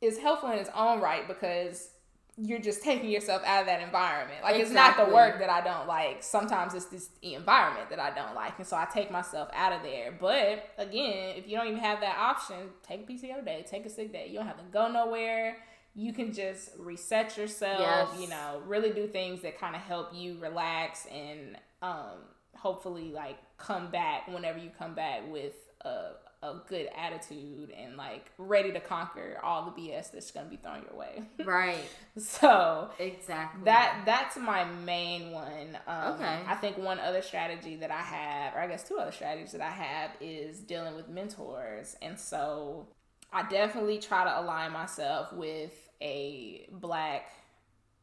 is 0.00 0.18
helpful 0.18 0.50
in 0.50 0.58
its 0.58 0.70
own 0.74 1.00
right 1.00 1.28
because 1.28 1.90
you're 2.36 2.60
just 2.60 2.82
taking 2.82 3.10
yourself 3.10 3.42
out 3.44 3.60
of 3.60 3.66
that 3.66 3.80
environment. 3.80 4.42
Like 4.42 4.56
exactly. 4.56 4.62
it's 4.62 4.98
not 4.98 5.06
the 5.06 5.14
work 5.14 5.38
that 5.40 5.50
I 5.50 5.60
don't 5.60 5.86
like. 5.86 6.22
Sometimes 6.22 6.74
it's 6.74 6.86
this 6.86 7.10
environment 7.22 7.90
that 7.90 7.98
I 7.98 8.10
don't 8.10 8.34
like, 8.34 8.58
and 8.58 8.66
so 8.66 8.76
I 8.76 8.86
take 8.92 9.10
myself 9.10 9.48
out 9.54 9.72
of 9.72 9.82
there. 9.82 10.16
But 10.18 10.70
again, 10.78 11.36
if 11.36 11.48
you 11.48 11.56
don't 11.56 11.66
even 11.66 11.80
have 11.80 12.00
that 12.00 12.16
option, 12.18 12.56
take 12.82 13.08
a 13.08 13.12
PTO 13.12 13.44
day, 13.44 13.64
take 13.68 13.86
a 13.86 13.90
sick 13.90 14.12
day. 14.12 14.28
You 14.28 14.38
don't 14.38 14.46
have 14.46 14.58
to 14.58 14.64
go 14.72 14.90
nowhere. 14.90 15.58
You 15.94 16.12
can 16.12 16.32
just 16.32 16.70
reset 16.78 17.36
yourself. 17.36 17.80
Yes. 17.80 18.20
You 18.20 18.28
know, 18.28 18.62
really 18.66 18.90
do 18.90 19.06
things 19.06 19.42
that 19.42 19.58
kind 19.58 19.74
of 19.74 19.82
help 19.82 20.14
you 20.14 20.38
relax 20.38 21.06
and 21.06 21.56
um, 21.82 22.20
hopefully 22.56 23.12
like 23.12 23.38
come 23.58 23.90
back 23.90 24.28
whenever 24.28 24.58
you 24.58 24.70
come 24.78 24.94
back 24.94 25.22
with 25.30 25.54
a, 25.82 26.12
a 26.42 26.54
good 26.68 26.88
attitude 26.96 27.70
and 27.70 27.96
like 27.96 28.30
ready 28.38 28.72
to 28.72 28.80
conquer 28.80 29.38
all 29.42 29.66
the 29.66 29.72
BS 29.72 30.10
that's 30.10 30.30
gonna 30.30 30.48
be 30.48 30.56
thrown 30.56 30.82
your 30.88 30.98
way. 30.98 31.22
Right. 31.44 31.84
so 32.16 32.90
exactly 32.98 33.64
that 33.64 34.02
that's 34.06 34.36
my 34.36 34.64
main 34.64 35.32
one. 35.32 35.78
Um, 35.86 36.14
okay. 36.14 36.38
I 36.46 36.54
think 36.54 36.78
one 36.78 36.98
other 36.98 37.22
strategy 37.22 37.76
that 37.76 37.90
I 37.90 38.00
have, 38.00 38.54
or 38.54 38.60
I 38.60 38.66
guess 38.66 38.86
two 38.88 38.96
other 38.98 39.12
strategies 39.12 39.52
that 39.52 39.60
I 39.60 39.70
have, 39.70 40.10
is 40.20 40.60
dealing 40.60 40.94
with 40.96 41.08
mentors, 41.08 41.96
and 42.00 42.18
so 42.18 42.86
I 43.32 43.48
definitely 43.48 43.98
try 43.98 44.24
to 44.24 44.40
align 44.40 44.72
myself 44.72 45.32
with 45.32 45.72
a 46.00 46.66
black 46.72 47.30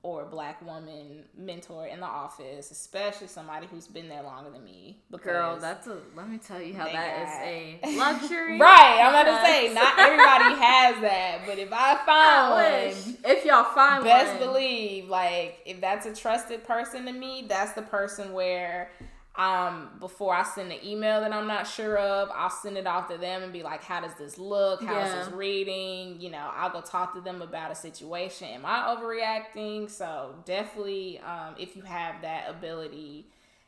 or 0.03 0.23
a 0.23 0.25
black 0.25 0.63
woman 0.65 1.23
mentor 1.37 1.87
in 1.87 1.99
the 1.99 2.05
office, 2.05 2.71
especially 2.71 3.27
somebody 3.27 3.67
who's 3.67 3.87
been 3.87 4.07
there 4.07 4.23
longer 4.23 4.51
than 4.51 4.63
me. 4.63 4.99
Girl, 5.21 5.57
that's 5.59 5.87
a 5.87 5.97
let 6.15 6.29
me 6.29 6.37
tell 6.37 6.61
you 6.61 6.75
how 6.75 6.85
that 6.85 6.93
got, 6.93 7.27
is 7.27 7.93
a 7.93 7.97
luxury. 7.97 8.59
right. 8.59 9.01
I'm 9.03 9.09
about 9.09 9.23
to 9.23 9.45
say 9.45 9.73
not 9.73 9.97
everybody 9.97 10.55
has 10.61 11.01
that, 11.01 11.41
but 11.45 11.57
if 11.57 11.69
I 11.73 11.95
find 12.05 12.07
I 12.07 12.93
one, 12.93 13.17
if 13.25 13.45
y'all 13.45 13.63
find 13.73 14.03
best 14.03 14.27
one. 14.27 14.37
Best 14.37 14.39
believe 14.39 15.09
like 15.09 15.59
if 15.65 15.81
that's 15.81 16.05
a 16.05 16.13
trusted 16.13 16.63
person 16.63 17.05
to 17.05 17.11
me, 17.11 17.45
that's 17.47 17.73
the 17.73 17.81
person 17.81 18.33
where 18.33 18.91
um, 19.37 19.89
before 19.99 20.33
I 20.33 20.43
send 20.43 20.71
an 20.71 20.79
email 20.83 21.21
that 21.21 21.31
I'm 21.31 21.47
not 21.47 21.67
sure 21.67 21.97
of, 21.97 22.29
I'll 22.33 22.49
send 22.49 22.75
it 22.75 22.87
off 22.87 23.07
to 23.09 23.17
them 23.17 23.43
and 23.43 23.53
be 23.53 23.61
like, 23.61 23.83
how 23.83 24.01
does 24.01 24.15
this 24.15 24.39
look? 24.39 24.81
How's 24.83 25.09
yeah. 25.09 25.23
this 25.23 25.31
reading? 25.31 26.19
You 26.19 26.31
know, 26.31 26.49
I'll 26.55 26.71
go 26.71 26.81
talk 26.81 27.13
to 27.13 27.21
them 27.21 27.43
about 27.43 27.71
a 27.71 27.75
situation. 27.75 28.47
Am 28.47 28.65
I 28.65 28.95
overreacting? 28.95 29.91
So 29.91 30.35
definitely, 30.45 31.19
um, 31.19 31.55
if 31.59 31.75
you 31.75 31.83
have 31.83 32.23
that 32.23 32.49
ability 32.49 33.27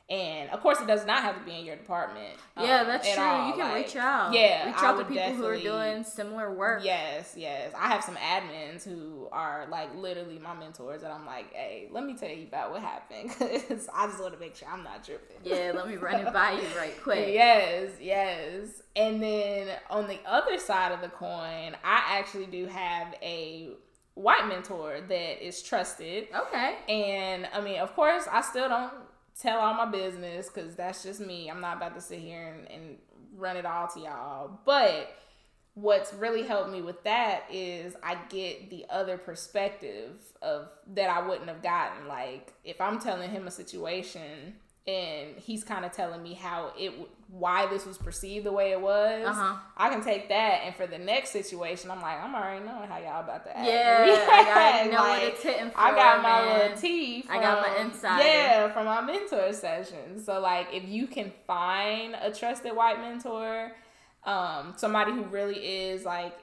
and 0.09 0.49
of 0.49 0.61
course, 0.61 0.81
it 0.81 0.87
does 0.87 1.05
not 1.05 1.21
have 1.21 1.37
to 1.37 1.45
be 1.45 1.59
in 1.59 1.65
your 1.65 1.75
department. 1.75 2.33
Yeah, 2.57 2.81
um, 2.81 2.87
that's 2.87 3.13
true. 3.13 3.23
All. 3.23 3.47
You 3.47 3.53
can 3.53 3.71
like, 3.71 3.85
reach 3.85 3.95
out. 3.95 4.33
Yeah, 4.33 4.65
reach 4.65 4.75
out 4.77 4.97
to 4.97 5.05
people 5.05 5.35
who 5.35 5.45
are 5.45 5.59
doing 5.59 6.03
similar 6.03 6.51
work. 6.51 6.83
Yes, 6.83 7.35
yes. 7.37 7.71
I 7.77 7.89
have 7.89 8.03
some 8.03 8.15
admins 8.15 8.83
who 8.83 9.27
are 9.31 9.67
like 9.69 9.95
literally 9.95 10.39
my 10.39 10.55
mentors, 10.55 11.03
and 11.03 11.13
I'm 11.13 11.27
like, 11.27 11.53
hey, 11.53 11.89
let 11.91 12.03
me 12.03 12.15
tell 12.15 12.29
you 12.29 12.47
about 12.47 12.71
what 12.71 12.81
happened 12.81 13.29
because 13.39 13.87
I 13.93 14.07
just 14.07 14.19
want 14.19 14.33
to 14.33 14.39
make 14.39 14.55
sure 14.55 14.67
I'm 14.67 14.83
not 14.83 15.03
tripping. 15.03 15.37
Yeah, 15.43 15.73
let 15.75 15.87
me 15.87 15.97
run 15.97 16.25
it 16.25 16.33
by 16.33 16.53
you 16.53 16.67
right 16.77 16.99
quick. 17.03 17.31
yes, 17.31 17.91
yes. 18.01 18.81
And 18.95 19.21
then 19.21 19.67
on 19.91 20.07
the 20.07 20.17
other 20.25 20.57
side 20.57 20.91
of 20.91 21.01
the 21.01 21.09
coin, 21.09 21.75
I 21.83 22.17
actually 22.17 22.47
do 22.47 22.65
have 22.65 23.13
a 23.21 23.69
white 24.15 24.47
mentor 24.47 25.01
that 25.07 25.45
is 25.45 25.61
trusted. 25.61 26.27
Okay. 26.35 26.75
And 26.89 27.47
I 27.53 27.61
mean, 27.61 27.79
of 27.79 27.93
course, 27.95 28.25
I 28.29 28.41
still 28.41 28.67
don't 28.67 28.93
tell 29.39 29.59
all 29.59 29.73
my 29.73 29.85
business 29.85 30.49
because 30.49 30.75
that's 30.75 31.03
just 31.03 31.19
me. 31.19 31.49
I'm 31.49 31.61
not 31.61 31.77
about 31.77 31.95
to 31.95 32.01
sit 32.01 32.19
here 32.19 32.53
and, 32.53 32.69
and 32.69 32.97
run 33.35 33.57
it 33.57 33.65
all 33.65 33.87
to 33.87 33.99
y'all. 33.99 34.59
But 34.65 35.15
what's 35.73 36.13
really 36.13 36.43
helped 36.43 36.71
me 36.71 36.81
with 36.81 37.03
that 37.03 37.43
is 37.51 37.95
I 38.03 38.17
get 38.29 38.69
the 38.69 38.85
other 38.89 39.17
perspective 39.17 40.19
of 40.41 40.69
that 40.93 41.09
I 41.09 41.27
wouldn't 41.27 41.47
have 41.47 41.63
gotten. 41.63 42.07
Like 42.07 42.53
if 42.63 42.81
I'm 42.81 42.99
telling 42.99 43.29
him 43.29 43.47
a 43.47 43.51
situation 43.51 44.55
and 44.87 45.37
he's 45.37 45.63
kind 45.63 45.85
of 45.85 45.91
telling 45.91 46.23
me 46.23 46.33
how 46.33 46.71
it 46.77 46.93
why 47.31 47.67
this 47.67 47.85
was 47.85 47.97
perceived 47.97 48.45
the 48.45 48.51
way 48.51 48.71
it 48.71 48.81
was. 48.81 49.25
Uh-huh. 49.25 49.55
I 49.77 49.89
can 49.89 50.01
take 50.01 50.29
that, 50.29 50.61
and 50.65 50.75
for 50.75 50.87
the 50.87 50.97
next 50.97 51.29
situation, 51.29 51.91
I'm 51.91 52.01
like, 52.01 52.19
I'm 52.19 52.33
already 52.33 52.65
knowing 52.65 52.89
how 52.89 52.97
y'all 52.97 53.23
about 53.23 53.43
to 53.45 53.55
act. 53.55 53.67
Yeah, 53.67 54.25
I 54.31 54.43
gotta 54.43 54.91
know 54.91 55.03
what 55.03 55.23
it's 55.23 55.43
hitting 55.43 55.69
for. 55.69 55.79
I 55.79 55.91
got 55.91 56.23
my 56.23 56.45
man. 56.45 56.59
little 56.59 56.77
tea. 56.77 57.21
From, 57.21 57.37
I 57.37 57.41
got 57.41 57.61
my 57.61 57.83
insider. 57.83 58.23
Yeah, 58.23 58.73
from 58.73 58.85
my 58.85 59.01
mentor 59.01 59.53
session. 59.53 60.23
So 60.23 60.39
like, 60.39 60.67
if 60.73 60.87
you 60.87 61.07
can 61.07 61.31
find 61.45 62.15
a 62.19 62.31
trusted 62.31 62.75
white 62.75 62.99
mentor, 62.99 63.73
um, 64.23 64.73
somebody 64.77 65.11
who 65.11 65.23
really 65.25 65.57
is 65.57 66.05
like 66.05 66.33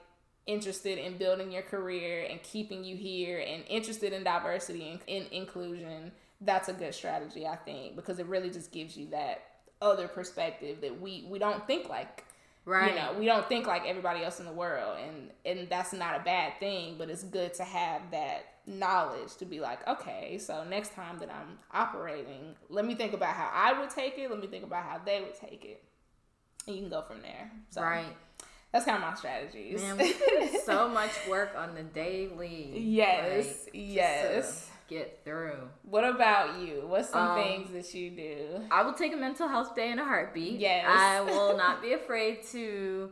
interested 0.47 0.99
in 0.99 1.19
building 1.19 1.51
your 1.51 1.63
career 1.63 2.27
and 2.31 2.41
keeping 2.45 2.85
you 2.85 2.97
here, 2.97 3.41
and 3.41 3.65
interested 3.69 4.13
in 4.13 4.23
diversity 4.23 4.89
and 4.89 5.01
in 5.09 5.33
inclusion, 5.33 6.13
that's 6.41 6.69
a 6.69 6.73
good 6.73 6.95
strategy, 6.95 7.47
I 7.47 7.57
think, 7.57 7.97
because 7.97 8.19
it 8.19 8.27
really 8.27 8.51
just 8.51 8.73
gives 8.73 8.97
you 8.97 9.09
that 9.09 9.43
other 9.81 10.09
perspective 10.09 10.81
that 10.81 11.01
we 11.01 11.27
we 11.29 11.39
don't 11.39 11.67
think 11.67 11.89
like 11.89 12.25
Right. 12.65 12.91
you 12.91 12.97
know 12.99 13.15
we 13.17 13.27
don't 13.27 13.49
think 13.49 13.69
like 13.69 13.87
everybody 13.87 14.25
else 14.25 14.41
in 14.41 14.47
the 14.47 14.53
world 14.53 14.99
and 14.99 15.31
and 15.45 15.69
that's 15.69 15.93
not 15.93 16.21
a 16.21 16.25
bad 16.25 16.55
thing 16.59 16.97
but 16.99 17.09
it's 17.09 17.23
good 17.23 17.55
to 17.55 17.63
have 17.63 18.11
that 18.11 18.55
knowledge 18.67 19.37
to 19.37 19.45
be 19.45 19.61
like 19.61 19.87
okay 19.87 20.37
so 20.39 20.65
next 20.65 20.93
time 20.93 21.21
that 21.21 21.31
i'm 21.31 21.59
operating 21.73 22.57
let 22.69 22.85
me 22.85 22.97
think 22.97 23.13
about 23.13 23.35
how 23.35 23.49
i 23.55 23.79
would 23.79 23.89
take 23.91 24.19
it 24.19 24.29
let 24.31 24.41
me 24.41 24.49
think 24.49 24.65
about 24.65 24.83
how 24.83 24.99
they 24.99 25.21
would 25.21 25.37
take 25.37 25.65
it 25.65 25.85
and 26.67 26.75
you 26.75 26.83
can 26.83 26.91
go 26.91 27.03
from 27.03 27.23
there 27.23 27.53
so 27.71 27.83
right. 27.83 28.07
that's 28.73 28.85
kind 28.85 28.97
of 28.97 29.09
my 29.09 29.15
strategies 29.15 29.81
Man, 29.81 29.99
we 29.99 30.13
do 30.15 30.59
so 30.65 30.89
much 30.93 31.13
work 31.31 31.53
on 31.57 31.77
the 31.77 31.85
daily. 31.85 32.73
yes 32.81 33.61
like, 33.67 33.71
yes 33.75 34.69
get 34.89 35.21
through. 35.25 35.69
what 35.83 36.05
about 36.05 36.59
you 36.61 36.85
what's 36.87 37.11
some 37.11 37.31
Um, 37.31 37.43
things 37.43 37.71
that 37.73 37.93
you 37.99 38.11
do 38.11 38.65
I 38.71 38.83
will 38.83 38.93
take 38.93 39.13
a 39.13 39.17
mental 39.17 39.49
health 39.49 39.75
day 39.75 39.91
in 39.91 39.99
a 39.99 40.05
heartbeat. 40.05 40.59
Yes. 40.61 40.85
I 40.89 41.21
will 41.21 41.57
not 41.65 41.83
be 41.83 41.93
afraid 41.93 42.43
to, 42.53 43.11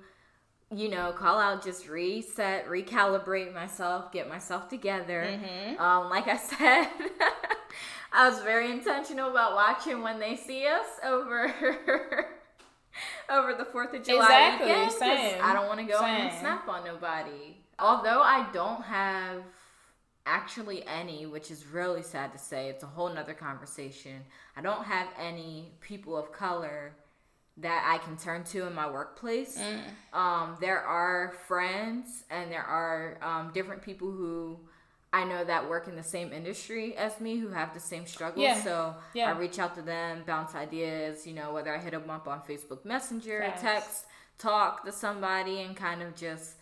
you 0.71 0.89
know, 0.89 1.13
call 1.13 1.39
out, 1.39 1.63
just 1.65 1.89
reset, 1.89 2.67
recalibrate 2.69 3.53
myself, 3.55 4.11
get 4.13 4.29
myself 4.29 4.69
together. 4.69 5.23
Mhm. 5.25 5.79
Um, 5.81 6.11
like 6.11 6.27
I 6.29 6.37
said, 6.51 6.89
I 8.13 8.29
was 8.29 8.41
very 8.43 8.71
intentional 8.71 9.31
about 9.31 9.55
watching 9.55 10.03
when 10.03 10.19
they 10.21 10.37
see 10.37 10.67
us 10.67 10.87
over. 11.05 11.53
Over 13.29 13.55
the 13.55 13.65
Fourth 13.65 13.93
of 13.95 14.05
July 14.05 14.23
Exactly, 14.23 14.67
weekend, 14.69 14.93
same, 14.93 15.41
I 15.43 15.53
don't 15.53 15.67
want 15.67 15.81
to 15.81 15.87
go 15.87 15.99
in 16.07 16.15
and 16.15 16.39
snap 16.39 16.69
on 16.69 16.85
nobody. 16.85 17.57
Although 17.79 18.21
I 18.23 18.47
don't 18.53 18.83
have 18.85 19.43
actually 20.27 20.87
any, 20.87 21.27
which 21.27 21.51
is 21.51 21.67
really 21.67 22.03
sad 22.03 22.33
to 22.33 22.39
say, 22.39 22.69
it's 22.69 22.83
a 22.83 22.87
whole 22.87 23.13
nother 23.13 23.35
conversation. 23.35 24.23
I 24.57 24.63
don't 24.63 24.85
have 24.85 25.09
any 25.19 25.73
people 25.81 26.17
of 26.17 26.33
color 26.33 26.93
that 27.59 27.85
I 27.87 28.05
can 28.05 28.17
turn 28.17 28.43
to 28.45 28.67
in 28.67 28.75
my 28.75 28.91
workplace. 28.91 29.59
Mm. 29.59 30.19
Um, 30.19 30.57
there 30.61 30.81
are 30.81 31.35
friends 31.47 32.25
and 32.31 32.51
there 32.51 32.65
are 32.65 33.19
um, 33.23 33.53
different 33.53 33.83
people 33.83 34.11
who 34.11 34.59
I 35.13 35.23
know 35.23 35.45
that 35.45 35.69
work 35.69 35.87
in 35.87 35.95
the 35.95 36.03
same 36.03 36.33
industry 36.33 36.97
as 36.97 37.21
me 37.21 37.37
who 37.37 37.49
have 37.51 37.73
the 37.73 37.79
same 37.79 38.05
struggles. 38.07 38.43
Yeah. 38.43 38.61
So 38.63 38.97
Yeah. 39.13 39.33
I 39.33 39.39
reach 39.39 39.61
out 39.61 39.77
to 39.77 39.83
them, 39.83 40.25
bounce 40.27 40.57
ideas, 40.57 41.25
you 41.25 41.35
know, 41.35 41.53
whether 41.53 41.73
I 41.73 41.79
hit 41.79 41.93
them 41.93 42.11
up 42.11 42.27
on 42.27 42.41
Facebook 42.41 42.85
Messenger, 42.85 43.55
text, 43.61 44.07
talk 44.39 44.85
to 44.85 44.91
somebody, 44.91 45.61
and 45.61 45.77
kind 45.77 46.03
of 46.03 46.17
just 46.17 46.57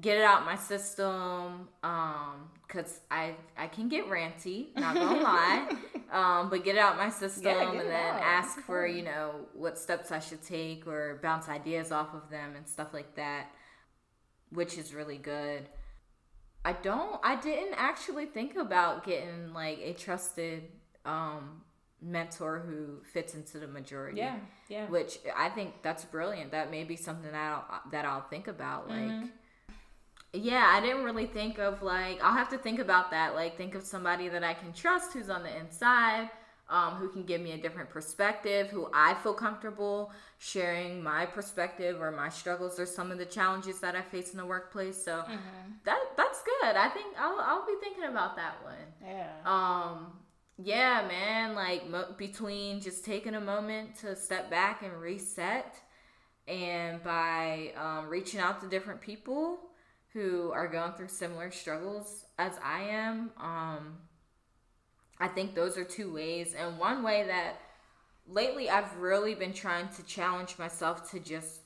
get 0.00 0.16
it 0.18 0.24
out 0.24 0.44
my 0.44 0.56
system. 0.56 1.68
Um, 1.82 2.50
cause 2.68 3.00
I 3.10 3.34
I 3.56 3.66
can 3.66 3.88
get 3.88 4.08
ranty, 4.08 4.74
not 4.76 4.94
gonna 4.94 5.20
lie. 5.22 5.68
Um, 6.12 6.50
but 6.50 6.64
get 6.64 6.76
it 6.76 6.78
out 6.78 6.96
my 6.96 7.10
system 7.10 7.44
Yeah, 7.46 7.70
and 7.70 7.80
then 7.80 8.14
out. 8.14 8.20
ask 8.22 8.60
for 8.60 8.86
you 8.86 9.02
know 9.02 9.34
what 9.54 9.78
steps 9.78 10.10
I 10.12 10.20
should 10.20 10.42
take 10.42 10.86
or 10.86 11.18
bounce 11.22 11.48
ideas 11.48 11.92
off 11.92 12.14
of 12.14 12.30
them 12.30 12.54
and 12.56 12.66
stuff 12.68 12.94
like 12.94 13.14
that, 13.16 13.46
which 14.50 14.78
is 14.78 14.94
really 14.94 15.18
good. 15.18 15.68
I 16.64 16.72
don't. 16.72 17.20
I 17.22 17.36
didn't 17.36 17.74
actually 17.76 18.26
think 18.26 18.56
about 18.56 19.04
getting 19.04 19.52
like 19.54 19.78
a 19.78 19.92
trusted 19.94 20.64
um, 21.04 21.62
mentor 22.02 22.58
who 22.60 23.02
fits 23.12 23.34
into 23.34 23.58
the 23.58 23.66
majority. 23.68 24.18
yeah 24.18 24.36
yeah 24.68 24.86
Which 24.86 25.18
I 25.36 25.48
think 25.50 25.82
that's 25.82 26.04
brilliant. 26.04 26.50
That 26.52 26.70
may 26.70 26.84
be 26.84 26.96
something 26.96 27.30
that 27.30 27.34
I'll, 27.70 27.80
that 27.90 28.04
I'll 28.04 28.22
think 28.28 28.48
about. 28.48 28.88
Like, 28.88 28.98
Mm-hmm. 28.98 29.26
Yeah, 30.32 30.70
I 30.74 30.80
didn't 30.80 31.04
really 31.04 31.26
think 31.26 31.58
of 31.58 31.82
like 31.82 32.22
I'll 32.22 32.34
have 32.36 32.50
to 32.50 32.58
think 32.58 32.78
about 32.78 33.10
that. 33.10 33.34
Like, 33.34 33.56
think 33.56 33.74
of 33.74 33.82
somebody 33.84 34.28
that 34.28 34.44
I 34.44 34.54
can 34.54 34.72
trust 34.72 35.12
who's 35.12 35.30
on 35.30 35.42
the 35.42 35.56
inside, 35.58 36.30
um, 36.68 36.94
who 36.94 37.08
can 37.08 37.24
give 37.24 37.40
me 37.40 37.52
a 37.52 37.58
different 37.58 37.90
perspective, 37.90 38.68
who 38.68 38.88
I 38.94 39.14
feel 39.14 39.34
comfortable 39.34 40.12
sharing 40.38 41.02
my 41.02 41.26
perspective 41.26 42.00
or 42.00 42.10
my 42.12 42.28
struggles 42.28 42.78
or 42.78 42.86
some 42.86 43.10
of 43.10 43.18
the 43.18 43.24
challenges 43.26 43.80
that 43.80 43.96
I 43.96 44.02
face 44.02 44.32
in 44.32 44.38
the 44.38 44.46
workplace. 44.46 45.02
So 45.02 45.24
Mm-hmm. 45.28 45.72
that 45.84 45.98
that's 46.16 46.42
good. 46.42 46.76
I 46.76 46.88
think 46.88 47.14
I'll 47.18 47.40
I'll 47.40 47.66
be 47.66 47.74
thinking 47.82 48.04
about 48.04 48.36
that 48.36 48.56
one. 48.62 48.76
yeah 49.02 49.32
Um, 49.44 50.12
yeah, 50.58 51.06
man, 51.08 51.54
like 51.54 51.88
mo- 51.88 52.14
between 52.18 52.80
just 52.80 53.04
taking 53.04 53.34
a 53.34 53.40
moment 53.40 53.96
to 54.00 54.16
step 54.16 54.50
back 54.50 54.82
and 54.82 54.92
reset, 55.00 55.74
and 56.46 57.02
by 57.02 57.72
um, 57.76 58.08
reaching 58.08 58.40
out 58.40 58.60
to 58.62 58.68
different 58.68 59.00
people 59.00 59.58
who 60.12 60.50
are 60.52 60.68
going 60.68 60.92
through 60.92 61.08
similar 61.08 61.50
struggles 61.50 62.24
as 62.38 62.52
I 62.64 62.82
am, 62.84 63.30
um, 63.38 63.98
I 65.20 65.28
think 65.28 65.54
those 65.54 65.76
are 65.76 65.84
two 65.84 66.12
ways. 66.12 66.54
And 66.54 66.78
one 66.78 67.02
way 67.02 67.24
that 67.26 67.60
lately 68.26 68.70
I've 68.70 68.96
really 68.96 69.34
been 69.34 69.52
trying 69.52 69.88
to 69.88 70.02
challenge 70.04 70.58
myself 70.58 71.10
to 71.10 71.20
just 71.20 71.60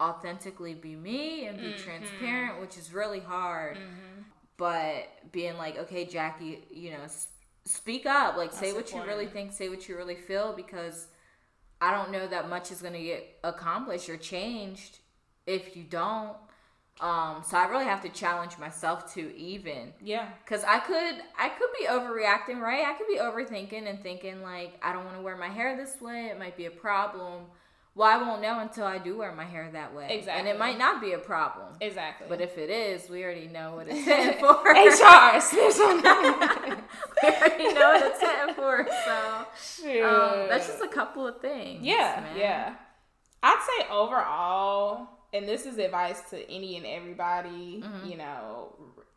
authentically 0.00 0.74
be 0.74 0.94
me 0.96 1.46
and 1.46 1.58
be 1.58 1.72
transparent, 1.74 2.60
which 2.60 2.76
is 2.76 2.92
really 2.92 3.20
hard. 3.20 3.78
But 4.56 5.08
being 5.32 5.56
like, 5.56 5.78
okay, 5.78 6.06
Jackie, 6.06 6.64
you 6.70 6.90
know, 6.90 7.04
speak 7.64 8.06
up, 8.06 8.36
like 8.36 8.52
say 8.52 8.72
what 8.72 8.92
you 8.92 9.02
really 9.04 9.26
think, 9.26 9.52
say 9.52 9.68
what 9.68 9.88
you 9.88 9.96
really 9.96 10.16
feel, 10.16 10.52
because 10.54 11.08
I 11.80 11.90
don't 11.90 12.10
know 12.10 12.26
that 12.26 12.48
much 12.48 12.70
is 12.70 12.80
gonna 12.80 13.02
get 13.02 13.38
accomplished 13.44 14.08
or 14.08 14.16
changed 14.16 14.98
if 15.46 15.76
you 15.76 15.84
don't. 15.84 16.36
Um, 16.98 17.42
so 17.46 17.58
I 17.58 17.66
really 17.66 17.84
have 17.84 18.00
to 18.02 18.08
challenge 18.08 18.56
myself 18.56 19.12
to 19.14 19.36
even 19.36 19.92
yeah 20.02 20.30
Cause 20.46 20.64
I 20.64 20.78
could, 20.78 21.22
I 21.38 21.50
could 21.50 21.68
be 21.78 21.86
overreacting, 21.86 22.58
right? 22.58 22.86
I 22.86 22.94
could 22.94 23.06
be 23.06 23.18
overthinking 23.18 23.86
and 23.88 24.02
thinking 24.02 24.42
like, 24.42 24.78
I 24.82 24.94
don't 24.94 25.04
want 25.04 25.16
to 25.16 25.22
wear 25.22 25.36
my 25.36 25.48
hair 25.48 25.76
this 25.76 26.00
way. 26.00 26.26
It 26.32 26.38
might 26.38 26.56
be 26.56 26.64
a 26.64 26.70
problem. 26.70 27.44
Well, 27.94 28.08
I 28.08 28.22
won't 28.22 28.42
know 28.42 28.60
until 28.60 28.84
I 28.84 28.98
do 28.98 29.16
wear 29.16 29.32
my 29.32 29.44
hair 29.44 29.70
that 29.72 29.94
way. 29.94 30.08
Exactly. 30.10 30.38
And 30.38 30.48
it 30.48 30.58
might 30.58 30.78
not 30.78 31.00
be 31.00 31.12
a 31.12 31.18
problem. 31.18 31.76
exactly 31.80 32.26
But 32.28 32.42
if 32.42 32.58
it 32.58 32.68
is, 32.68 33.08
we 33.08 33.24
already 33.24 33.48
know 33.48 33.74
what 33.76 33.88
it's 33.88 34.04
hitting 34.04 34.38
for. 34.38 34.54
HR 34.70 35.40
snitch 35.40 35.80
on 35.80 36.02
that. 36.02 36.78
we 37.22 37.28
already 37.28 37.72
know 37.74 37.92
what 37.92 38.02
it's 38.06 38.20
hitting 38.20 38.54
for. 38.54 38.86
So 39.04 40.04
um, 40.04 40.48
that's 40.48 40.66
just 40.66 40.82
a 40.82 40.88
couple 40.88 41.26
of 41.26 41.40
things. 41.40 41.82
yeah, 41.82 42.20
man. 42.22 42.38
yeah. 42.38 42.74
I'd 43.42 43.66
say 43.78 43.86
overall, 43.90 45.08
and 45.32 45.46
this 45.48 45.66
is 45.66 45.78
advice 45.78 46.20
to 46.30 46.50
any 46.50 46.76
and 46.76 46.86
everybody, 46.86 47.82
Mm-hmm. 47.84 48.08
you 48.08 48.16
know, 48.16 48.74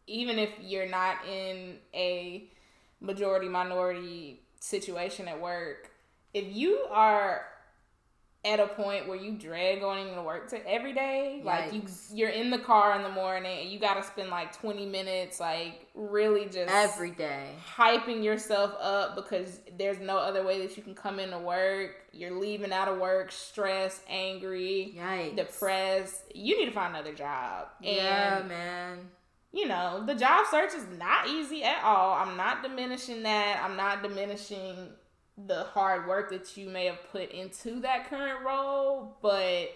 even 0.07 0.39
if 0.39 0.49
you're 0.61 0.89
not 0.89 1.17
in 1.27 1.75
a 1.93 2.49
majority 3.01 3.47
minority 3.47 4.41
situation 4.59 5.27
at 5.27 5.39
work, 5.39 5.91
if 6.33 6.45
you 6.55 6.85
are 6.91 7.45
at 8.45 8.59
a 8.61 8.67
point 8.67 9.05
where 9.09 9.17
you 9.17 9.33
dread 9.33 9.81
going 9.81 10.07
into 10.07 10.21
work 10.21 10.49
to 10.49 10.65
every 10.69 10.93
day, 10.93 11.41
like 11.43 11.73
you 11.73 11.81
you're 12.13 12.29
in 12.29 12.49
the 12.51 12.57
car 12.57 12.95
in 12.95 13.03
the 13.03 13.09
morning 13.09 13.59
and 13.63 13.69
you 13.69 13.79
got 13.79 13.95
to 13.95 14.03
spend 14.03 14.29
like 14.29 14.57
20 14.57 14.85
minutes 14.85 15.41
like 15.41 15.87
really 15.93 16.45
just 16.45 16.71
Every 16.71 17.11
day. 17.11 17.49
hyping 17.75 18.23
yourself 18.23 18.73
up 18.79 19.15
because 19.15 19.59
there's 19.77 19.99
no 19.99 20.17
other 20.17 20.45
way 20.45 20.65
that 20.65 20.77
you 20.77 20.83
can 20.83 20.95
come 20.95 21.19
into 21.19 21.37
work. 21.37 21.95
You're 22.13 22.39
leaving 22.39 22.71
out 22.71 22.87
of 22.87 22.97
work 22.99 23.31
stressed, 23.33 24.01
angry, 24.09 24.95
Yikes. 24.97 25.35
depressed. 25.35 26.21
You 26.33 26.57
need 26.57 26.67
to 26.67 26.71
find 26.71 26.95
another 26.95 27.13
job. 27.13 27.67
And 27.83 27.95
Yeah, 27.97 28.43
man. 28.47 28.99
you 29.51 29.67
know, 29.67 30.05
the 30.05 30.15
job 30.15 30.45
search 30.49 30.73
is 30.73 30.85
not 30.97 31.27
easy 31.27 31.61
at 31.65 31.83
all. 31.83 32.13
I'm 32.13 32.37
not 32.37 32.63
diminishing 32.63 33.23
that. 33.23 33.61
I'm 33.61 33.75
not 33.75 34.01
diminishing 34.01 34.91
the 35.47 35.63
hard 35.63 36.07
work 36.07 36.29
that 36.31 36.57
you 36.57 36.69
may 36.69 36.85
have 36.85 36.99
put 37.11 37.31
into 37.31 37.79
that 37.81 38.09
current 38.09 38.45
role, 38.45 39.17
but 39.21 39.69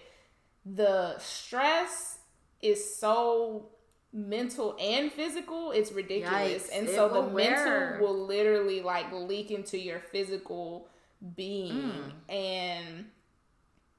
the 0.66 1.18
stress 1.18 2.18
is 2.62 2.96
so 2.96 3.66
mental 4.12 4.76
and 4.80 5.10
physical 5.10 5.72
it's 5.72 5.90
ridiculous 5.90 6.68
Yikes, 6.68 6.78
and 6.78 6.88
so 6.88 7.08
the 7.08 7.20
wear. 7.20 7.96
mental 7.98 8.06
will 8.06 8.26
literally 8.26 8.80
like 8.80 9.10
leak 9.12 9.50
into 9.50 9.76
your 9.76 9.98
physical 9.98 10.86
being 11.34 11.72
Mm. 11.72 12.12
and 12.28 13.04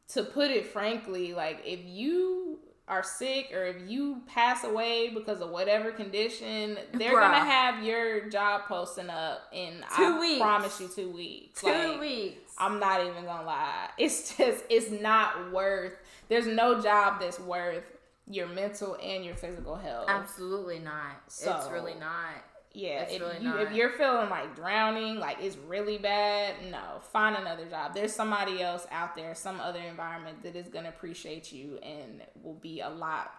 to 0.07 0.23
put 0.23 0.51
it 0.51 0.67
frankly 0.67 1.33
like 1.33 1.61
if 1.65 1.81
you 1.83 2.54
are 2.87 3.01
sick 3.03 3.51
or 3.53 3.63
if 3.65 3.77
you 3.89 4.21
pass 4.27 4.63
away 4.63 5.09
because 5.09 5.41
of 5.41 5.49
whatever 5.49 5.91
condition, 5.91 6.77
they're 6.93 7.13
Bruh. 7.15 7.21
gonna 7.21 7.43
have 7.43 7.83
your 7.83 8.29
job 8.29 8.61
posting 8.67 9.09
up 9.09 9.41
in 9.51 9.83
Two 9.95 10.03
I 10.03 10.19
weeks. 10.19 10.39
promise 10.41 10.79
you 10.79 10.87
two 10.87 11.09
weeks. 11.09 11.61
Two 11.61 11.67
Like, 11.67 11.99
weeks. 11.99 12.53
I'm 12.59 12.79
not 12.79 13.01
even 13.01 13.25
gonna 13.25 13.45
lie. 13.45 13.89
It's 13.97 14.37
just 14.37 14.63
it's 14.69 14.91
not 14.91 15.51
worth 15.51 15.93
there's 16.29 16.47
no 16.47 16.79
job 16.81 17.19
that's 17.19 17.39
worth 17.39 17.83
your 18.27 18.47
mental 18.47 18.97
and 19.03 19.23
your 19.25 19.35
physical 19.35 19.75
health. 19.75 20.05
Absolutely 20.07 20.79
not. 20.79 21.21
it's 21.27 21.69
really 21.71 21.93
not. 21.95 22.43
Yeah, 22.75 23.03
if 23.03 23.21
really 23.21 23.37
you, 23.39 23.57
if, 23.57 23.71
you're 23.71 23.91
feeling 23.91 24.29
like 24.29 24.55
drowning, 24.55 25.17
like 25.17 25.37
it's 25.41 25.55
really 25.57 25.97
bad, 25.97 26.55
no, 26.69 26.99
find 27.13 27.35
another 27.37 27.65
job. 27.65 27.93
There's 27.95 28.13
somebody 28.13 28.61
else 28.61 28.85
out 28.91 29.15
there, 29.15 29.33
some 29.33 29.61
other 29.61 29.79
environment 29.79 30.43
that 30.43 30.55
is 30.55 30.67
gonna 30.67 30.89
appreciate 30.89 31.53
you 31.53 31.77
and 31.77 32.21
will 32.43 32.55
be 32.55 32.81
a 32.81 32.89
lot 32.89 33.31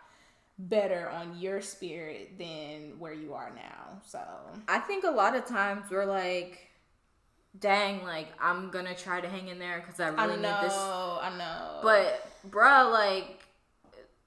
better 0.58 1.10
on 1.10 1.38
your 1.38 1.60
spirit 1.60 2.38
than 2.38 2.98
where 2.98 3.12
you 3.12 3.34
are 3.34 3.52
now. 3.54 4.00
So 4.06 4.20
I 4.68 4.78
think 4.78 5.04
a 5.04 5.10
lot 5.10 5.36
of 5.36 5.44
times 5.44 5.90
we're 5.90 6.06
like, 6.06 6.70
dang, 7.58 8.02
like 8.04 8.28
I'm 8.40 8.70
gonna 8.70 8.94
try 8.94 9.20
to 9.20 9.28
hang 9.28 9.48
in 9.48 9.58
there 9.58 9.82
because 9.84 10.00
I 10.00 10.08
I 10.08 10.26
really 10.26 10.40
know, 10.40 10.60
need 10.60 10.64
this. 10.64 10.74
I 10.74 11.34
know. 11.36 11.80
But 11.82 12.26
bruh, 12.50 12.90
like 12.90 13.46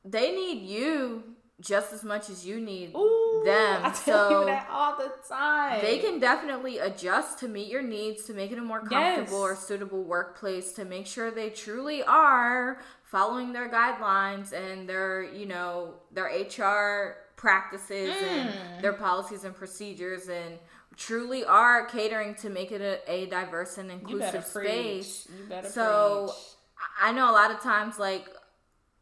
they 0.06 0.32
need 0.36 0.68
you 0.68 1.24
just 1.62 1.92
as 1.94 2.04
much 2.04 2.30
as 2.30 2.46
you 2.46 2.60
need 2.60 2.96
Ooh, 2.96 3.42
them. 3.46 3.82
I 3.86 3.90
tell 3.90 4.30
so 4.30 4.40
you 4.40 4.46
that 4.46 4.68
all 4.72 4.96
the 4.98 5.12
time. 5.28 5.82
they 5.82 5.98
can 6.00 6.20
definitely 6.20 6.78
adjust 6.80 7.40
to 7.40 7.48
meet 7.48 7.68
your 7.70 7.82
needs 7.82 8.24
to 8.26 8.34
make 8.34 8.52
it 8.52 8.58
a 8.58 8.62
more 8.62 8.80
comfortable 8.80 9.24
Yes. 9.24 9.32
or 9.32 9.56
suitable 9.56 10.04
workplace 10.04 10.72
to 10.74 10.86
make 10.86 11.06
sure 11.06 11.32
they 11.32 11.50
truly 11.50 12.02
are 12.04 12.80
following 13.04 13.54
their 13.54 13.70
guidelines 13.70 14.54
and 14.54 14.88
their 14.88 15.24
you 15.24 15.46
know 15.48 15.96
their 16.12 16.28
hr 16.28 17.18
practices 17.36 18.14
Mm. 18.14 18.24
and 18.78 18.84
their 18.84 18.94
policies 18.94 19.44
and 19.44 19.56
procedures 19.56 20.28
and 20.30 20.60
truly 20.96 21.44
are 21.46 21.86
catering 21.86 22.36
to 22.36 22.50
make 22.50 22.72
it 22.72 22.82
a, 22.82 23.00
a 23.12 23.26
diverse 23.28 23.78
and 23.78 23.90
you 23.90 23.98
better 24.20 24.38
inclusive 24.38 24.54
preach. 24.54 24.70
space 25.06 25.28
You 25.38 25.46
better 25.50 25.68
So, 25.70 26.26
preach. 26.28 26.38
I 27.02 27.12
know 27.12 27.30
a 27.30 27.34
lot 27.34 27.52
of 27.52 27.60
times 27.62 27.98
like 28.00 28.28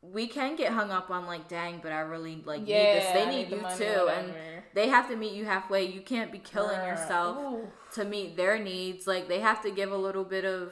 we 0.02 0.28
can 0.28 0.56
get 0.56 0.72
hung 0.72 0.92
up 0.92 1.10
on 1.10 1.26
like 1.26 1.48
dang 1.48 1.80
but 1.82 1.92
i 1.92 2.00
really 2.00 2.42
like 2.46 2.62
need 2.62 2.68
this 2.68 3.14
they 3.14 3.26
need, 3.26 3.50
need 3.50 3.56
you 3.56 3.62
money, 3.62 3.78
too 3.78 4.10
and 4.10 4.34
they 4.74 4.88
have 4.88 5.10
to 5.10 5.16
meet 5.16 5.34
you 5.34 5.46
halfway 5.46 5.84
you 5.84 6.02
can't 6.02 6.32
be 6.32 6.38
killing 6.38 6.78
Bruh. 6.80 6.88
yourself 6.88 7.38
Ooh. 7.40 7.68
to 7.94 8.06
meet 8.06 8.38
their 8.38 8.60
needs 8.60 9.08
like 9.08 9.28
they 9.28 9.40
have 9.40 9.62
to 9.64 9.72
give 9.72 9.92
a 9.92 9.98
little 9.98 10.24
bit 10.24 10.46
of 10.46 10.72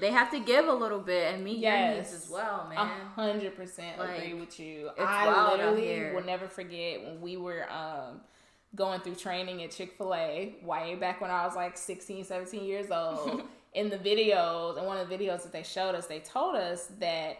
they 0.00 0.10
have 0.10 0.30
to 0.30 0.40
give 0.40 0.66
a 0.66 0.72
little 0.72 0.98
bit 0.98 1.32
and 1.32 1.42
meet 1.44 1.58
your 1.58 1.72
needs 1.72 2.10
Yes. 2.10 2.24
as 2.24 2.30
well 2.30 2.66
man 2.68 2.88
hundred 3.14 3.56
percent 3.56 3.96
agree 3.98 4.34
with 4.34 4.58
you. 4.60 4.90
I 4.98 5.52
literally 5.52 6.12
will 6.12 6.24
never 6.24 6.48
forget 6.48 7.02
when 7.02 7.20
we 7.20 7.36
were 7.36 7.70
um 7.70 8.20
going 8.74 9.00
through 9.00 9.14
training 9.14 9.62
at 9.62 9.70
Chick-fil-A 9.70 10.56
way 10.62 10.96
back 10.96 11.20
when 11.22 11.30
I 11.30 11.46
was 11.46 11.56
like 11.56 11.78
16, 11.78 12.24
17 12.24 12.64
years 12.64 12.90
old. 12.90 13.42
in 13.74 13.88
the 13.88 13.96
videos, 13.96 14.76
in 14.78 14.84
one 14.84 14.98
of 14.98 15.08
the 15.08 15.16
videos 15.16 15.42
that 15.44 15.52
they 15.52 15.62
showed 15.62 15.94
us, 15.94 16.06
they 16.06 16.18
told 16.20 16.56
us 16.56 16.88
that 16.98 17.38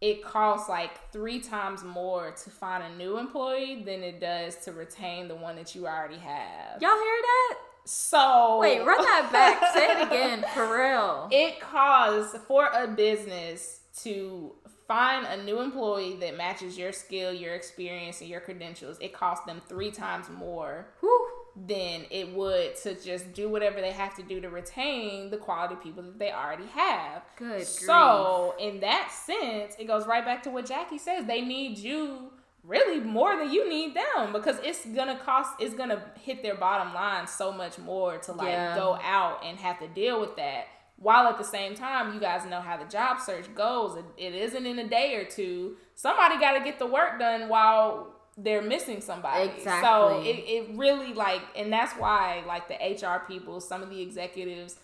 it 0.00 0.24
costs 0.24 0.68
like 0.68 1.10
three 1.12 1.40
times 1.40 1.84
more 1.84 2.30
to 2.30 2.50
find 2.50 2.82
a 2.82 2.96
new 2.96 3.18
employee 3.18 3.82
than 3.84 4.02
it 4.02 4.20
does 4.20 4.56
to 4.64 4.72
retain 4.72 5.28
the 5.28 5.34
one 5.34 5.56
that 5.56 5.74
you 5.74 5.86
already 5.86 6.16
have. 6.18 6.80
y'all 6.80 6.90
hear 6.90 7.20
that 7.22 7.54
So 7.84 8.58
wait 8.60 8.84
run 8.84 9.02
that 9.02 9.30
back 9.32 9.62
say 9.74 9.90
it 9.90 10.06
again 10.06 10.44
for 10.54 10.74
real 10.76 11.28
it 11.30 11.60
costs 11.60 12.36
for 12.46 12.66
a 12.74 12.86
business 12.86 13.80
to 14.02 14.52
find 14.86 15.26
a 15.26 15.42
new 15.44 15.60
employee 15.60 16.16
that 16.16 16.36
matches 16.36 16.76
your 16.76 16.90
skill, 16.90 17.32
your 17.32 17.54
experience, 17.54 18.20
and 18.22 18.28
your 18.28 18.40
credentials. 18.40 18.98
It 19.00 19.12
costs 19.12 19.46
them 19.46 19.60
three 19.68 19.92
times 19.92 20.26
more 20.28 20.88
Whew. 20.98 21.19
Than 21.56 22.06
it 22.10 22.32
would 22.32 22.76
to 22.76 22.94
just 23.00 23.32
do 23.32 23.48
whatever 23.48 23.80
they 23.80 23.92
have 23.92 24.14
to 24.16 24.22
do 24.22 24.40
to 24.40 24.48
retain 24.48 25.30
the 25.30 25.36
quality 25.36 25.74
people 25.82 26.02
that 26.02 26.18
they 26.18 26.30
already 26.32 26.66
have. 26.66 27.22
Good 27.36 27.66
So, 27.66 28.54
in 28.58 28.80
that 28.80 29.10
sense, 29.12 29.74
it 29.78 29.86
goes 29.86 30.06
right 30.06 30.24
back 30.24 30.42
to 30.44 30.50
what 30.50 30.66
Jackie 30.66 30.98
says. 30.98 31.26
They 31.26 31.40
need 31.40 31.78
you 31.78 32.30
really 32.62 33.00
more 33.00 33.36
than 33.36 33.50
you 33.50 33.68
need 33.68 33.94
them 33.96 34.32
because 34.32 34.56
it's 34.62 34.84
gonna 34.84 35.18
cost 35.18 35.50
it's 35.58 35.74
gonna 35.74 36.02
hit 36.20 36.42
their 36.42 36.54
bottom 36.54 36.92
line 36.92 37.26
so 37.26 37.50
much 37.50 37.78
more 37.78 38.18
to 38.18 38.32
like 38.32 38.48
Yeah. 38.48 38.74
go 38.74 38.98
out 39.02 39.42
and 39.44 39.58
have 39.58 39.78
to 39.78 39.88
deal 39.88 40.20
with 40.20 40.36
that 40.36 40.66
while 40.96 41.26
at 41.28 41.38
the 41.38 41.44
same 41.44 41.74
time 41.74 42.12
you 42.12 42.20
guys 42.20 42.44
know 42.44 42.60
how 42.60 42.76
the 42.76 42.84
job 42.84 43.18
search 43.18 43.46
goes 43.54 43.96
it, 43.96 44.04
it 44.18 44.34
isn't 44.34 44.66
in 44.66 44.78
a 44.78 44.86
day 44.86 45.14
or 45.16 45.24
two 45.24 45.78
somebody 45.94 46.38
got 46.38 46.52
to 46.58 46.60
get 46.62 46.78
the 46.78 46.86
work 46.86 47.18
done 47.18 47.48
while 47.48 48.19
they're 48.38 48.62
missing 48.62 49.00
somebody. 49.00 49.50
So 49.82 50.22
it, 50.22 50.36
it 50.46 50.70
really 50.74 51.12
like 51.14 51.42
and 51.56 51.72
that's 51.72 51.92
why 51.94 52.42
like 52.46 52.68
the 52.68 53.06
hr 53.06 53.24
people 53.26 53.60
some 53.60 53.82
of 53.82 53.90
the 53.90 54.00
executives 54.00 54.76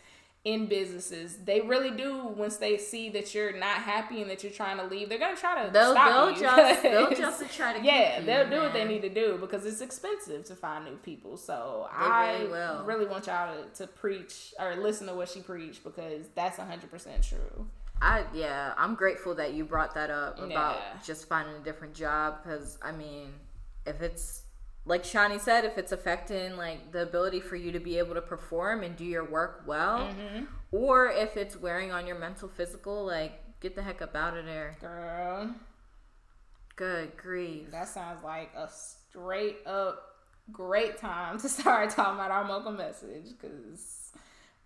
in 0.45 0.67
businesses 0.67 1.39
they 1.45 1.61
really 1.61 1.91
do 1.91 2.25
once 2.25 2.57
they 2.59 2.79
see 2.79 3.09
that 3.09 3.35
you're 3.35 3.57
not 3.59 3.79
happy 3.79 4.23
and 4.23 4.31
that 4.31 4.45
you're 4.45 4.53
trying 4.53 4.77
to 4.77 4.85
leave 4.85 5.09
they're 5.09 5.19
gonna 5.19 5.37
try 5.37 5.65
to 5.65 5.73
they'll 5.73 5.91
stop 5.91 6.09
they'll 6.09 6.31
you. 6.31 6.41
just 6.41 6.83
they'll 6.83 7.11
just 7.11 7.57
try 7.57 7.77
to 7.77 7.85
yeah 7.85 8.21
they'll 8.21 8.49
do 8.49 8.61
what 8.61 8.73
they 8.73 8.85
need 8.85 9.03
to 9.03 9.09
do 9.09 9.37
because 9.41 9.67
it's 9.67 9.81
expensive 9.81 10.45
to 10.45 10.55
find 10.55 10.85
new 10.85 10.95
people. 10.99 11.37
So 11.37 11.89
They 11.99 12.07
i 12.07 12.43
really 12.43 12.85
really 12.85 13.07
want 13.07 13.27
y'all 13.27 13.53
to, 13.57 13.69
to 13.79 13.89
preach 13.89 14.55
or 14.61 14.77
listen 14.77 15.09
to 15.09 15.15
what 15.15 15.29
she 15.29 15.41
preached 15.41 15.83
because 15.83 16.27
that's 16.37 16.59
100% 16.59 17.29
true 17.29 17.67
I 18.01 18.25
yeah, 18.35 18.75
I'm 18.77 18.95
grateful 18.95 19.35
that 19.37 19.55
you 19.55 19.65
brought 19.65 19.95
that 19.95 20.11
up 20.11 20.39
about 20.39 20.77
Yeah. 20.77 20.99
just 21.05 21.29
finding 21.29 21.57
a 21.57 21.61
different 21.61 21.95
job 21.95 22.43
because 22.43 22.79
I 22.83 22.93
mean, 22.93 23.33
if 23.87 24.03
it's 24.03 24.43
like 24.85 25.03
Shani 25.03 25.41
said, 25.41 25.65
if 25.65 25.79
it's 25.79 25.93
affecting 25.93 26.57
like 26.57 26.93
the 26.93 27.03
ability 27.03 27.41
for 27.41 27.57
you 27.57 27.73
to 27.73 27.81
be 27.81 27.99
able 27.99 28.15
to 28.15 28.21
perform 28.23 28.83
and 28.83 28.95
do 28.97 29.05
your 29.05 29.25
work 29.25 29.63
well, 29.67 30.01
Mm-hmm. 30.01 30.45
or 30.73 31.09
if 31.09 31.37
it's 31.37 31.57
wearing 31.57 31.91
on 31.91 32.07
your 32.07 32.19
mental, 32.19 32.49
physical, 32.49 33.05
like 33.05 33.33
get 33.61 33.75
the 33.75 33.83
heck 33.83 34.03
up 34.03 34.15
out 34.15 34.37
of 34.37 34.45
there. 34.45 34.77
girl 34.81 35.55
Good 36.77 37.17
grief. 37.17 37.71
that 37.71 37.89
sounds 37.89 38.23
like 38.23 38.51
a 38.55 38.69
straight 38.69 39.59
up 39.67 40.03
great 40.53 40.99
time 40.99 41.39
to 41.41 41.49
start 41.49 41.91
talking 41.91 42.15
about 42.15 42.31
our 42.31 42.45
mocha 42.45 42.71
message 42.71 43.29
because 43.41 44.13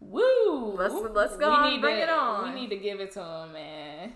woo 0.00 0.74
Let's- 0.76 0.94
let's 1.14 1.36
go 1.36 1.50
on, 1.50 1.80
bring 1.80 1.96
to, 1.96 2.02
it 2.02 2.08
on. 2.08 2.52
we 2.54 2.60
need 2.60 2.70
to 2.70 2.76
give 2.76 3.00
it 3.00 3.12
to 3.12 3.20
him, 3.22 3.52
man 3.52 4.12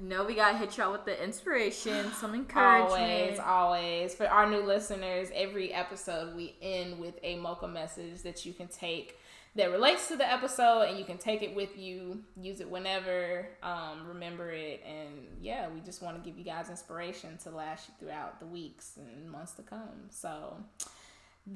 No, 0.00 0.24
we 0.24 0.34
gotta 0.34 0.56
hit 0.58 0.76
y'all 0.76 0.92
with 0.92 1.04
the 1.04 1.22
inspiration, 1.22 2.12
some 2.20 2.34
encouragement. 2.34 3.40
Always, 3.40 3.40
always. 3.40 4.14
For 4.14 4.26
our 4.28 4.48
new 4.48 4.60
listeners, 4.60 5.28
every 5.34 5.72
episode 5.72 6.36
we 6.36 6.54
end 6.62 7.00
with 7.00 7.18
a 7.22 7.36
mocha 7.36 7.66
message 7.66 8.22
that 8.22 8.46
you 8.46 8.52
can 8.52 8.68
take 8.68 9.18
that 9.56 9.72
relates 9.72 10.06
to 10.08 10.16
the 10.16 10.30
episode 10.30 10.82
and 10.82 10.98
you 11.00 11.04
can 11.04 11.18
take 11.18 11.42
it 11.42 11.54
with 11.56 11.76
you, 11.76 12.22
use 12.40 12.60
it 12.60 12.70
whenever, 12.70 13.48
um, 13.62 14.06
remember 14.06 14.50
it. 14.50 14.84
And 14.86 15.26
yeah, 15.40 15.68
we 15.68 15.80
just 15.80 16.00
want 16.00 16.16
to 16.22 16.28
give 16.28 16.38
you 16.38 16.44
guys 16.44 16.70
inspiration 16.70 17.36
to 17.42 17.50
last 17.50 17.88
you 17.88 17.94
throughout 17.98 18.38
the 18.38 18.46
weeks 18.46 18.98
and 18.98 19.28
months 19.30 19.52
to 19.54 19.62
come. 19.62 20.10
So. 20.10 20.58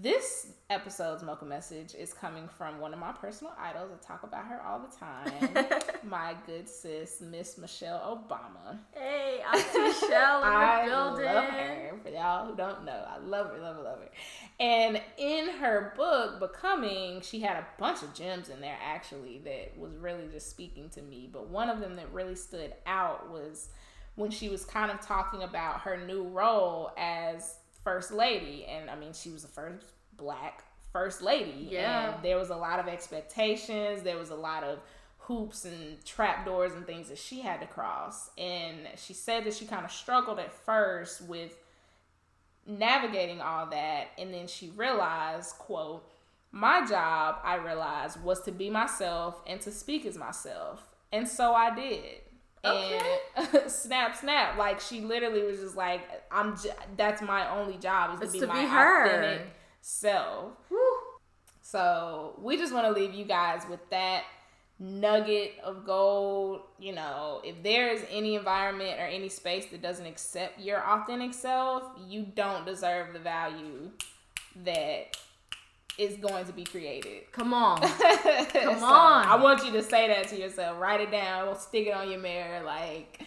This 0.00 0.46
episode's 0.70 1.22
mocha 1.22 1.44
message 1.44 1.94
is 1.94 2.14
coming 2.14 2.48
from 2.48 2.80
one 2.80 2.94
of 2.94 2.98
my 2.98 3.12
personal 3.12 3.52
idols. 3.60 3.90
I 3.92 4.06
talk 4.06 4.22
about 4.22 4.46
her 4.46 4.62
all 4.62 4.78
the 4.78 4.96
time. 4.96 5.66
my 6.02 6.34
good 6.46 6.66
sis, 6.66 7.20
Miss 7.20 7.58
Michelle 7.58 7.98
Obama. 8.00 8.78
Hey, 8.92 9.40
Shell 9.52 9.58
in 10.42 10.48
I 10.48 10.82
the 10.84 10.90
building. 10.90 11.24
love 11.26 11.44
her. 11.44 11.92
For 12.02 12.08
y'all 12.08 12.46
who 12.46 12.56
don't 12.56 12.86
know, 12.86 13.04
I 13.06 13.18
love 13.18 13.50
her, 13.50 13.58
love 13.58 13.76
her, 13.76 13.82
love 13.82 13.98
her. 13.98 14.08
And 14.58 14.98
in 15.18 15.50
her 15.60 15.92
book, 15.94 16.40
Becoming, 16.40 17.20
she 17.20 17.40
had 17.40 17.58
a 17.58 17.66
bunch 17.78 18.02
of 18.02 18.14
gems 18.14 18.48
in 18.48 18.62
there 18.62 18.78
actually 18.82 19.42
that 19.44 19.76
was 19.76 19.94
really 19.96 20.26
just 20.32 20.48
speaking 20.48 20.88
to 20.90 21.02
me. 21.02 21.28
But 21.30 21.50
one 21.50 21.68
of 21.68 21.80
them 21.80 21.96
that 21.96 22.10
really 22.14 22.36
stood 22.36 22.72
out 22.86 23.30
was 23.30 23.68
when 24.14 24.30
she 24.30 24.48
was 24.48 24.64
kind 24.64 24.90
of 24.90 25.02
talking 25.02 25.42
about 25.42 25.80
her 25.80 25.98
new 25.98 26.22
role 26.22 26.92
as 26.96 27.56
first 27.84 28.12
lady. 28.12 28.64
And 28.64 28.90
I 28.90 28.96
mean, 28.96 29.12
she 29.12 29.30
was 29.30 29.42
the 29.42 29.48
first 29.48 29.86
black 30.16 30.64
first 30.92 31.22
lady. 31.22 31.68
Yeah. 31.70 32.14
And 32.14 32.22
there 32.22 32.36
was 32.36 32.50
a 32.50 32.56
lot 32.56 32.78
of 32.78 32.88
expectations, 32.88 34.02
there 34.02 34.18
was 34.18 34.30
a 34.30 34.36
lot 34.36 34.62
of 34.62 34.80
hoops 35.18 35.64
and 35.64 36.04
trapdoors 36.04 36.72
and 36.72 36.86
things 36.86 37.08
that 37.08 37.18
she 37.18 37.40
had 37.40 37.60
to 37.60 37.66
cross. 37.66 38.30
And 38.36 38.88
she 38.96 39.14
said 39.14 39.44
that 39.44 39.54
she 39.54 39.64
kind 39.64 39.84
of 39.84 39.92
struggled 39.92 40.38
at 40.38 40.52
first 40.52 41.22
with 41.22 41.56
navigating 42.66 43.40
all 43.40 43.66
that. 43.66 44.08
And 44.18 44.34
then 44.34 44.46
she 44.46 44.70
realized, 44.70 45.56
quote, 45.58 46.08
my 46.50 46.84
job, 46.86 47.36
I 47.42 47.56
realized, 47.56 48.22
was 48.22 48.42
to 48.42 48.52
be 48.52 48.68
myself 48.68 49.40
and 49.46 49.60
to 49.62 49.70
speak 49.70 50.04
as 50.04 50.18
myself. 50.18 50.86
And 51.10 51.26
so 51.26 51.54
I 51.54 51.74
did. 51.74 52.20
And 52.64 53.02
snap, 53.70 54.16
snap. 54.16 54.56
Like 54.56 54.80
she 54.80 55.00
literally 55.00 55.42
was 55.42 55.60
just 55.60 55.76
like, 55.76 56.02
I'm. 56.30 56.56
J- 56.56 56.70
that's 56.96 57.22
my 57.22 57.50
only 57.56 57.76
job 57.78 58.14
is 58.14 58.20
to 58.20 58.24
It's 58.24 58.32
be 58.34 58.40
to 58.40 58.46
my 58.46 58.60
be 58.60 58.66
authentic 58.66 59.46
self. 59.80 60.52
Woo. 60.70 60.78
So 61.60 62.38
we 62.40 62.56
just 62.56 62.72
want 62.72 62.86
to 62.86 62.92
leave 62.92 63.14
you 63.14 63.24
guys 63.24 63.62
with 63.68 63.80
that 63.90 64.24
nugget 64.78 65.54
of 65.64 65.84
gold. 65.84 66.60
You 66.78 66.94
know, 66.94 67.40
if 67.44 67.62
there 67.62 67.88
is 67.90 68.04
any 68.10 68.34
environment 68.34 68.98
or 68.98 69.06
any 69.06 69.28
space 69.28 69.66
that 69.66 69.82
doesn't 69.82 70.06
accept 70.06 70.60
your 70.60 70.82
authentic 70.86 71.34
self, 71.34 71.84
you 72.06 72.26
don't 72.34 72.66
deserve 72.66 73.12
the 73.12 73.18
value 73.18 73.90
that 74.64 75.16
is 75.98 76.16
going 76.16 76.44
to 76.46 76.52
be 76.52 76.64
created. 76.64 77.30
Come 77.32 77.52
on. 77.52 77.80
Come 77.80 78.78
so, 78.78 78.84
on. 78.84 79.26
I 79.26 79.36
want 79.40 79.64
you 79.64 79.72
to 79.72 79.82
say 79.82 80.08
that 80.08 80.28
to 80.28 80.38
yourself. 80.38 80.80
Write 80.80 81.00
it 81.00 81.10
down. 81.10 81.58
Stick 81.58 81.86
it 81.88 81.94
on 81.94 82.10
your 82.10 82.20
mirror. 82.20 82.62
Like 82.64 83.22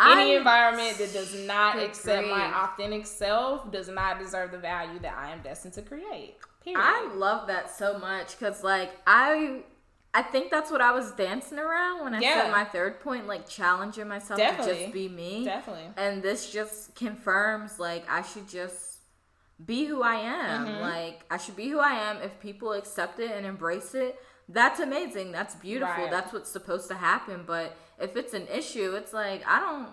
any 0.00 0.32
I'm- 0.32 0.38
environment 0.38 0.98
that 0.98 1.12
does 1.12 1.34
not 1.46 1.78
accept 1.78 2.28
my 2.28 2.64
authentic 2.64 3.06
self 3.06 3.70
does 3.70 3.88
not 3.88 4.18
deserve 4.18 4.50
the 4.52 4.58
value 4.58 4.98
that 5.00 5.16
I 5.16 5.30
am 5.32 5.40
destined 5.42 5.74
to 5.74 5.82
create. 5.82 6.36
Period. 6.64 6.80
I 6.82 7.10
love 7.14 7.46
that 7.46 7.70
so 7.74 7.98
much 7.98 8.38
because, 8.38 8.62
like, 8.62 8.92
I. 9.06 9.62
I 10.12 10.22
think 10.22 10.50
that's 10.50 10.72
what 10.72 10.80
I 10.80 10.90
was 10.90 11.12
dancing 11.12 11.60
around 11.60 12.02
when 12.02 12.16
I 12.16 12.18
Yeah. 12.20 12.42
said 12.42 12.50
my 12.50 12.64
third 12.64 12.98
point, 12.98 13.28
like 13.28 13.48
challenging 13.48 14.08
myself 14.08 14.40
to 14.40 14.56
just 14.56 14.92
be 14.92 15.08
me. 15.08 15.44
Definitely. 15.44 15.84
And 15.96 16.20
this 16.20 16.50
just 16.50 16.96
confirms, 16.96 17.78
like, 17.78 18.10
I 18.10 18.22
should 18.22 18.48
just 18.48 18.89
be 19.64 19.84
who 19.86 20.02
I 20.02 20.14
am. 20.16 20.66
Mhm. 20.66 20.80
Like, 20.80 21.20
I 21.30 21.36
should 21.36 21.56
be 21.56 21.68
who 21.68 21.78
I 21.80 21.92
am. 21.92 22.18
If 22.22 22.38
people 22.40 22.72
accept 22.72 23.18
it 23.20 23.30
and 23.30 23.44
embrace 23.44 23.94
it, 23.94 24.20
that's 24.48 24.80
amazing. 24.80 25.32
That's 25.32 25.54
beautiful. 25.54 26.04
Right. 26.04 26.10
That's 26.10 26.32
what's 26.32 26.50
supposed 26.50 26.88
to 26.88 26.94
happen. 26.94 27.44
But 27.46 27.76
if 27.98 28.16
it's 28.16 28.32
an 28.34 28.46
issue, 28.48 28.94
it's 28.94 29.12
like 29.12 29.42
I 29.46 29.60
don't. 29.60 29.88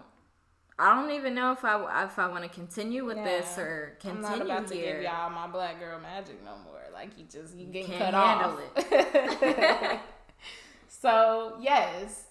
I 0.80 0.94
don't 0.94 1.10
even 1.10 1.34
know 1.34 1.52
if 1.54 1.66
I 1.66 2.04
if 2.06 2.20
I 2.20 2.28
want 2.28 2.44
to 2.44 2.50
continue 2.50 3.04
with 3.04 3.18
this 3.24 3.56
Yeah. 3.58 3.64
or 3.64 3.94
I'm 4.04 4.12
continue 4.12 4.38
not 4.44 4.60
about 4.60 4.68
to 4.68 4.76
here. 4.76 4.94
give 4.96 5.04
y'all 5.04 5.30
my 5.32 5.48
black 5.48 5.80
girl 5.80 6.00
magic 6.00 6.44
no 6.46 6.56
more. 6.64 6.82
Like 6.94 7.18
you 7.18 7.26
just 7.26 7.56
you 7.56 7.66
getting 7.66 7.90
Can't 7.98 8.14
cut 8.14 8.14
handle 8.14 8.60
off. 9.96 10.00
so 10.88 11.58
yes, 11.60 12.27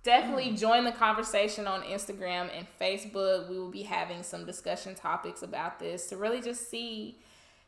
Mm. 0.00 0.04
definitely 0.04 0.56
join 0.56 0.84
the 0.84 0.92
conversation 0.92 1.66
on 1.66 1.82
Instagram 1.82 2.50
and 2.56 2.66
Facebook. 2.80 3.48
We 3.48 3.58
will 3.58 3.70
be 3.70 3.82
having 3.82 4.22
some 4.22 4.44
discussion 4.46 4.94
topics 4.94 5.42
about 5.42 5.78
this 5.78 6.08
to 6.08 6.16
really 6.16 6.40
just 6.40 6.70
see 6.70 7.18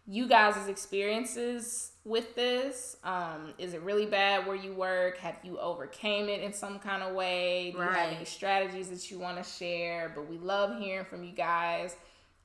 you 0.06 0.26
guys' 0.26 0.66
experiences 0.66 1.92
with 2.04 2.34
this. 2.34 2.96
Um, 3.04 3.54
is 3.58 3.72
it 3.74 3.82
really 3.82 4.06
bad 4.06 4.46
where 4.46 4.56
you 4.56 4.72
work? 4.72 5.18
Have 5.18 5.36
you 5.44 5.58
overcame 5.60 6.28
it 6.28 6.40
in 6.42 6.52
some 6.52 6.80
kind 6.80 7.02
of 7.02 7.14
way? 7.14 7.70
Do 7.70 7.78
you 7.78 7.84
have 7.84 8.12
any 8.12 8.24
strategies 8.24 8.88
that 8.90 9.10
you 9.10 9.18
want 9.20 9.36
to 9.36 9.48
share? 9.48 10.10
But 10.14 10.28
we 10.28 10.38
love 10.38 10.80
hearing 10.80 11.04
from 11.04 11.22
you 11.22 11.30
guys, 11.32 11.94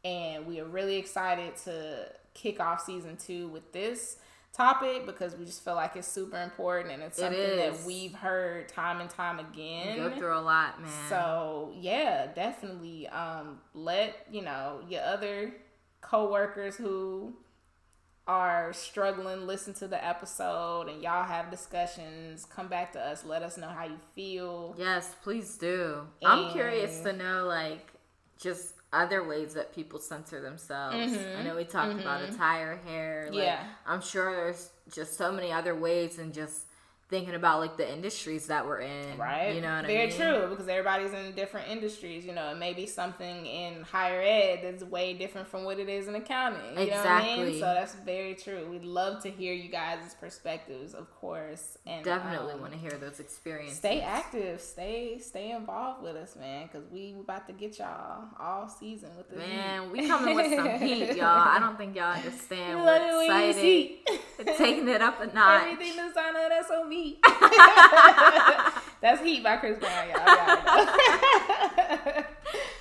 and 0.05 0.45
we 0.45 0.59
are 0.59 0.65
really 0.65 0.97
excited 0.97 1.55
to 1.65 2.09
kick 2.35 2.59
off 2.59 2.85
season 2.85 3.17
two 3.17 3.47
with 3.47 3.71
this 3.73 4.17
topic 4.57 5.05
because 5.05 5.35
we 5.35 5.45
just 5.45 5.63
feel 5.63 5.75
like 5.75 5.95
it's 5.95 6.07
super 6.07 6.41
important 6.41 6.91
and 6.93 7.03
it's 7.03 7.17
It 7.17 7.21
something 7.21 7.39
that 7.57 7.73
is. 7.75 7.85
we've 7.85 8.13
heard 8.13 8.67
time 8.67 8.99
and 8.99 9.09
time 9.09 9.39
You 9.39 9.45
again. 9.53 9.97
go 9.97 10.09
through 10.17 10.35
a 10.37 10.41
lot, 10.41 10.81
man. 10.81 10.89
So 11.09 11.71
yeah, 11.79 12.27
definitely 12.33 13.07
um, 13.09 13.59
let 13.73 14.25
you 14.31 14.41
know 14.41 14.81
your 14.89 15.03
other 15.03 15.53
coworkers 16.01 16.75
who 16.75 17.33
are 18.27 18.73
struggling 18.73 19.47
listen 19.47 19.73
to 19.73 19.87
the 19.87 20.03
episode 20.05 20.89
and 20.89 21.01
y'all 21.01 21.23
have 21.23 21.49
discussions. 21.49 22.43
Come 22.45 22.67
back 22.67 22.91
to 22.93 22.99
us. 22.99 23.23
Let 23.23 23.41
us 23.41 23.57
know 23.57 23.67
how 23.69 23.85
you 23.85 23.97
feel. 24.15 24.75
Yes, 24.77 25.15
please 25.23 25.55
do. 25.57 26.01
I'm 26.25 26.51
curious 26.51 26.99
to 27.01 27.13
know, 27.13 27.45
like, 27.45 27.87
just 28.37 28.73
other 28.97 29.23
ways 29.23 29.53
that 29.53 29.73
people 29.73 29.99
censor 29.99 30.41
themselves. 30.41 30.95
Mhm, 30.95 31.39
I 31.39 31.43
know 31.43 31.55
we 31.55 31.65
talked 31.65 31.99
about 31.99 32.21
mhm. 32.21 32.33
attire, 32.33 32.77
hair. 32.85 33.27
Like, 33.29 33.43
Yeah. 33.43 33.63
I'm 33.85 34.01
sure 34.01 34.35
there's 34.35 34.69
just 34.91 35.17
so 35.17 35.31
many 35.31 35.51
other 35.51 35.75
ways, 35.75 36.17
and 36.19 36.33
just 36.33 36.65
thinking 37.09 37.35
about 37.35 37.59
like 37.59 37.77
the 37.77 37.89
industries 37.91 38.47
that 38.47 38.65
we're 38.65 38.81
in. 38.81 39.17
Right. 39.17 39.55
You 39.55 39.61
know 39.61 39.75
what 39.77 39.85
Very 39.85 40.03
I 40.03 40.07
mean? 40.07 40.17
true 40.17 40.47
because 40.49 40.67
everybody's 40.67 41.13
in 41.13 41.31
different 41.33 41.69
industries. 41.69 42.25
You 42.25 42.33
know, 42.33 42.51
it 42.51 42.57
may 42.57 42.73
be 42.73 42.85
something 42.85 43.45
in 43.45 43.83
higher 43.83 44.21
ed 44.21 44.59
that's 44.63 44.83
way 44.83 45.13
different 45.13 45.47
from 45.47 45.63
what 45.63 45.79
it 45.79 45.87
is 45.87 46.07
in 46.09 46.15
accounting. 46.15 46.59
You 46.77 46.89
know 46.89 46.97
what 46.97 47.07
I 47.07 47.21
mean? 47.21 47.29
Exactly. 47.29 47.59
So 47.59 47.65
that's 47.65 47.95
very 47.95 48.35
true. 48.35 48.67
We'd 48.69 48.83
love 48.83 49.23
to 49.23 49.29
hear 49.29 49.53
you 49.53 49.69
guys' 49.69 50.15
perspectives, 50.19 50.93
of 50.93 51.09
course. 51.15 51.77
And 51.85 52.03
Definitely 52.03 52.55
um, 52.55 52.61
want 52.61 52.73
to 52.73 52.79
hear 52.79 52.91
those 52.91 53.19
experiences. 53.21 53.77
Stay 53.77 54.01
active, 54.01 54.59
stay 54.59 55.19
stay 55.19 55.51
involved 55.51 56.03
with 56.03 56.15
us, 56.17 56.35
man, 56.35 56.67
because 56.71 56.89
we 56.91 57.15
about 57.19 57.47
to 57.47 57.53
get 57.53 57.79
y'all 57.79 58.25
all 58.37 58.67
season 58.67 59.09
with 59.15 59.29
the 59.29 59.37
Man, 59.37 59.91
we 59.91 60.07
coming 60.07 60.35
with 60.35 60.53
some 60.53 60.69
heat, 60.79 61.15
y'all. 61.15 61.25
I 61.25 61.57
don't 61.59 61.77
think 61.77 61.95
y'all 61.95 62.13
understand. 62.15 62.79
We 62.79 62.85
We're 62.85 62.85
love 62.85 63.01
it 63.01 63.15
when 63.29 63.65
you 63.65 63.97
excited. 63.99 64.57
Taking 64.57 64.87
it 64.89 65.01
up 65.01 65.21
a 65.21 65.27
notch. 65.33 65.63
everything 65.71 65.95
that's 65.95 66.17
on 66.17 66.35
on 66.71 66.89
me. 66.89 66.96
that's 69.01 69.21
Heat 69.21 69.43
by 69.43 69.57
Chris 69.57 69.77
Brown, 69.79 70.09
y'all. 70.09 70.25
y'all. 70.25 72.23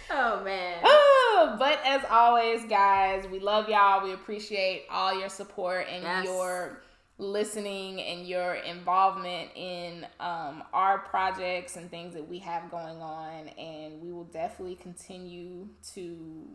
Oh 0.08 0.42
man. 0.44 0.78
Oh, 0.84 1.56
but 1.58 1.78
as 1.84 2.00
always, 2.10 2.64
guys, 2.64 3.26
we 3.30 3.38
love 3.40 3.68
y'all. 3.68 4.02
We 4.04 4.12
appreciate 4.12 4.84
all 4.90 5.18
your 5.18 5.28
support 5.28 5.86
and 5.90 6.02
Yes. 6.04 6.24
your 6.24 6.80
listening 7.18 8.00
and 8.00 8.26
your 8.26 8.54
involvement 8.54 9.50
in 9.56 10.06
um, 10.20 10.62
our 10.72 10.98
projects 10.98 11.76
and 11.76 11.90
things 11.90 12.14
that 12.14 12.26
we 12.26 12.38
have 12.38 12.70
going 12.70 13.02
on. 13.02 13.48
And 13.58 14.00
we 14.00 14.12
will 14.12 14.24
definitely 14.24 14.76
continue 14.76 15.68
to 15.94 16.46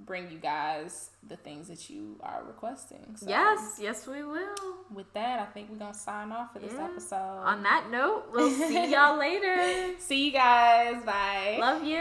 bring 0.00 0.30
you 0.30 0.38
guys 0.38 1.10
the 1.26 1.36
things 1.36 1.66
that 1.68 1.90
you 1.90 2.18
are 2.22 2.42
requesting. 2.46 3.16
So 3.16 3.28
Yes, 3.28 3.78
yes, 3.80 4.06
we 4.06 4.22
will. 4.22 4.54
With 4.94 5.12
that, 5.14 5.40
I 5.40 5.46
think 5.46 5.70
we're 5.70 5.78
going 5.78 5.92
to 5.92 5.98
sign 5.98 6.30
off 6.32 6.52
for 6.52 6.60
this 6.60 6.72
Yeah. 6.74 6.84
episode. 6.84 7.42
On 7.44 7.62
that 7.64 7.90
note, 7.90 8.26
we'll 8.32 8.50
see 8.50 8.90
y'all 8.92 9.18
later. 9.18 9.94
See 9.98 10.26
you 10.26 10.32
guys. 10.32 11.02
Bye. 11.04 11.56
Love 11.60 11.82
you. 11.84 12.00